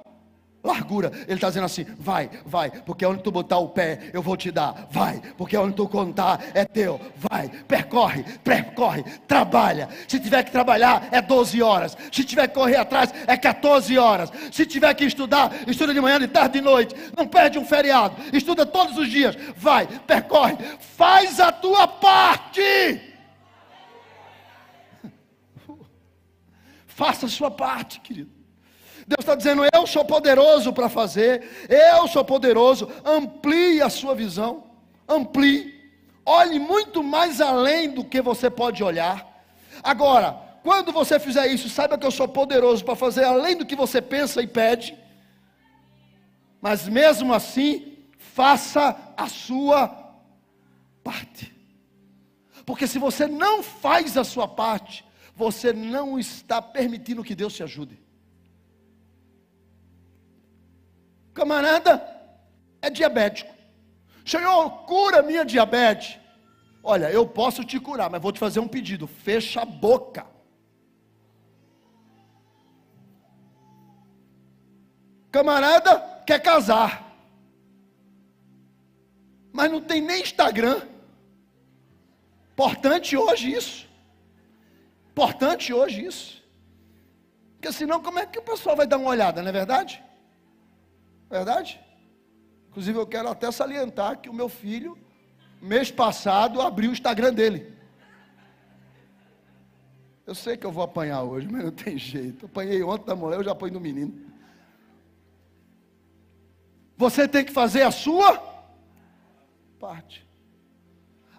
largura. 0.63 1.11
Ele 1.25 1.35
está 1.35 1.47
dizendo 1.47 1.65
assim: 1.65 1.85
vai, 1.97 2.29
vai, 2.45 2.69
porque 2.69 3.05
onde 3.05 3.23
tu 3.23 3.31
botar 3.31 3.57
o 3.57 3.69
pé, 3.69 4.09
eu 4.13 4.21
vou 4.21 4.35
te 4.35 4.51
dar. 4.51 4.87
Vai, 4.91 5.21
porque 5.37 5.57
onde 5.57 5.75
tu 5.75 5.87
contar 5.87 6.43
é 6.53 6.65
teu. 6.65 6.99
Vai, 7.15 7.49
percorre, 7.67 8.23
percorre, 8.43 9.03
trabalha. 9.27 9.89
Se 10.07 10.19
tiver 10.19 10.43
que 10.43 10.51
trabalhar, 10.51 11.07
é 11.11 11.21
12 11.21 11.61
horas. 11.61 11.97
Se 12.11 12.23
tiver 12.23 12.47
que 12.47 12.53
correr 12.53 12.77
atrás, 12.77 13.13
é 13.25 13.37
14 13.37 13.97
horas. 13.97 14.31
Se 14.51 14.65
tiver 14.65 14.93
que 14.93 15.05
estudar, 15.05 15.51
estuda 15.67 15.93
de 15.93 16.01
manhã, 16.01 16.19
de 16.19 16.27
tarde, 16.27 16.59
de 16.59 16.61
noite. 16.61 16.95
Não 17.15 17.27
perde 17.27 17.57
um 17.57 17.65
feriado. 17.65 18.15
Estuda 18.33 18.65
todos 18.65 18.97
os 18.97 19.09
dias. 19.09 19.35
Vai, 19.55 19.87
percorre, 20.05 20.57
faz 20.79 21.39
a 21.39 21.51
tua 21.51 21.87
parte. 21.87 23.01
Faça 26.87 27.27
a 27.27 27.29
sua 27.29 27.51
parte, 27.51 27.99
querido. 27.99 28.36
Deus 29.07 29.19
está 29.21 29.35
dizendo: 29.35 29.63
Eu 29.73 29.87
sou 29.87 30.03
poderoso 30.03 30.73
para 30.73 30.89
fazer, 30.89 31.67
eu 31.69 32.07
sou 32.09 32.25
poderoso. 32.25 32.91
Amplie 33.05 33.81
a 33.81 33.89
sua 33.89 34.13
visão, 34.13 34.65
amplie, 35.07 35.73
olhe 36.25 36.59
muito 36.59 37.01
mais 37.01 37.39
além 37.39 37.89
do 37.89 38.03
que 38.03 38.21
você 38.21 38.49
pode 38.49 38.83
olhar. 38.83 39.25
Agora, 39.81 40.33
quando 40.61 40.91
você 40.91 41.17
fizer 41.17 41.47
isso, 41.47 41.69
saiba 41.69 41.97
que 41.97 42.05
eu 42.05 42.11
sou 42.11 42.27
poderoso 42.27 42.83
para 42.83 42.97
fazer 42.97 43.23
além 43.23 43.55
do 43.55 43.65
que 43.65 43.77
você 43.77 44.01
pensa 44.01 44.41
e 44.41 44.47
pede. 44.47 44.97
Mas 46.59 46.85
mesmo 46.85 47.33
assim, 47.33 47.95
faça 48.17 48.97
a 49.15 49.29
sua 49.29 49.87
parte. 51.01 51.55
Porque 52.65 52.85
se 52.85 52.99
você 52.99 53.25
não 53.25 53.63
faz 53.63 54.17
a 54.17 54.25
sua 54.25 54.49
parte, 54.49 55.05
você 55.33 55.71
não 55.71 56.19
está 56.19 56.61
permitindo 56.61 57.23
que 57.23 57.33
Deus 57.33 57.53
te 57.53 57.63
ajude. 57.63 58.06
Camarada 61.37 62.03
é 62.81 62.89
diabético. 62.89 63.53
Senhor, 64.25 64.71
cura 64.87 65.21
minha 65.21 65.45
diabetes. 65.45 66.19
Olha, 66.81 67.11
eu 67.11 67.27
posso 67.27 67.63
te 67.63 67.79
curar, 67.79 68.09
mas 68.09 68.19
vou 68.19 68.31
te 68.31 68.39
fazer 68.39 68.59
um 68.59 68.67
pedido: 68.67 69.05
fecha 69.05 69.61
a 69.61 69.65
boca. 69.65 70.25
Camarada 75.31 76.23
quer 76.25 76.41
casar, 76.41 76.91
mas 79.53 79.69
não 79.69 79.79
tem 79.79 80.01
nem 80.01 80.23
Instagram. 80.23 80.81
Importante 82.51 83.15
hoje 83.15 83.53
isso. 83.53 83.87
Importante 85.11 85.71
hoje 85.71 86.03
isso. 86.03 86.43
Porque 87.53 87.71
senão, 87.71 88.01
como 88.01 88.17
é 88.17 88.25
que 88.25 88.39
o 88.39 88.43
pessoal 88.43 88.75
vai 88.75 88.87
dar 88.87 88.97
uma 88.97 89.11
olhada, 89.11 89.43
não 89.43 89.49
é 89.49 89.51
verdade? 89.51 90.06
Verdade? 91.29 91.79
Inclusive, 92.69 92.97
eu 92.97 93.07
quero 93.07 93.29
até 93.29 93.51
salientar 93.51 94.19
que 94.19 94.29
o 94.29 94.33
meu 94.33 94.47
filho, 94.47 94.97
mês 95.61 95.91
passado, 95.91 96.61
abriu 96.61 96.89
o 96.89 96.93
Instagram 96.93 97.33
dele. 97.33 97.75
Eu 100.25 100.35
sei 100.35 100.57
que 100.57 100.65
eu 100.65 100.71
vou 100.71 100.83
apanhar 100.83 101.23
hoje, 101.23 101.47
mas 101.49 101.63
não 101.63 101.71
tem 101.71 101.97
jeito. 101.97 102.45
apanhei 102.45 102.83
ontem 102.83 103.05
da 103.05 103.15
mulher, 103.15 103.37
eu 103.37 103.43
já 103.43 103.51
apanho 103.51 103.73
no 103.73 103.79
menino. 103.79 104.27
Você 106.97 107.27
tem 107.27 107.45
que 107.45 107.51
fazer 107.51 107.83
a 107.83 107.91
sua 107.91 108.37
parte. 109.79 110.27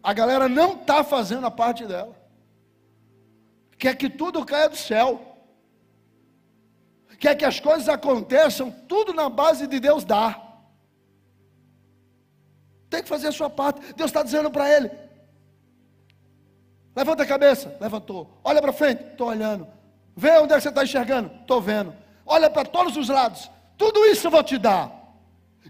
A 0.03 0.13
galera 0.13 0.49
não 0.49 0.75
está 0.75 1.05
fazendo 1.05 1.47
a 1.47 1.51
parte 1.51 1.85
dela. 1.85 2.17
Quer 3.77 3.95
que 3.97 4.09
tudo 4.09 4.45
caia 4.45 4.69
do 4.69 4.77
céu 4.77 5.28
quer 7.19 7.35
que 7.35 7.45
as 7.45 7.59
coisas 7.61 7.89
aconteçam 7.89 8.71
tudo 8.71 9.13
na 9.13 9.29
base 9.29 9.67
de 9.67 9.81
Deus 9.81 10.05
dar. 10.05 10.47
Tem 12.89 13.03
que 13.03 13.09
fazer 13.09 13.29
a 13.29 13.33
sua 13.33 13.51
parte. 13.51 13.81
Deus 13.95 14.09
está 14.09 14.23
dizendo 14.23 14.51
para 14.51 14.71
ele: 14.75 14.91
levanta 16.95 17.25
a 17.25 17.27
cabeça, 17.27 17.77
levantou. 17.81 18.41
Olha 18.43 18.63
para 18.63 18.73
frente, 18.73 19.03
estou 19.03 19.29
olhando. 19.29 19.67
Vê 20.17 20.39
onde 20.39 20.53
é 20.53 20.57
que 20.57 20.63
você 20.63 20.69
está 20.69 20.85
enxergando, 20.85 21.31
estou 21.41 21.61
vendo. 21.61 21.95
Olha 22.25 22.49
para 22.49 22.65
todos 22.65 22.97
os 22.97 23.09
lados. 23.09 23.51
Tudo 23.77 24.05
isso 24.07 24.27
eu 24.27 24.31
vou 24.31 24.43
te 24.43 24.59
dar. 24.59 24.97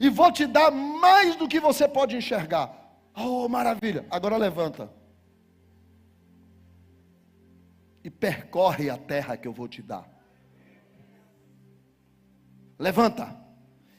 E 0.00 0.08
vou 0.08 0.30
te 0.30 0.46
dar 0.46 0.70
mais 0.70 1.34
do 1.36 1.48
que 1.48 1.60
você 1.60 1.88
pode 1.88 2.16
enxergar. 2.16 2.72
Oh, 3.14 3.48
maravilha. 3.48 4.06
Agora 4.10 4.36
levanta. 4.36 4.90
E 8.02 8.08
percorre 8.08 8.88
a 8.88 8.96
terra 8.96 9.36
que 9.36 9.46
eu 9.46 9.52
vou 9.52 9.68
te 9.68 9.82
dar 9.82 10.17
levanta 12.78 13.36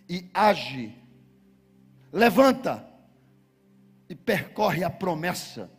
e 0.08 0.30
age. 0.34 0.96
Levanta 2.12 2.88
e 4.10 4.16
percorre 4.16 4.84
a 4.84 4.90
promessa 4.90 5.70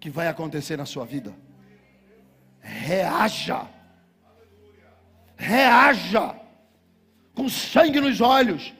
que 0.00 0.10
vai 0.10 0.26
acontecer 0.26 0.76
na 0.76 0.86
sua 0.86 1.04
vida. 1.04 1.32
Reaja. 2.60 3.68
Reaja. 5.36 6.34
Com 7.32 7.48
sangue 7.48 8.00
nos 8.00 8.20
olhos, 8.20 8.74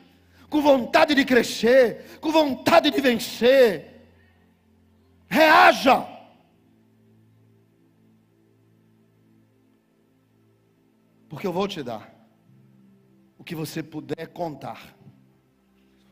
com 0.51 0.61
vontade 0.61 1.15
de 1.15 1.25
crescer, 1.25 2.19
com 2.21 2.33
vontade 2.33 2.91
de 2.91 3.01
vencer. 3.01 4.09
Reaja. 5.29 6.07
Porque 11.29 11.47
eu 11.47 11.53
vou 11.53 11.69
te 11.69 11.83
dar 11.83 12.20
que 13.51 13.55
você 13.57 13.83
puder 13.83 14.29
contar. 14.29 14.97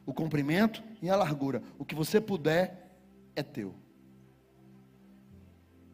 O 0.05 0.13
comprimento 0.13 0.83
e 1.01 1.09
a 1.09 1.15
largura. 1.15 1.63
O 1.79 1.85
que 1.85 1.95
você 1.95 2.21
puder 2.21 2.91
é 3.37 3.45
teu. 3.45 3.77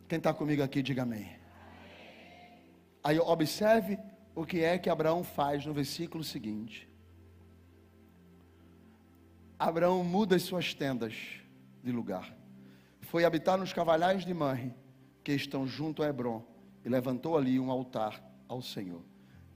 Quem 0.08 0.16
está 0.16 0.32
comigo 0.32 0.62
aqui, 0.62 0.82
diga 0.82 1.02
amém. 1.02 1.36
Aí 3.02 3.18
observe 3.18 3.98
o 4.34 4.46
que 4.46 4.60
é 4.60 4.78
que 4.78 4.88
Abraão 4.88 5.22
faz 5.22 5.66
no 5.66 5.74
versículo 5.74 6.24
seguinte. 6.24 6.88
Abraão 9.58 10.02
muda 10.02 10.36
as 10.36 10.42
suas 10.44 10.72
tendas 10.72 11.12
de 11.82 11.92
lugar. 11.92 12.34
Foi 13.02 13.26
habitar 13.26 13.58
nos 13.58 13.74
cavalhais 13.74 14.24
de 14.24 14.32
Manre, 14.32 14.74
que 15.22 15.32
estão 15.32 15.66
junto 15.66 16.02
a 16.02 16.08
Hebron, 16.08 16.42
e 16.82 16.88
levantou 16.88 17.36
ali 17.36 17.60
um 17.60 17.70
altar 17.70 18.24
ao 18.48 18.62
Senhor. 18.62 19.02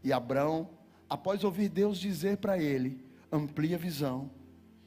E 0.05 0.13
Abraão 0.13 0.77
após 1.09 1.45
ouvir 1.45 1.69
Deus 1.69 1.99
dizer 1.99 2.39
para 2.39 2.59
ele: 2.59 3.05
amplie 3.31 3.75
a 3.75 3.79
visão, 3.79 4.31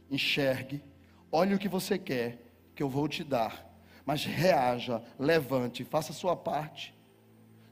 enxergue, 0.09 0.83
olhe 1.31 1.55
o 1.55 1.59
que 1.59 1.69
você 1.69 1.97
quer, 1.97 2.41
que 2.75 2.83
eu 2.83 2.89
vou 2.89 3.07
te 3.07 3.23
dar, 3.23 3.69
mas 4.05 4.25
reaja, 4.25 5.03
levante, 5.17 5.83
faça 5.83 6.11
a 6.11 6.15
sua 6.15 6.35
parte. 6.35 6.93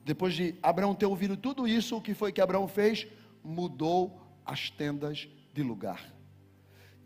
Depois 0.03 0.33
de 0.33 0.55
Abraão 0.63 0.95
ter 0.95 1.05
ouvido 1.05 1.37
tudo 1.37 1.67
isso, 1.67 1.97
o 1.97 2.01
que 2.01 2.13
foi 2.13 2.31
que 2.31 2.41
Abraão 2.41 2.67
fez? 2.67 3.07
Mudou 3.43 4.19
as 4.45 4.69
tendas 4.69 5.27
de 5.53 5.61
lugar. 5.61 6.11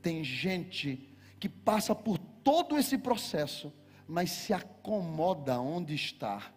Tem 0.01 0.23
gente 0.23 1.09
que 1.39 1.49
passa 1.49 1.93
por 1.93 2.17
todo 2.17 2.77
esse 2.77 2.97
processo, 2.97 3.73
mas 4.07 4.31
se 4.31 4.53
acomoda 4.53 5.59
onde 5.59 5.95
está. 5.95 6.53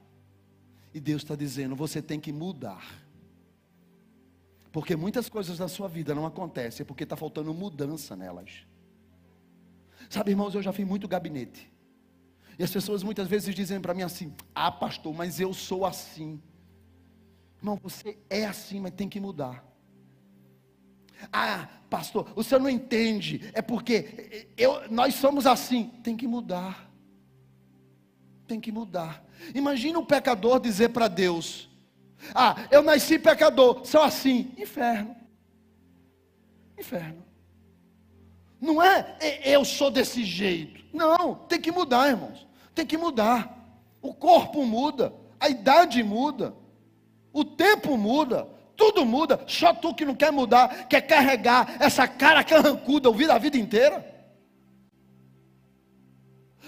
E 0.92 1.00
Deus 1.00 1.22
está 1.22 1.34
dizendo: 1.34 1.74
você 1.74 2.00
tem 2.00 2.20
que 2.20 2.32
mudar. 2.32 3.05
Porque 4.76 4.94
muitas 4.94 5.26
coisas 5.30 5.58
na 5.58 5.68
sua 5.68 5.88
vida 5.88 6.14
não 6.14 6.26
acontecem 6.26 6.84
porque 6.84 7.04
está 7.04 7.16
faltando 7.16 7.54
mudança 7.54 8.14
nelas. 8.14 8.66
Sabe, 10.10 10.32
irmãos, 10.32 10.54
eu 10.54 10.60
já 10.60 10.70
fiz 10.70 10.86
muito 10.86 11.08
gabinete. 11.08 11.72
E 12.58 12.62
as 12.62 12.70
pessoas 12.70 13.02
muitas 13.02 13.26
vezes 13.26 13.54
dizem 13.54 13.80
para 13.80 13.94
mim 13.94 14.02
assim: 14.02 14.34
Ah, 14.54 14.70
pastor, 14.70 15.14
mas 15.14 15.40
eu 15.40 15.54
sou 15.54 15.86
assim. 15.86 16.42
Irmão, 17.56 17.80
você 17.82 18.18
é 18.28 18.44
assim, 18.44 18.78
mas 18.78 18.92
tem 18.92 19.08
que 19.08 19.18
mudar. 19.18 19.64
Ah, 21.32 21.70
pastor, 21.88 22.30
o 22.36 22.42
senhor 22.42 22.60
não 22.60 22.68
entende. 22.68 23.50
É 23.54 23.62
porque 23.62 24.46
eu, 24.58 24.90
nós 24.90 25.14
somos 25.14 25.46
assim. 25.46 25.88
Tem 26.04 26.14
que 26.14 26.26
mudar. 26.26 26.92
Tem 28.46 28.60
que 28.60 28.70
mudar. 28.70 29.24
Imagina 29.54 29.98
um 29.98 30.04
pecador 30.04 30.60
dizer 30.60 30.90
para 30.90 31.08
Deus: 31.08 31.66
ah, 32.34 32.56
eu 32.70 32.82
nasci 32.82 33.18
pecador, 33.18 33.82
só 33.84 34.04
assim. 34.04 34.52
Inferno. 34.56 35.16
Inferno. 36.78 37.24
Não 38.60 38.82
é 38.82 39.16
eu 39.44 39.64
sou 39.64 39.90
desse 39.90 40.24
jeito. 40.24 40.84
Não, 40.92 41.34
tem 41.34 41.60
que 41.60 41.70
mudar, 41.70 42.08
irmãos. 42.08 42.46
Tem 42.74 42.86
que 42.86 42.96
mudar. 42.96 43.54
O 44.00 44.14
corpo 44.14 44.64
muda, 44.64 45.12
a 45.38 45.48
idade 45.48 46.02
muda, 46.02 46.54
o 47.32 47.44
tempo 47.44 47.96
muda, 47.96 48.48
tudo 48.76 49.04
muda. 49.04 49.40
Só 49.46 49.74
tu 49.74 49.94
que 49.94 50.04
não 50.04 50.14
quer 50.14 50.30
mudar, 50.30 50.86
quer 50.88 51.02
carregar 51.02 51.76
essa 51.80 52.06
cara 52.06 52.44
carrancuda 52.44 53.08
ouvir 53.08 53.30
a 53.30 53.38
vida 53.38 53.56
inteira. 53.56 54.14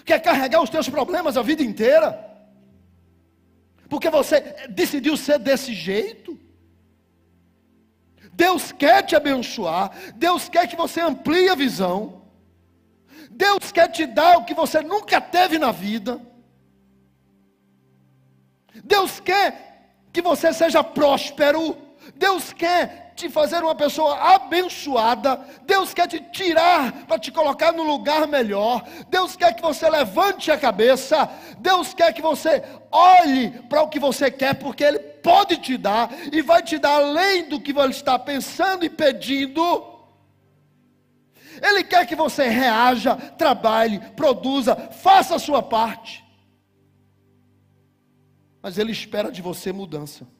Quer 0.05 0.21
carregar 0.21 0.63
os 0.63 0.71
teus 0.71 0.89
problemas 0.89 1.37
a 1.37 1.43
vida 1.43 1.63
inteira 1.63 2.28
porque 3.89 4.11
você 4.11 4.41
decidiu 4.69 5.17
ser 5.17 5.39
desse 5.39 5.73
jeito. 5.73 6.39
Deus 8.33 8.71
quer 8.71 9.03
te 9.03 9.17
abençoar, 9.17 9.91
Deus 10.15 10.49
quer 10.49 10.69
que 10.69 10.77
você 10.77 11.01
amplie 11.01 11.49
a 11.49 11.57
visão, 11.57 12.23
Deus 13.31 13.73
quer 13.73 13.89
te 13.89 14.07
dar 14.07 14.39
o 14.39 14.45
que 14.45 14.55
você 14.55 14.81
nunca 14.81 15.21
teve 15.21 15.59
na 15.59 15.73
vida, 15.73 16.21
Deus 18.85 19.19
quer 19.19 19.97
que 20.13 20.23
você 20.23 20.53
seja 20.53 20.85
próspero, 20.85 21.77
Deus 22.15 22.53
quer 22.53 23.08
te 23.19 23.29
fazer 23.29 23.63
uma 23.65 23.75
pessoa 23.75 24.35
abençoada, 24.35 25.45
Deus 25.67 25.93
quer 25.93 26.07
te 26.07 26.21
tirar 26.21 27.05
para 27.05 27.19
te 27.19 27.33
colocar 27.33 27.73
no 27.73 27.83
lugar 27.83 28.29
melhor, 28.29 28.87
Deus 29.09 29.35
quer 29.35 29.55
que 29.55 29.61
você 29.61 29.91
levante 29.91 30.53
a 30.53 30.57
cabeça, 30.57 31.29
Deus 31.59 31.93
quer 31.93 32.13
que 32.13 32.23
você 32.23 32.63
olhe 32.93 33.51
para 33.69 33.83
o 33.83 33.89
que 33.89 33.99
você 33.99 34.31
quer, 34.31 34.55
porque 34.55 34.85
Ele 34.85 35.01
pode 35.01 35.57
te 35.57 35.77
dar 35.77 36.09
e 36.33 36.41
vai 36.41 36.63
te 36.63 36.79
dar 36.79 36.95
além 36.95 37.49
do 37.49 37.61
que 37.61 37.73
você 37.73 37.89
está 37.89 38.17
pensando 38.19 38.85
e 38.85 38.89
pedindo. 38.89 39.99
Ele 41.61 41.83
quer 41.83 42.07
que 42.07 42.15
você 42.15 42.49
reaja, 42.49 43.17
trabalhe, 43.17 43.99
produza, 44.15 44.77
faça 44.77 45.35
a 45.35 45.41
sua 45.41 45.61
parte. 45.61 46.25
Mas 48.63 48.79
Ele 48.79 48.93
espera 48.93 49.33
de 49.33 49.43
você 49.43 49.73
mudança. 49.73 50.38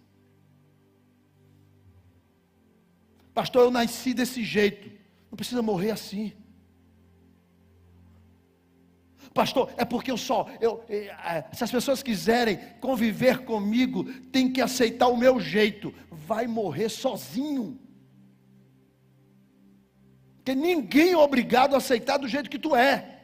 Pastor, 3.39 3.63
eu 3.63 3.71
nasci 3.71 4.13
desse 4.13 4.43
jeito. 4.43 4.91
Não 5.31 5.37
precisa 5.37 5.63
morrer 5.63 5.93
assim. 5.93 6.33
Pastor, 9.33 9.73
é 9.77 9.85
porque 9.85 10.11
eu 10.11 10.17
só, 10.17 10.49
eu, 10.61 10.83
é, 10.89 11.07
é, 11.07 11.45
se 11.53 11.63
as 11.63 11.71
pessoas 11.71 12.03
quiserem 12.03 12.59
conviver 12.81 13.45
comigo, 13.45 14.13
tem 14.33 14.51
que 14.53 14.61
aceitar 14.61 15.07
o 15.07 15.17
meu 15.17 15.39
jeito. 15.39 15.95
Vai 16.11 16.49
morrer 16.49 16.89
sozinho. 16.89 17.79
Porque 20.39 20.57
ninguém 20.57 21.13
é 21.13 21.17
obrigado 21.17 21.75
a 21.75 21.79
aceitar 21.79 22.17
do 22.17 22.27
jeito 22.27 22.51
que 22.51 22.59
tu 22.59 22.75
é. 22.75 23.21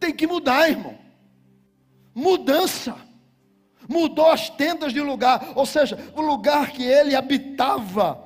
Tem 0.00 0.12
que 0.12 0.26
mudar, 0.26 0.68
irmão. 0.68 0.98
Mudança 2.12 2.96
mudou 3.88 4.28
as 4.28 4.50
tendas 4.50 4.92
de 4.92 5.00
lugar, 5.00 5.52
ou 5.54 5.64
seja, 5.64 5.96
o 6.16 6.20
lugar 6.20 6.72
que 6.72 6.82
ele 6.82 7.14
habitava 7.14 8.23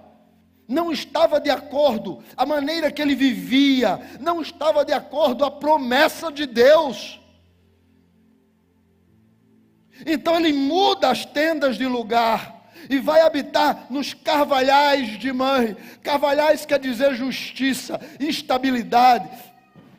não 0.68 0.92
estava 0.92 1.40
de 1.40 1.48
acordo, 1.48 2.22
a 2.36 2.44
maneira 2.44 2.92
que 2.92 3.00
ele 3.00 3.14
vivia, 3.14 3.98
não 4.20 4.42
estava 4.42 4.84
de 4.84 4.92
acordo 4.92 5.42
a 5.42 5.50
promessa 5.50 6.30
de 6.30 6.44
Deus. 6.44 7.18
Então 10.06 10.36
ele 10.36 10.52
muda 10.52 11.10
as 11.10 11.24
tendas 11.24 11.78
de 11.78 11.86
lugar 11.86 12.70
e 12.90 12.98
vai 12.98 13.22
habitar 13.22 13.86
nos 13.88 14.12
carvalhais 14.12 15.18
de 15.18 15.32
mãe. 15.32 15.74
Carvalhais 16.02 16.66
quer 16.66 16.78
dizer 16.78 17.14
justiça, 17.14 17.98
estabilidade, 18.20 19.26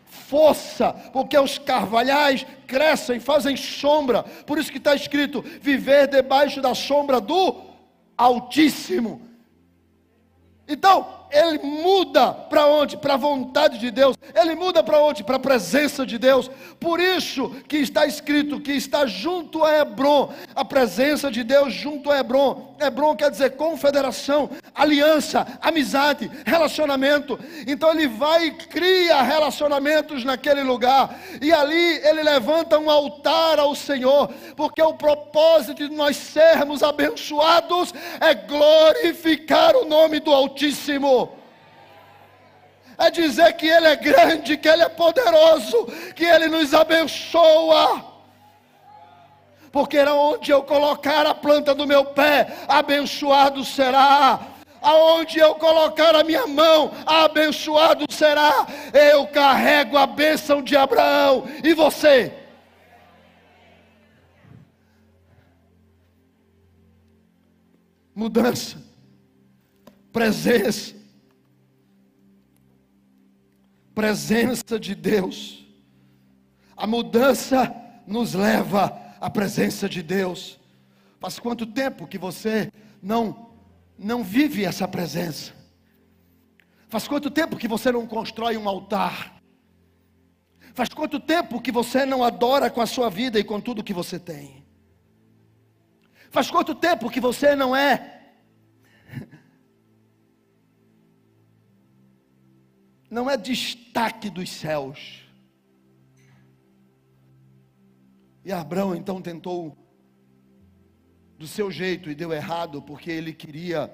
força, 0.06 0.94
porque 1.12 1.38
os 1.38 1.58
carvalhais 1.58 2.46
crescem, 2.68 3.20
fazem 3.20 3.58
sombra. 3.58 4.22
Por 4.22 4.60
isso 4.60 4.72
que 4.72 4.78
está 4.78 4.94
escrito: 4.94 5.44
viver 5.60 6.08
debaixo 6.08 6.62
da 6.62 6.76
sombra 6.76 7.20
do 7.20 7.70
Altíssimo. 8.16 9.29
Então, 10.70 11.19
ele 11.32 11.60
muda 11.60 12.34
para 12.34 12.66
onde? 12.66 12.98
Para 12.98 13.14
a 13.14 13.18
vontade 13.18 13.78
de 13.78 13.92
Deus. 13.92 14.16
Ele 14.34 14.56
muda 14.56 14.84
para 14.84 15.00
onde? 15.02 15.24
Para 15.24 15.36
a 15.36 15.40
presença 15.40 16.06
de 16.06 16.18
Deus. 16.18 16.50
Por 16.80 17.00
isso 17.00 17.50
que 17.68 17.78
está 17.78 18.06
escrito 18.06 18.60
que 18.60 18.72
está 18.72 19.06
junto 19.06 19.64
a 19.64 19.80
Hebron, 19.80 20.34
a 20.56 20.66
presença 20.66 21.30
de 21.30 21.44
Deus 21.44 21.74
junto 21.74 22.12
a 22.12 22.20
Hebron. 22.20 22.76
Hebron 22.80 23.16
quer 23.16 23.30
dizer 23.30 23.58
confederação, 23.58 24.50
aliança, 24.74 25.46
amizade, 25.62 26.32
relacionamento. 26.46 27.38
Então 27.68 27.92
ele 27.92 28.08
vai 28.08 28.46
e 28.46 28.52
cria 28.52 29.22
relacionamentos 29.22 30.24
naquele 30.24 30.64
lugar. 30.64 31.20
E 31.42 31.52
ali 31.52 32.00
ele 32.08 32.24
levanta 32.24 32.80
um 32.80 32.90
altar 32.90 33.60
ao 33.60 33.76
Senhor, 33.76 34.30
porque 34.56 34.82
o 34.82 34.94
propósito 34.94 35.88
de 35.88 35.96
nós 35.96 36.16
sermos 36.16 36.82
abençoados 36.82 37.94
é 38.20 38.34
glorificar 38.34 39.76
o 39.76 39.86
nome 39.86 40.20
do 40.20 40.34
Altíssimo 40.34 41.19
é 43.00 43.10
dizer 43.10 43.54
que 43.54 43.66
Ele 43.66 43.88
é 43.88 43.96
grande, 43.96 44.58
que 44.58 44.68
Ele 44.68 44.84
é 44.84 44.90
poderoso, 44.90 45.86
que 46.14 46.26
Ele 46.26 46.50
nos 46.50 46.74
abençoa. 46.74 48.06
Porque 49.72 50.00
onde 50.00 50.52
eu 50.52 50.64
colocar 50.64 51.26
a 51.26 51.34
planta 51.34 51.74
do 51.74 51.88
meu 51.88 52.04
pé, 52.06 52.58
abençoado 52.68 53.64
será. 53.64 54.40
Aonde 54.82 55.40
eu 55.40 55.56
colocar 55.56 56.16
a 56.16 56.24
minha 56.24 56.48
mão, 56.48 56.92
abençoado 57.06 58.06
será. 58.12 58.68
Eu 58.94 59.28
carrego 59.28 59.98
a 59.98 60.06
bênção 60.06 60.62
de 60.62 60.76
Abraão. 60.76 61.48
E 61.64 61.74
você? 61.74 62.34
Mudança, 68.14 68.78
presença, 70.12 70.99
presença 74.00 74.80
de 74.80 74.96
Deus. 74.96 75.68
A 76.78 76.88
mudança 76.88 77.76
nos 78.08 78.34
leva 78.34 78.98
à 79.20 79.30
presença 79.30 79.90
de 79.90 80.02
Deus. 80.02 80.58
Faz 81.20 81.38
quanto 81.38 81.66
tempo 81.66 82.08
que 82.08 82.18
você 82.18 82.72
não 83.04 83.50
não 83.98 84.24
vive 84.24 84.64
essa 84.64 84.88
presença? 84.88 85.52
Faz 86.88 87.10
quanto 87.10 87.30
tempo 87.30 87.58
que 87.58 87.68
você 87.68 87.92
não 87.92 88.08
constrói 88.08 88.56
um 88.56 88.70
altar? 88.70 89.42
Faz 90.74 90.88
quanto 90.88 91.20
tempo 91.20 91.60
que 91.60 91.70
você 91.70 92.06
não 92.06 92.24
adora 92.24 92.70
com 92.70 92.80
a 92.80 92.86
sua 92.86 93.10
vida 93.10 93.38
e 93.38 93.44
com 93.44 93.60
tudo 93.60 93.84
que 93.84 93.94
você 93.94 94.18
tem? 94.18 94.66
Faz 96.32 96.50
quanto 96.50 96.74
tempo 96.74 97.10
que 97.10 97.20
você 97.20 97.54
não 97.54 97.76
é 97.76 98.19
não 103.10 103.30
é 103.30 103.36
destaque 103.36 104.30
dos 104.30 104.50
céus. 104.50 105.24
E 108.46 108.52
Abraão 108.52 108.96
então 108.96 109.22
tentou 109.22 109.78
do 111.38 111.48
seu 111.48 111.72
jeito 111.72 112.10
e 112.10 112.16
deu 112.16 112.34
errado, 112.34 112.82
porque 112.82 113.10
ele 113.10 113.34
queria 113.34 113.92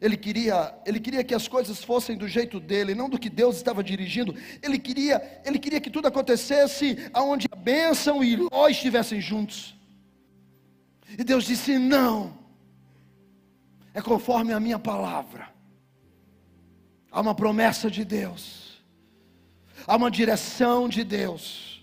ele 0.00 0.18
queria, 0.18 0.74
ele 0.84 1.00
queria 1.00 1.24
que 1.24 1.34
as 1.34 1.48
coisas 1.48 1.82
fossem 1.82 2.14
do 2.14 2.28
jeito 2.28 2.60
dele, 2.60 2.94
não 2.94 3.08
do 3.08 3.18
que 3.18 3.30
Deus 3.30 3.56
estava 3.56 3.82
dirigindo. 3.82 4.34
Ele 4.62 4.78
queria, 4.78 5.40
ele 5.46 5.58
queria 5.58 5.80
que 5.80 5.88
tudo 5.88 6.06
acontecesse 6.06 7.08
aonde 7.10 7.48
a 7.50 7.56
bênção 7.56 8.22
e 8.22 8.36
Ló 8.36 8.68
estivessem 8.68 9.18
juntos. 9.18 9.74
E 11.18 11.24
Deus 11.24 11.44
disse: 11.44 11.78
"Não. 11.78 12.36
É 13.94 14.02
conforme 14.02 14.52
a 14.52 14.60
minha 14.60 14.78
palavra. 14.78 15.53
Há 17.14 17.20
uma 17.20 17.32
promessa 17.32 17.88
de 17.88 18.04
Deus, 18.04 18.82
há 19.86 19.94
uma 19.94 20.10
direção 20.10 20.88
de 20.88 21.04
Deus, 21.04 21.80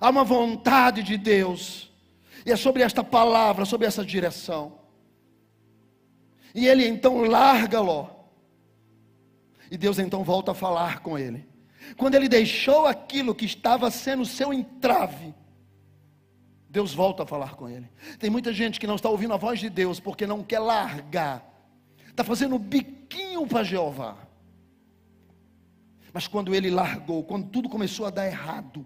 há 0.00 0.08
uma 0.08 0.24
vontade 0.24 1.02
de 1.02 1.18
Deus, 1.18 1.92
e 2.46 2.50
é 2.50 2.56
sobre 2.56 2.82
esta 2.82 3.04
palavra, 3.04 3.66
sobre 3.66 3.86
essa 3.86 4.02
direção. 4.02 4.78
E 6.54 6.66
ele 6.66 6.88
então 6.88 7.20
larga 7.24 7.78
Ló, 7.78 8.08
e 9.70 9.76
Deus 9.76 9.98
então 9.98 10.24
volta 10.24 10.52
a 10.52 10.54
falar 10.54 11.00
com 11.00 11.18
ele. 11.18 11.46
Quando 11.98 12.14
ele 12.14 12.26
deixou 12.26 12.86
aquilo 12.86 13.34
que 13.34 13.44
estava 13.44 13.90
sendo 13.90 14.24
seu 14.24 14.50
entrave, 14.50 15.34
Deus 16.70 16.94
volta 16.94 17.24
a 17.24 17.26
falar 17.26 17.54
com 17.54 17.68
ele. 17.68 17.90
Tem 18.18 18.30
muita 18.30 18.50
gente 18.50 18.80
que 18.80 18.86
não 18.86 18.94
está 18.94 19.10
ouvindo 19.10 19.34
a 19.34 19.36
voz 19.36 19.60
de 19.60 19.68
Deus 19.68 20.00
porque 20.00 20.26
não 20.26 20.42
quer 20.42 20.60
largar 20.60 21.49
está 22.10 22.24
fazendo 22.24 22.58
biquinho 22.58 23.46
para 23.46 23.62
Jeová. 23.64 24.16
Mas 26.12 26.26
quando 26.26 26.54
ele 26.54 26.70
largou, 26.70 27.22
quando 27.22 27.48
tudo 27.48 27.68
começou 27.68 28.06
a 28.06 28.10
dar 28.10 28.26
errado, 28.26 28.84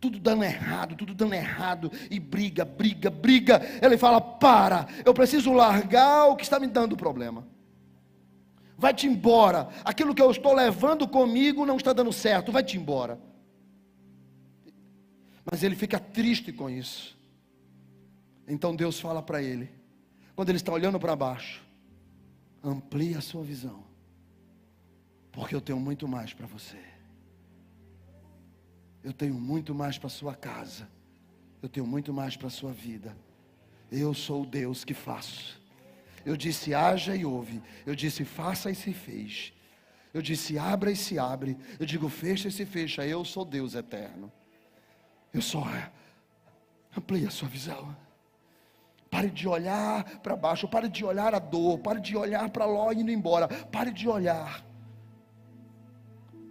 tudo 0.00 0.18
dando 0.18 0.44
errado, 0.44 0.94
tudo 0.94 1.14
dando 1.14 1.34
errado, 1.34 1.90
e 2.10 2.20
briga, 2.20 2.64
briga, 2.64 3.10
briga, 3.10 3.60
ele 3.82 3.98
fala: 3.98 4.20
Para, 4.20 4.86
eu 5.04 5.12
preciso 5.12 5.52
largar 5.52 6.26
o 6.26 6.36
que 6.36 6.44
está 6.44 6.60
me 6.60 6.66
dando 6.66 6.96
problema. 6.96 7.46
Vai-te 8.76 9.08
embora, 9.08 9.68
aquilo 9.84 10.14
que 10.14 10.22
eu 10.22 10.30
estou 10.30 10.54
levando 10.54 11.08
comigo 11.08 11.66
não 11.66 11.76
está 11.76 11.92
dando 11.92 12.12
certo, 12.12 12.52
vai-te 12.52 12.76
embora. 12.76 13.18
Mas 15.50 15.64
ele 15.64 15.74
fica 15.74 15.98
triste 15.98 16.52
com 16.52 16.70
isso. 16.70 17.18
Então 18.46 18.76
Deus 18.76 19.00
fala 19.00 19.20
para 19.20 19.42
ele, 19.42 19.68
quando 20.36 20.50
ele 20.50 20.58
está 20.58 20.72
olhando 20.72 21.00
para 21.00 21.16
baixo: 21.16 21.67
Amplie 22.68 23.14
a 23.14 23.20
sua 23.20 23.42
visão. 23.42 23.84
Porque 25.32 25.54
eu 25.54 25.60
tenho 25.60 25.78
muito 25.78 26.06
mais 26.08 26.32
para 26.32 26.46
você. 26.46 26.78
Eu 29.02 29.12
tenho 29.12 29.34
muito 29.34 29.74
mais 29.74 29.98
para 29.98 30.08
sua 30.08 30.34
casa. 30.34 30.88
Eu 31.62 31.68
tenho 31.68 31.86
muito 31.86 32.12
mais 32.12 32.36
para 32.36 32.50
sua 32.50 32.72
vida. 32.72 33.16
Eu 33.90 34.12
sou 34.12 34.42
o 34.42 34.46
Deus 34.46 34.84
que 34.84 34.94
faço. 34.94 35.60
Eu 36.24 36.36
disse: 36.36 36.74
haja 36.74 37.16
e 37.16 37.24
ouve. 37.24 37.62
Eu 37.86 37.94
disse: 37.94 38.24
faça 38.24 38.70
e 38.70 38.74
se 38.74 38.92
fez. 38.92 39.52
Eu 40.12 40.20
disse: 40.20 40.58
abra 40.58 40.90
e 40.90 40.96
se 40.96 41.18
abre. 41.18 41.56
Eu 41.78 41.86
digo: 41.86 42.08
fecha 42.08 42.48
e 42.48 42.52
se 42.52 42.66
fecha. 42.66 43.06
Eu 43.06 43.24
sou 43.24 43.44
Deus 43.44 43.74
eterno. 43.74 44.30
Eu 45.32 45.40
sou. 45.40 45.64
Amplie 46.96 47.26
a 47.26 47.30
sua 47.30 47.48
visão. 47.48 47.96
Pare 49.10 49.30
de 49.30 49.48
olhar 49.48 50.04
para 50.20 50.36
baixo, 50.36 50.68
pare 50.68 50.88
de 50.88 51.04
olhar 51.04 51.34
a 51.34 51.38
dor, 51.38 51.78
pare 51.78 52.00
de 52.00 52.16
olhar 52.16 52.48
para 52.50 52.66
lá 52.66 52.92
indo 52.92 53.10
embora, 53.10 53.48
pare 53.48 53.90
de 53.90 54.08
olhar. 54.08 54.64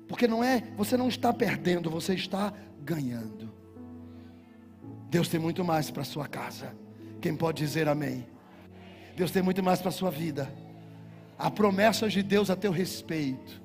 Porque 0.08 0.28
não 0.28 0.44
é, 0.44 0.64
você 0.76 0.96
não 0.98 1.08
está 1.08 1.34
perdendo, 1.34 1.90
você 1.90 2.14
está 2.14 2.54
ganhando. 2.82 3.54
Deus 5.10 5.28
tem 5.28 5.40
muito 5.40 5.64
mais 5.64 5.92
para 5.92 6.04
sua 6.04 6.28
casa. 6.28 6.74
Quem 7.22 7.36
pode 7.36 7.58
dizer 7.64 7.88
amém? 7.88 8.28
Deus 9.16 9.32
tem 9.32 9.42
muito 9.42 9.64
mais 9.64 9.82
para 9.82 9.92
sua 9.92 10.10
vida. 10.10 10.52
Há 11.38 11.52
promessas 11.52 12.14
de 12.14 12.24
Deus 12.24 12.50
a 12.50 12.56
teu 12.56 12.72
respeito. 12.72 13.62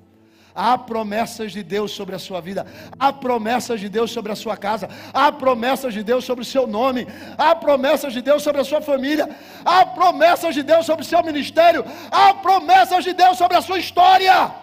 Há 0.55 0.77
promessas 0.77 1.51
de 1.51 1.63
Deus 1.63 1.91
sobre 1.91 2.15
a 2.15 2.19
sua 2.19 2.39
vida, 2.39 2.65
há 2.99 3.11
promessas 3.11 3.79
de 3.79 3.89
Deus 3.89 4.11
sobre 4.11 4.31
a 4.31 4.35
sua 4.35 4.55
casa, 4.55 4.87
há 5.11 5.31
promessas 5.31 5.93
de 5.93 6.03
Deus 6.03 6.23
sobre 6.25 6.43
o 6.43 6.45
seu 6.45 6.67
nome, 6.67 7.07
há 7.37 7.55
promessas 7.55 8.13
de 8.13 8.21
Deus 8.21 8.43
sobre 8.43 8.61
a 8.61 8.63
sua 8.63 8.81
família, 8.81 9.35
há 9.65 9.85
promessas 9.85 10.53
de 10.53 10.61
Deus 10.61 10.85
sobre 10.85 11.03
o 11.03 11.07
seu 11.07 11.23
ministério, 11.23 11.83
há 12.11 12.35
promessas 12.35 13.03
de 13.03 13.13
Deus 13.13 13.37
sobre 13.37 13.57
a 13.57 13.61
sua 13.61 13.79
história. 13.79 14.53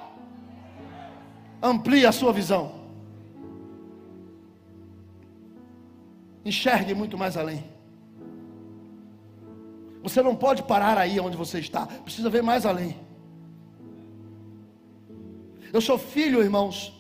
Amplie 1.61 2.07
a 2.07 2.13
sua 2.13 2.33
visão. 2.33 2.73
Enxergue 6.45 6.95
muito 6.95 7.19
mais 7.19 7.37
além. 7.37 7.65
Você 10.03 10.23
não 10.23 10.35
pode 10.35 10.63
parar 10.63 10.97
aí 10.97 11.21
onde 11.21 11.37
você 11.37 11.59
está, 11.59 11.87
precisa 11.87 12.31
ver 12.31 12.43
mais 12.43 12.65
além. 12.65 13.10
Eu 15.73 15.81
sou 15.81 15.97
filho, 15.97 16.43
irmãos, 16.43 16.93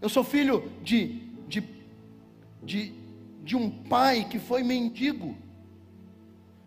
eu 0.00 0.08
sou 0.08 0.24
filho 0.24 0.70
de, 0.82 1.20
de, 1.46 1.62
de, 2.62 2.94
de 3.42 3.56
um 3.56 3.70
pai 3.70 4.24
que 4.24 4.38
foi 4.38 4.62
mendigo. 4.62 5.36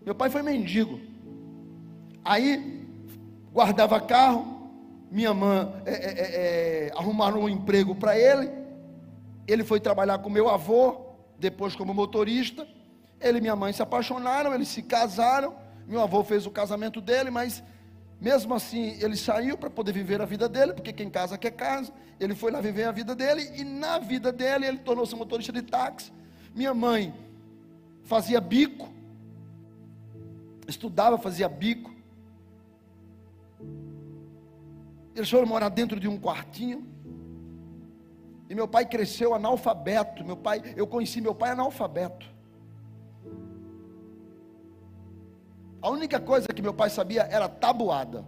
Meu 0.06 0.14
pai 0.14 0.30
foi 0.30 0.44
mendigo. 0.44 1.00
Aí 2.24 2.86
guardava 3.52 4.00
carro, 4.00 4.70
minha 5.10 5.34
mãe 5.34 5.74
é, 5.86 5.92
é, 5.92 5.96
é, 5.96 6.88
é 6.88 6.92
arrumaram 6.96 7.42
um 7.42 7.50
emprego 7.50 7.96
para 7.96 8.18
ele. 8.18 8.52
Ele 9.48 9.64
foi 9.64 9.80
trabalhar 9.80 10.20
com 10.20 10.30
meu 10.30 10.50
avô, 10.50 11.02
depois 11.40 11.76
como 11.76 11.94
motorista. 11.94 12.68
Ele 13.20 13.40
e 13.40 13.42
minha 13.42 13.56
mãe 13.56 13.74
se 13.74 13.82
apaixonaram, 13.82 14.54
eles 14.54 14.68
se 14.68 14.84
casaram. 14.84 15.56
Meu 15.88 16.02
avô 16.02 16.24
fez 16.24 16.46
o 16.46 16.52
casamento 16.52 17.02
dele, 17.02 17.32
mas 17.32 17.64
mesmo 18.24 18.54
assim 18.54 18.98
ele 19.02 19.18
saiu 19.18 19.58
para 19.58 19.70
poder 19.70 19.92
viver 19.92 20.22
a 20.22 20.26
vida 20.26 20.48
dele, 20.48 20.72
porque 20.72 20.94
quem 20.94 21.10
casa 21.10 21.38
quer 21.38 21.52
casa. 21.52 21.92
Ele 22.18 22.34
foi 22.34 22.52
lá 22.52 22.62
viver 22.62 22.86
a 22.86 22.92
vida 22.92 23.14
dele 23.14 23.52
e 23.54 23.66
na 23.66 24.00
vida 24.00 24.32
dele 24.32 24.66
ele 24.66 24.78
tornou-se 24.78 25.14
motorista 25.14 25.52
de 25.52 25.62
táxi. 25.62 26.10
Minha 26.56 26.74
mãe 26.74 27.14
fazia 28.06 28.40
bico, 28.40 28.90
estudava, 30.66 31.18
fazia 31.18 31.50
bico. 31.50 31.94
Eles 35.14 35.30
foram 35.30 35.46
morar 35.46 35.68
dentro 35.68 36.00
de 36.00 36.08
um 36.08 36.18
quartinho. 36.18 36.88
E 38.50 38.56
meu 38.56 38.70
pai 38.70 38.86
cresceu 38.86 39.34
analfabeto. 39.34 40.24
Meu 40.24 40.38
pai, 40.38 40.62
eu 40.78 40.88
conheci 40.88 41.20
meu 41.20 41.36
pai 41.36 41.50
analfabeto. 41.50 42.33
A 45.84 45.90
única 45.90 46.18
coisa 46.18 46.48
que 46.48 46.62
meu 46.62 46.74
pai 46.74 46.90
sabia 46.90 47.24
era 47.24 47.50
tabuada. 47.50 48.26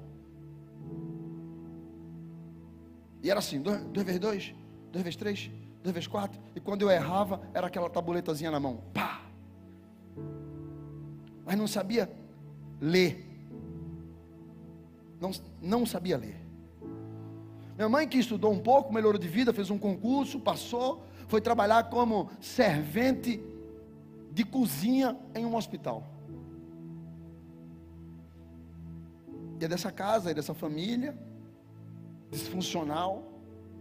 E 3.24 3.32
era 3.32 3.39
assim: 3.39 3.62
2 3.62 4.06
vezes 4.06 4.20
2, 4.20 4.56
2 4.91 5.03
vezes 5.03 5.16
3, 5.16 5.51
2 5.82 5.93
vezes 5.93 6.08
4. 6.08 6.38
E 6.53 6.60
quando 6.60 6.82
eu 6.82 6.91
errava, 6.91 7.39
era 7.53 7.68
aquela 7.68 7.89
tabuletazinha 7.89 8.51
na 8.51 8.60
mão. 8.60 8.84
Pá! 8.93 9.22
Mas 11.45 11.58
não 11.58 11.66
sabia 11.66 12.12
ler. 12.82 13.26
Não, 15.22 15.32
não 15.62 15.86
sabia 15.86 16.18
ler. 16.18 16.36
Minha 17.78 17.88
mãe 17.88 18.06
que 18.06 18.18
estudou 18.18 18.51
um 18.51 18.60
pouco, 18.60 18.93
melhorou 18.93 19.18
de 19.18 19.30
vida, 19.30 19.53
fez 19.53 19.70
um 19.70 19.78
concurso, 19.78 20.41
passou, 20.41 21.06
foi 21.30 21.39
trabalhar 21.39 21.89
como 21.89 22.30
servente 22.41 23.41
de 24.30 24.43
cozinha 24.43 25.18
em 25.34 25.45
um 25.45 25.56
hospital. 25.56 26.14
E 29.60 29.66
é 29.66 29.68
dessa 29.68 29.91
casa, 29.91 30.32
é 30.32 30.34
dessa 30.34 30.53
família 30.53 31.18
disfuncional 32.30 33.24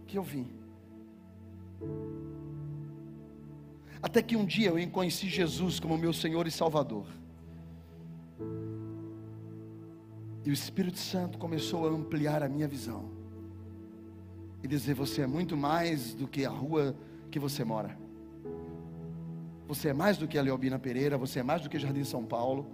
que 0.07 0.17
eu 0.17 0.23
vim. 0.23 0.47
Até 4.01 4.21
que 4.21 4.35
um 4.35 4.45
dia 4.45 4.69
eu 4.69 4.89
conheci 4.89 5.27
Jesus 5.27 5.79
como 5.79 5.97
meu 5.97 6.13
Senhor 6.13 6.45
e 6.47 6.51
Salvador. 6.51 7.07
E 10.45 10.49
o 10.49 10.53
Espírito 10.53 10.99
Santo 10.99 11.39
começou 11.39 11.87
a 11.87 11.91
ampliar 11.91 12.43
a 12.43 12.47
minha 12.47 12.67
visão. 12.67 13.09
E 14.61 14.67
dizer: 14.67 14.93
Você 14.93 15.21
é 15.21 15.27
muito 15.27 15.57
mais 15.57 16.13
do 16.13 16.27
que 16.27 16.45
a 16.45 16.49
rua 16.49 16.95
que 17.31 17.39
você 17.39 17.63
mora. 17.63 17.97
Você 19.67 19.89
é 19.89 19.93
mais 19.93 20.17
do 20.17 20.27
que 20.27 20.37
a 20.37 20.41
Leobina 20.43 20.77
Pereira. 20.77 21.17
Você 21.17 21.39
é 21.39 21.43
mais 21.43 21.63
do 21.63 21.69
que 21.69 21.79
Jardim 21.79 22.03
São 22.03 22.23
Paulo. 22.23 22.67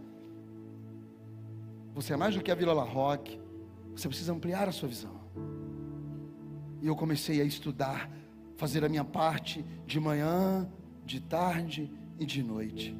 Você 1.93 2.13
é 2.13 2.17
mais 2.17 2.35
do 2.35 2.41
que 2.41 2.51
a 2.51 2.55
Vila 2.55 2.73
La 2.73 2.83
Roque. 2.83 3.39
Você 3.95 4.07
precisa 4.07 4.33
ampliar 4.33 4.67
a 4.67 4.71
sua 4.71 4.87
visão. 4.87 5.19
E 6.81 6.87
eu 6.87 6.95
comecei 6.95 7.41
a 7.41 7.43
estudar, 7.43 8.09
fazer 8.55 8.83
a 8.83 8.89
minha 8.89 9.03
parte 9.03 9.65
de 9.85 9.99
manhã, 9.99 10.69
de 11.05 11.19
tarde 11.19 11.91
e 12.17 12.25
de 12.25 12.41
noite. 12.41 12.97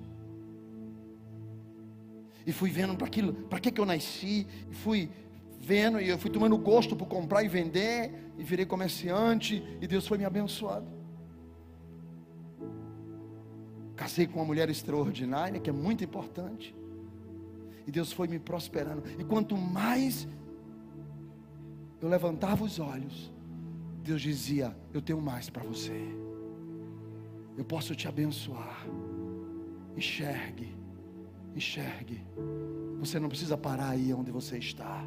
E 2.46 2.52
fui 2.52 2.70
vendo 2.70 2.96
para 2.96 3.08
aquilo, 3.08 3.34
para 3.34 3.60
que, 3.60 3.72
que 3.72 3.80
eu 3.80 3.86
nasci, 3.86 4.48
e 4.70 4.74
fui 4.74 5.10
vendo, 5.60 6.02
e 6.02 6.10
eu 6.10 6.18
fui 6.18 6.30
tomando 6.30 6.58
gosto 6.58 6.96
por 6.96 7.08
comprar 7.08 7.44
e 7.44 7.48
vender, 7.48 8.34
e 8.38 8.44
virei 8.44 8.66
comerciante, 8.66 9.64
e 9.80 9.88
Deus 9.88 10.08
foi 10.08 10.18
me 10.18 10.26
abençoado. 10.26 10.88
Casei 13.96 14.26
com 14.26 14.39
uma 14.39 14.46
mulher 14.46 14.70
extraordinária, 14.70 15.60
que 15.60 15.70
é 15.70 15.74
muito 15.74 16.04
importante. 16.04 16.76
E 17.86 17.92
Deus 17.92 18.12
foi 18.12 18.28
me 18.28 18.40
prosperando. 18.40 19.04
E 19.20 19.24
quanto 19.24 19.58
mais 19.58 20.28
eu 22.02 22.10
levantava 22.10 22.64
os 22.64 22.80
olhos, 22.80 23.32
Deus 24.04 24.22
dizia: 24.22 24.76
Eu 24.94 25.02
tenho 25.02 25.22
mais 25.22 25.50
para 25.50 25.64
você. 25.64 26.00
Eu 27.58 27.66
posso 27.66 27.96
te 27.96 28.08
abençoar. 28.08 28.86
Enxergue, 29.96 30.76
enxergue. 31.56 32.24
Você 33.00 33.20
não 33.20 33.30
precisa 33.30 33.58
parar 33.58 33.90
aí 33.90 34.14
onde 34.14 34.32
você 34.32 34.58
está. 34.58 35.06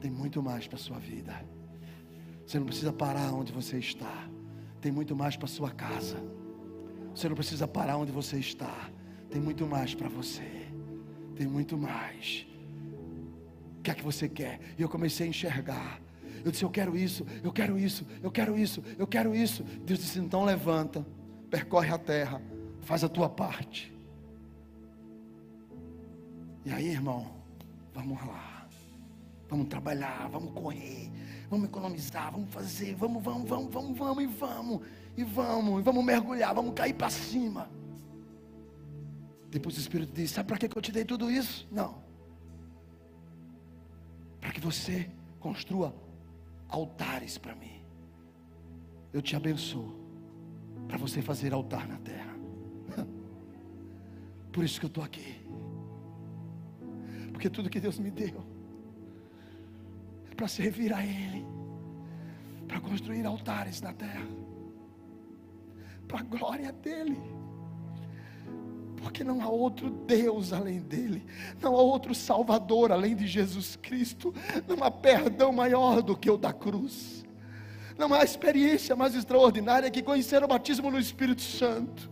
Tem 0.00 0.10
muito 0.10 0.42
mais 0.42 0.66
para 0.66 0.76
a 0.76 0.80
sua 0.80 0.98
vida. 0.98 1.44
Você 2.46 2.58
não 2.58 2.66
precisa 2.66 2.92
parar 2.92 3.32
onde 3.32 3.52
você 3.52 3.78
está. 3.78 4.28
Tem 4.80 4.92
muito 4.92 5.14
mais 5.16 5.36
para 5.36 5.46
a 5.46 5.48
sua 5.48 5.70
casa. 5.70 6.16
Você 7.14 7.28
não 7.28 7.36
precisa 7.36 7.68
parar 7.68 7.96
onde 7.96 8.12
você 8.12 8.38
está. 8.38 8.90
Tem 9.30 9.40
muito 9.40 9.66
mais 9.66 9.94
para 9.94 10.08
você 10.08 10.61
tem 11.36 11.46
muito 11.46 11.76
mais. 11.76 12.46
O 13.78 13.82
que 13.82 13.90
é 13.90 13.94
que 13.94 14.02
você 14.02 14.28
quer? 14.28 14.60
E 14.78 14.82
eu 14.82 14.88
comecei 14.88 15.26
a 15.26 15.28
enxergar. 15.28 16.00
Eu 16.44 16.50
disse: 16.50 16.64
Eu 16.64 16.70
quero 16.70 16.96
isso, 16.96 17.26
eu 17.42 17.52
quero 17.52 17.78
isso, 17.78 18.06
eu 18.22 18.30
quero 18.30 18.58
isso, 18.58 18.82
eu 18.98 19.06
quero 19.06 19.34
isso. 19.34 19.62
Deus 19.84 19.98
disse: 20.00 20.18
Então 20.18 20.44
levanta, 20.44 21.04
percorre 21.50 21.92
a 21.92 21.98
terra, 21.98 22.40
faz 22.82 23.02
a 23.04 23.08
tua 23.08 23.28
parte. 23.28 23.92
E 26.64 26.70
aí, 26.70 26.88
irmão, 26.88 27.26
vamos 27.92 28.24
lá, 28.24 28.68
vamos 29.48 29.66
trabalhar, 29.66 30.28
vamos 30.30 30.52
correr, 30.52 31.10
vamos 31.50 31.68
economizar, 31.68 32.30
vamos 32.30 32.50
fazer, 32.50 32.94
vamos, 32.94 33.22
vamos, 33.22 33.48
vamos, 33.48 33.72
vamos, 33.72 33.98
vamos 33.98 34.22
e 34.22 34.26
vamos, 34.26 34.80
e 35.16 35.24
vamos, 35.24 35.80
e 35.80 35.82
vamos 35.82 36.04
mergulhar, 36.04 36.54
vamos 36.54 36.74
cair 36.74 36.94
para 36.94 37.10
cima. 37.10 37.68
Depois 39.52 39.76
o 39.76 39.80
Espírito 39.80 40.14
diz: 40.14 40.30
Sabe 40.30 40.48
para 40.48 40.56
que 40.56 40.76
eu 40.76 40.80
te 40.80 40.90
dei 40.90 41.04
tudo 41.04 41.30
isso? 41.30 41.68
Não. 41.70 42.02
Para 44.40 44.50
que 44.50 44.60
você 44.60 45.10
construa 45.38 45.94
altares 46.68 47.36
para 47.36 47.54
mim. 47.54 47.84
Eu 49.12 49.20
te 49.20 49.36
abençoo. 49.36 49.94
Para 50.88 50.96
você 50.96 51.20
fazer 51.20 51.52
altar 51.52 51.86
na 51.86 51.98
terra. 51.98 52.34
Por 54.50 54.64
isso 54.64 54.80
que 54.80 54.86
eu 54.86 54.88
estou 54.88 55.04
aqui. 55.04 55.44
Porque 57.30 57.50
tudo 57.50 57.68
que 57.68 57.78
Deus 57.78 57.98
me 57.98 58.10
deu 58.10 58.42
é 60.30 60.34
para 60.34 60.48
servir 60.48 60.94
a 60.94 61.04
Ele. 61.04 61.44
Para 62.66 62.80
construir 62.80 63.26
altares 63.26 63.82
na 63.82 63.92
terra. 63.92 64.26
Para 66.08 66.20
a 66.20 66.22
glória 66.22 66.72
dEle 66.72 67.41
Porque 69.02 69.24
não 69.24 69.42
há 69.42 69.48
outro 69.48 69.90
Deus 69.90 70.52
além 70.52 70.80
dele, 70.80 71.26
não 71.60 71.74
há 71.74 71.82
outro 71.82 72.14
Salvador 72.14 72.92
além 72.92 73.16
de 73.16 73.26
Jesus 73.26 73.76
Cristo, 73.76 74.32
não 74.68 74.82
há 74.84 74.90
perdão 74.90 75.52
maior 75.52 76.00
do 76.00 76.16
que 76.16 76.30
o 76.30 76.36
da 76.36 76.52
cruz, 76.52 77.24
não 77.98 78.14
há 78.14 78.22
experiência 78.22 78.94
mais 78.94 79.14
extraordinária 79.14 79.90
que 79.90 80.02
conhecer 80.02 80.42
o 80.42 80.48
batismo 80.48 80.90
no 80.90 80.98
Espírito 80.98 81.42
Santo. 81.42 82.10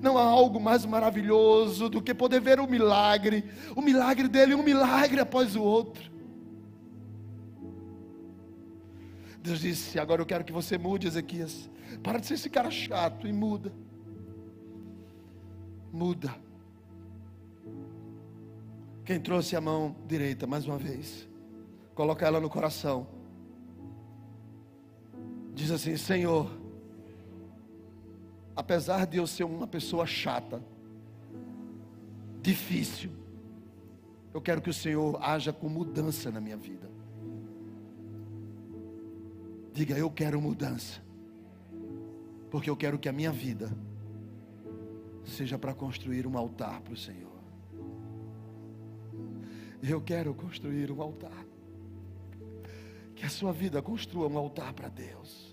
Não 0.00 0.16
há 0.16 0.22
algo 0.22 0.58
mais 0.58 0.86
maravilhoso 0.86 1.90
do 1.90 2.00
que 2.00 2.14
poder 2.14 2.40
ver 2.40 2.58
o 2.58 2.66
milagre, 2.66 3.44
o 3.76 3.82
milagre 3.82 4.26
dele, 4.26 4.54
um 4.54 4.62
milagre 4.62 5.20
após 5.20 5.54
o 5.54 5.62
outro. 5.62 6.10
Deus 9.42 9.60
disse: 9.60 9.98
Agora 9.98 10.22
eu 10.22 10.26
quero 10.26 10.44
que 10.44 10.52
você 10.52 10.78
mude, 10.78 11.06
Ezequias. 11.06 11.68
Para 12.02 12.18
de 12.18 12.26
ser 12.26 12.34
esse 12.34 12.48
cara 12.48 12.70
chato 12.70 13.26
e 13.28 13.32
muda. 13.32 13.70
Muda. 15.92 16.34
Quem 19.04 19.20
trouxe 19.20 19.54
a 19.54 19.60
mão 19.60 19.94
direita 20.06 20.46
mais 20.46 20.66
uma 20.66 20.78
vez, 20.78 21.28
coloca 21.94 22.26
ela 22.26 22.40
no 22.40 22.48
coração. 22.48 23.06
Diz 25.54 25.70
assim: 25.70 25.96
Senhor, 25.96 26.50
apesar 28.56 29.06
de 29.06 29.18
eu 29.18 29.26
ser 29.26 29.44
uma 29.44 29.66
pessoa 29.66 30.06
chata, 30.06 30.64
difícil, 32.40 33.10
eu 34.32 34.40
quero 34.40 34.62
que 34.62 34.70
o 34.70 34.74
Senhor 34.74 35.18
haja 35.22 35.52
com 35.52 35.68
mudança 35.68 36.30
na 36.30 36.40
minha 36.40 36.56
vida. 36.56 36.90
Diga, 39.74 39.96
eu 39.96 40.10
quero 40.10 40.40
mudança. 40.40 41.02
Porque 42.50 42.68
eu 42.68 42.76
quero 42.76 42.98
que 42.98 43.08
a 43.08 43.12
minha 43.12 43.32
vida 43.32 43.74
seja 45.24 45.58
para 45.58 45.74
construir 45.74 46.26
um 46.26 46.36
altar 46.36 46.80
para 46.80 46.92
o 46.92 46.96
Senhor. 46.96 47.30
Eu 49.82 50.00
quero 50.00 50.34
construir 50.34 50.90
um 50.90 51.02
altar. 51.02 51.44
Que 53.14 53.24
a 53.24 53.28
sua 53.28 53.52
vida 53.52 53.82
construa 53.82 54.28
um 54.28 54.38
altar 54.38 54.72
para 54.72 54.88
Deus. 54.88 55.51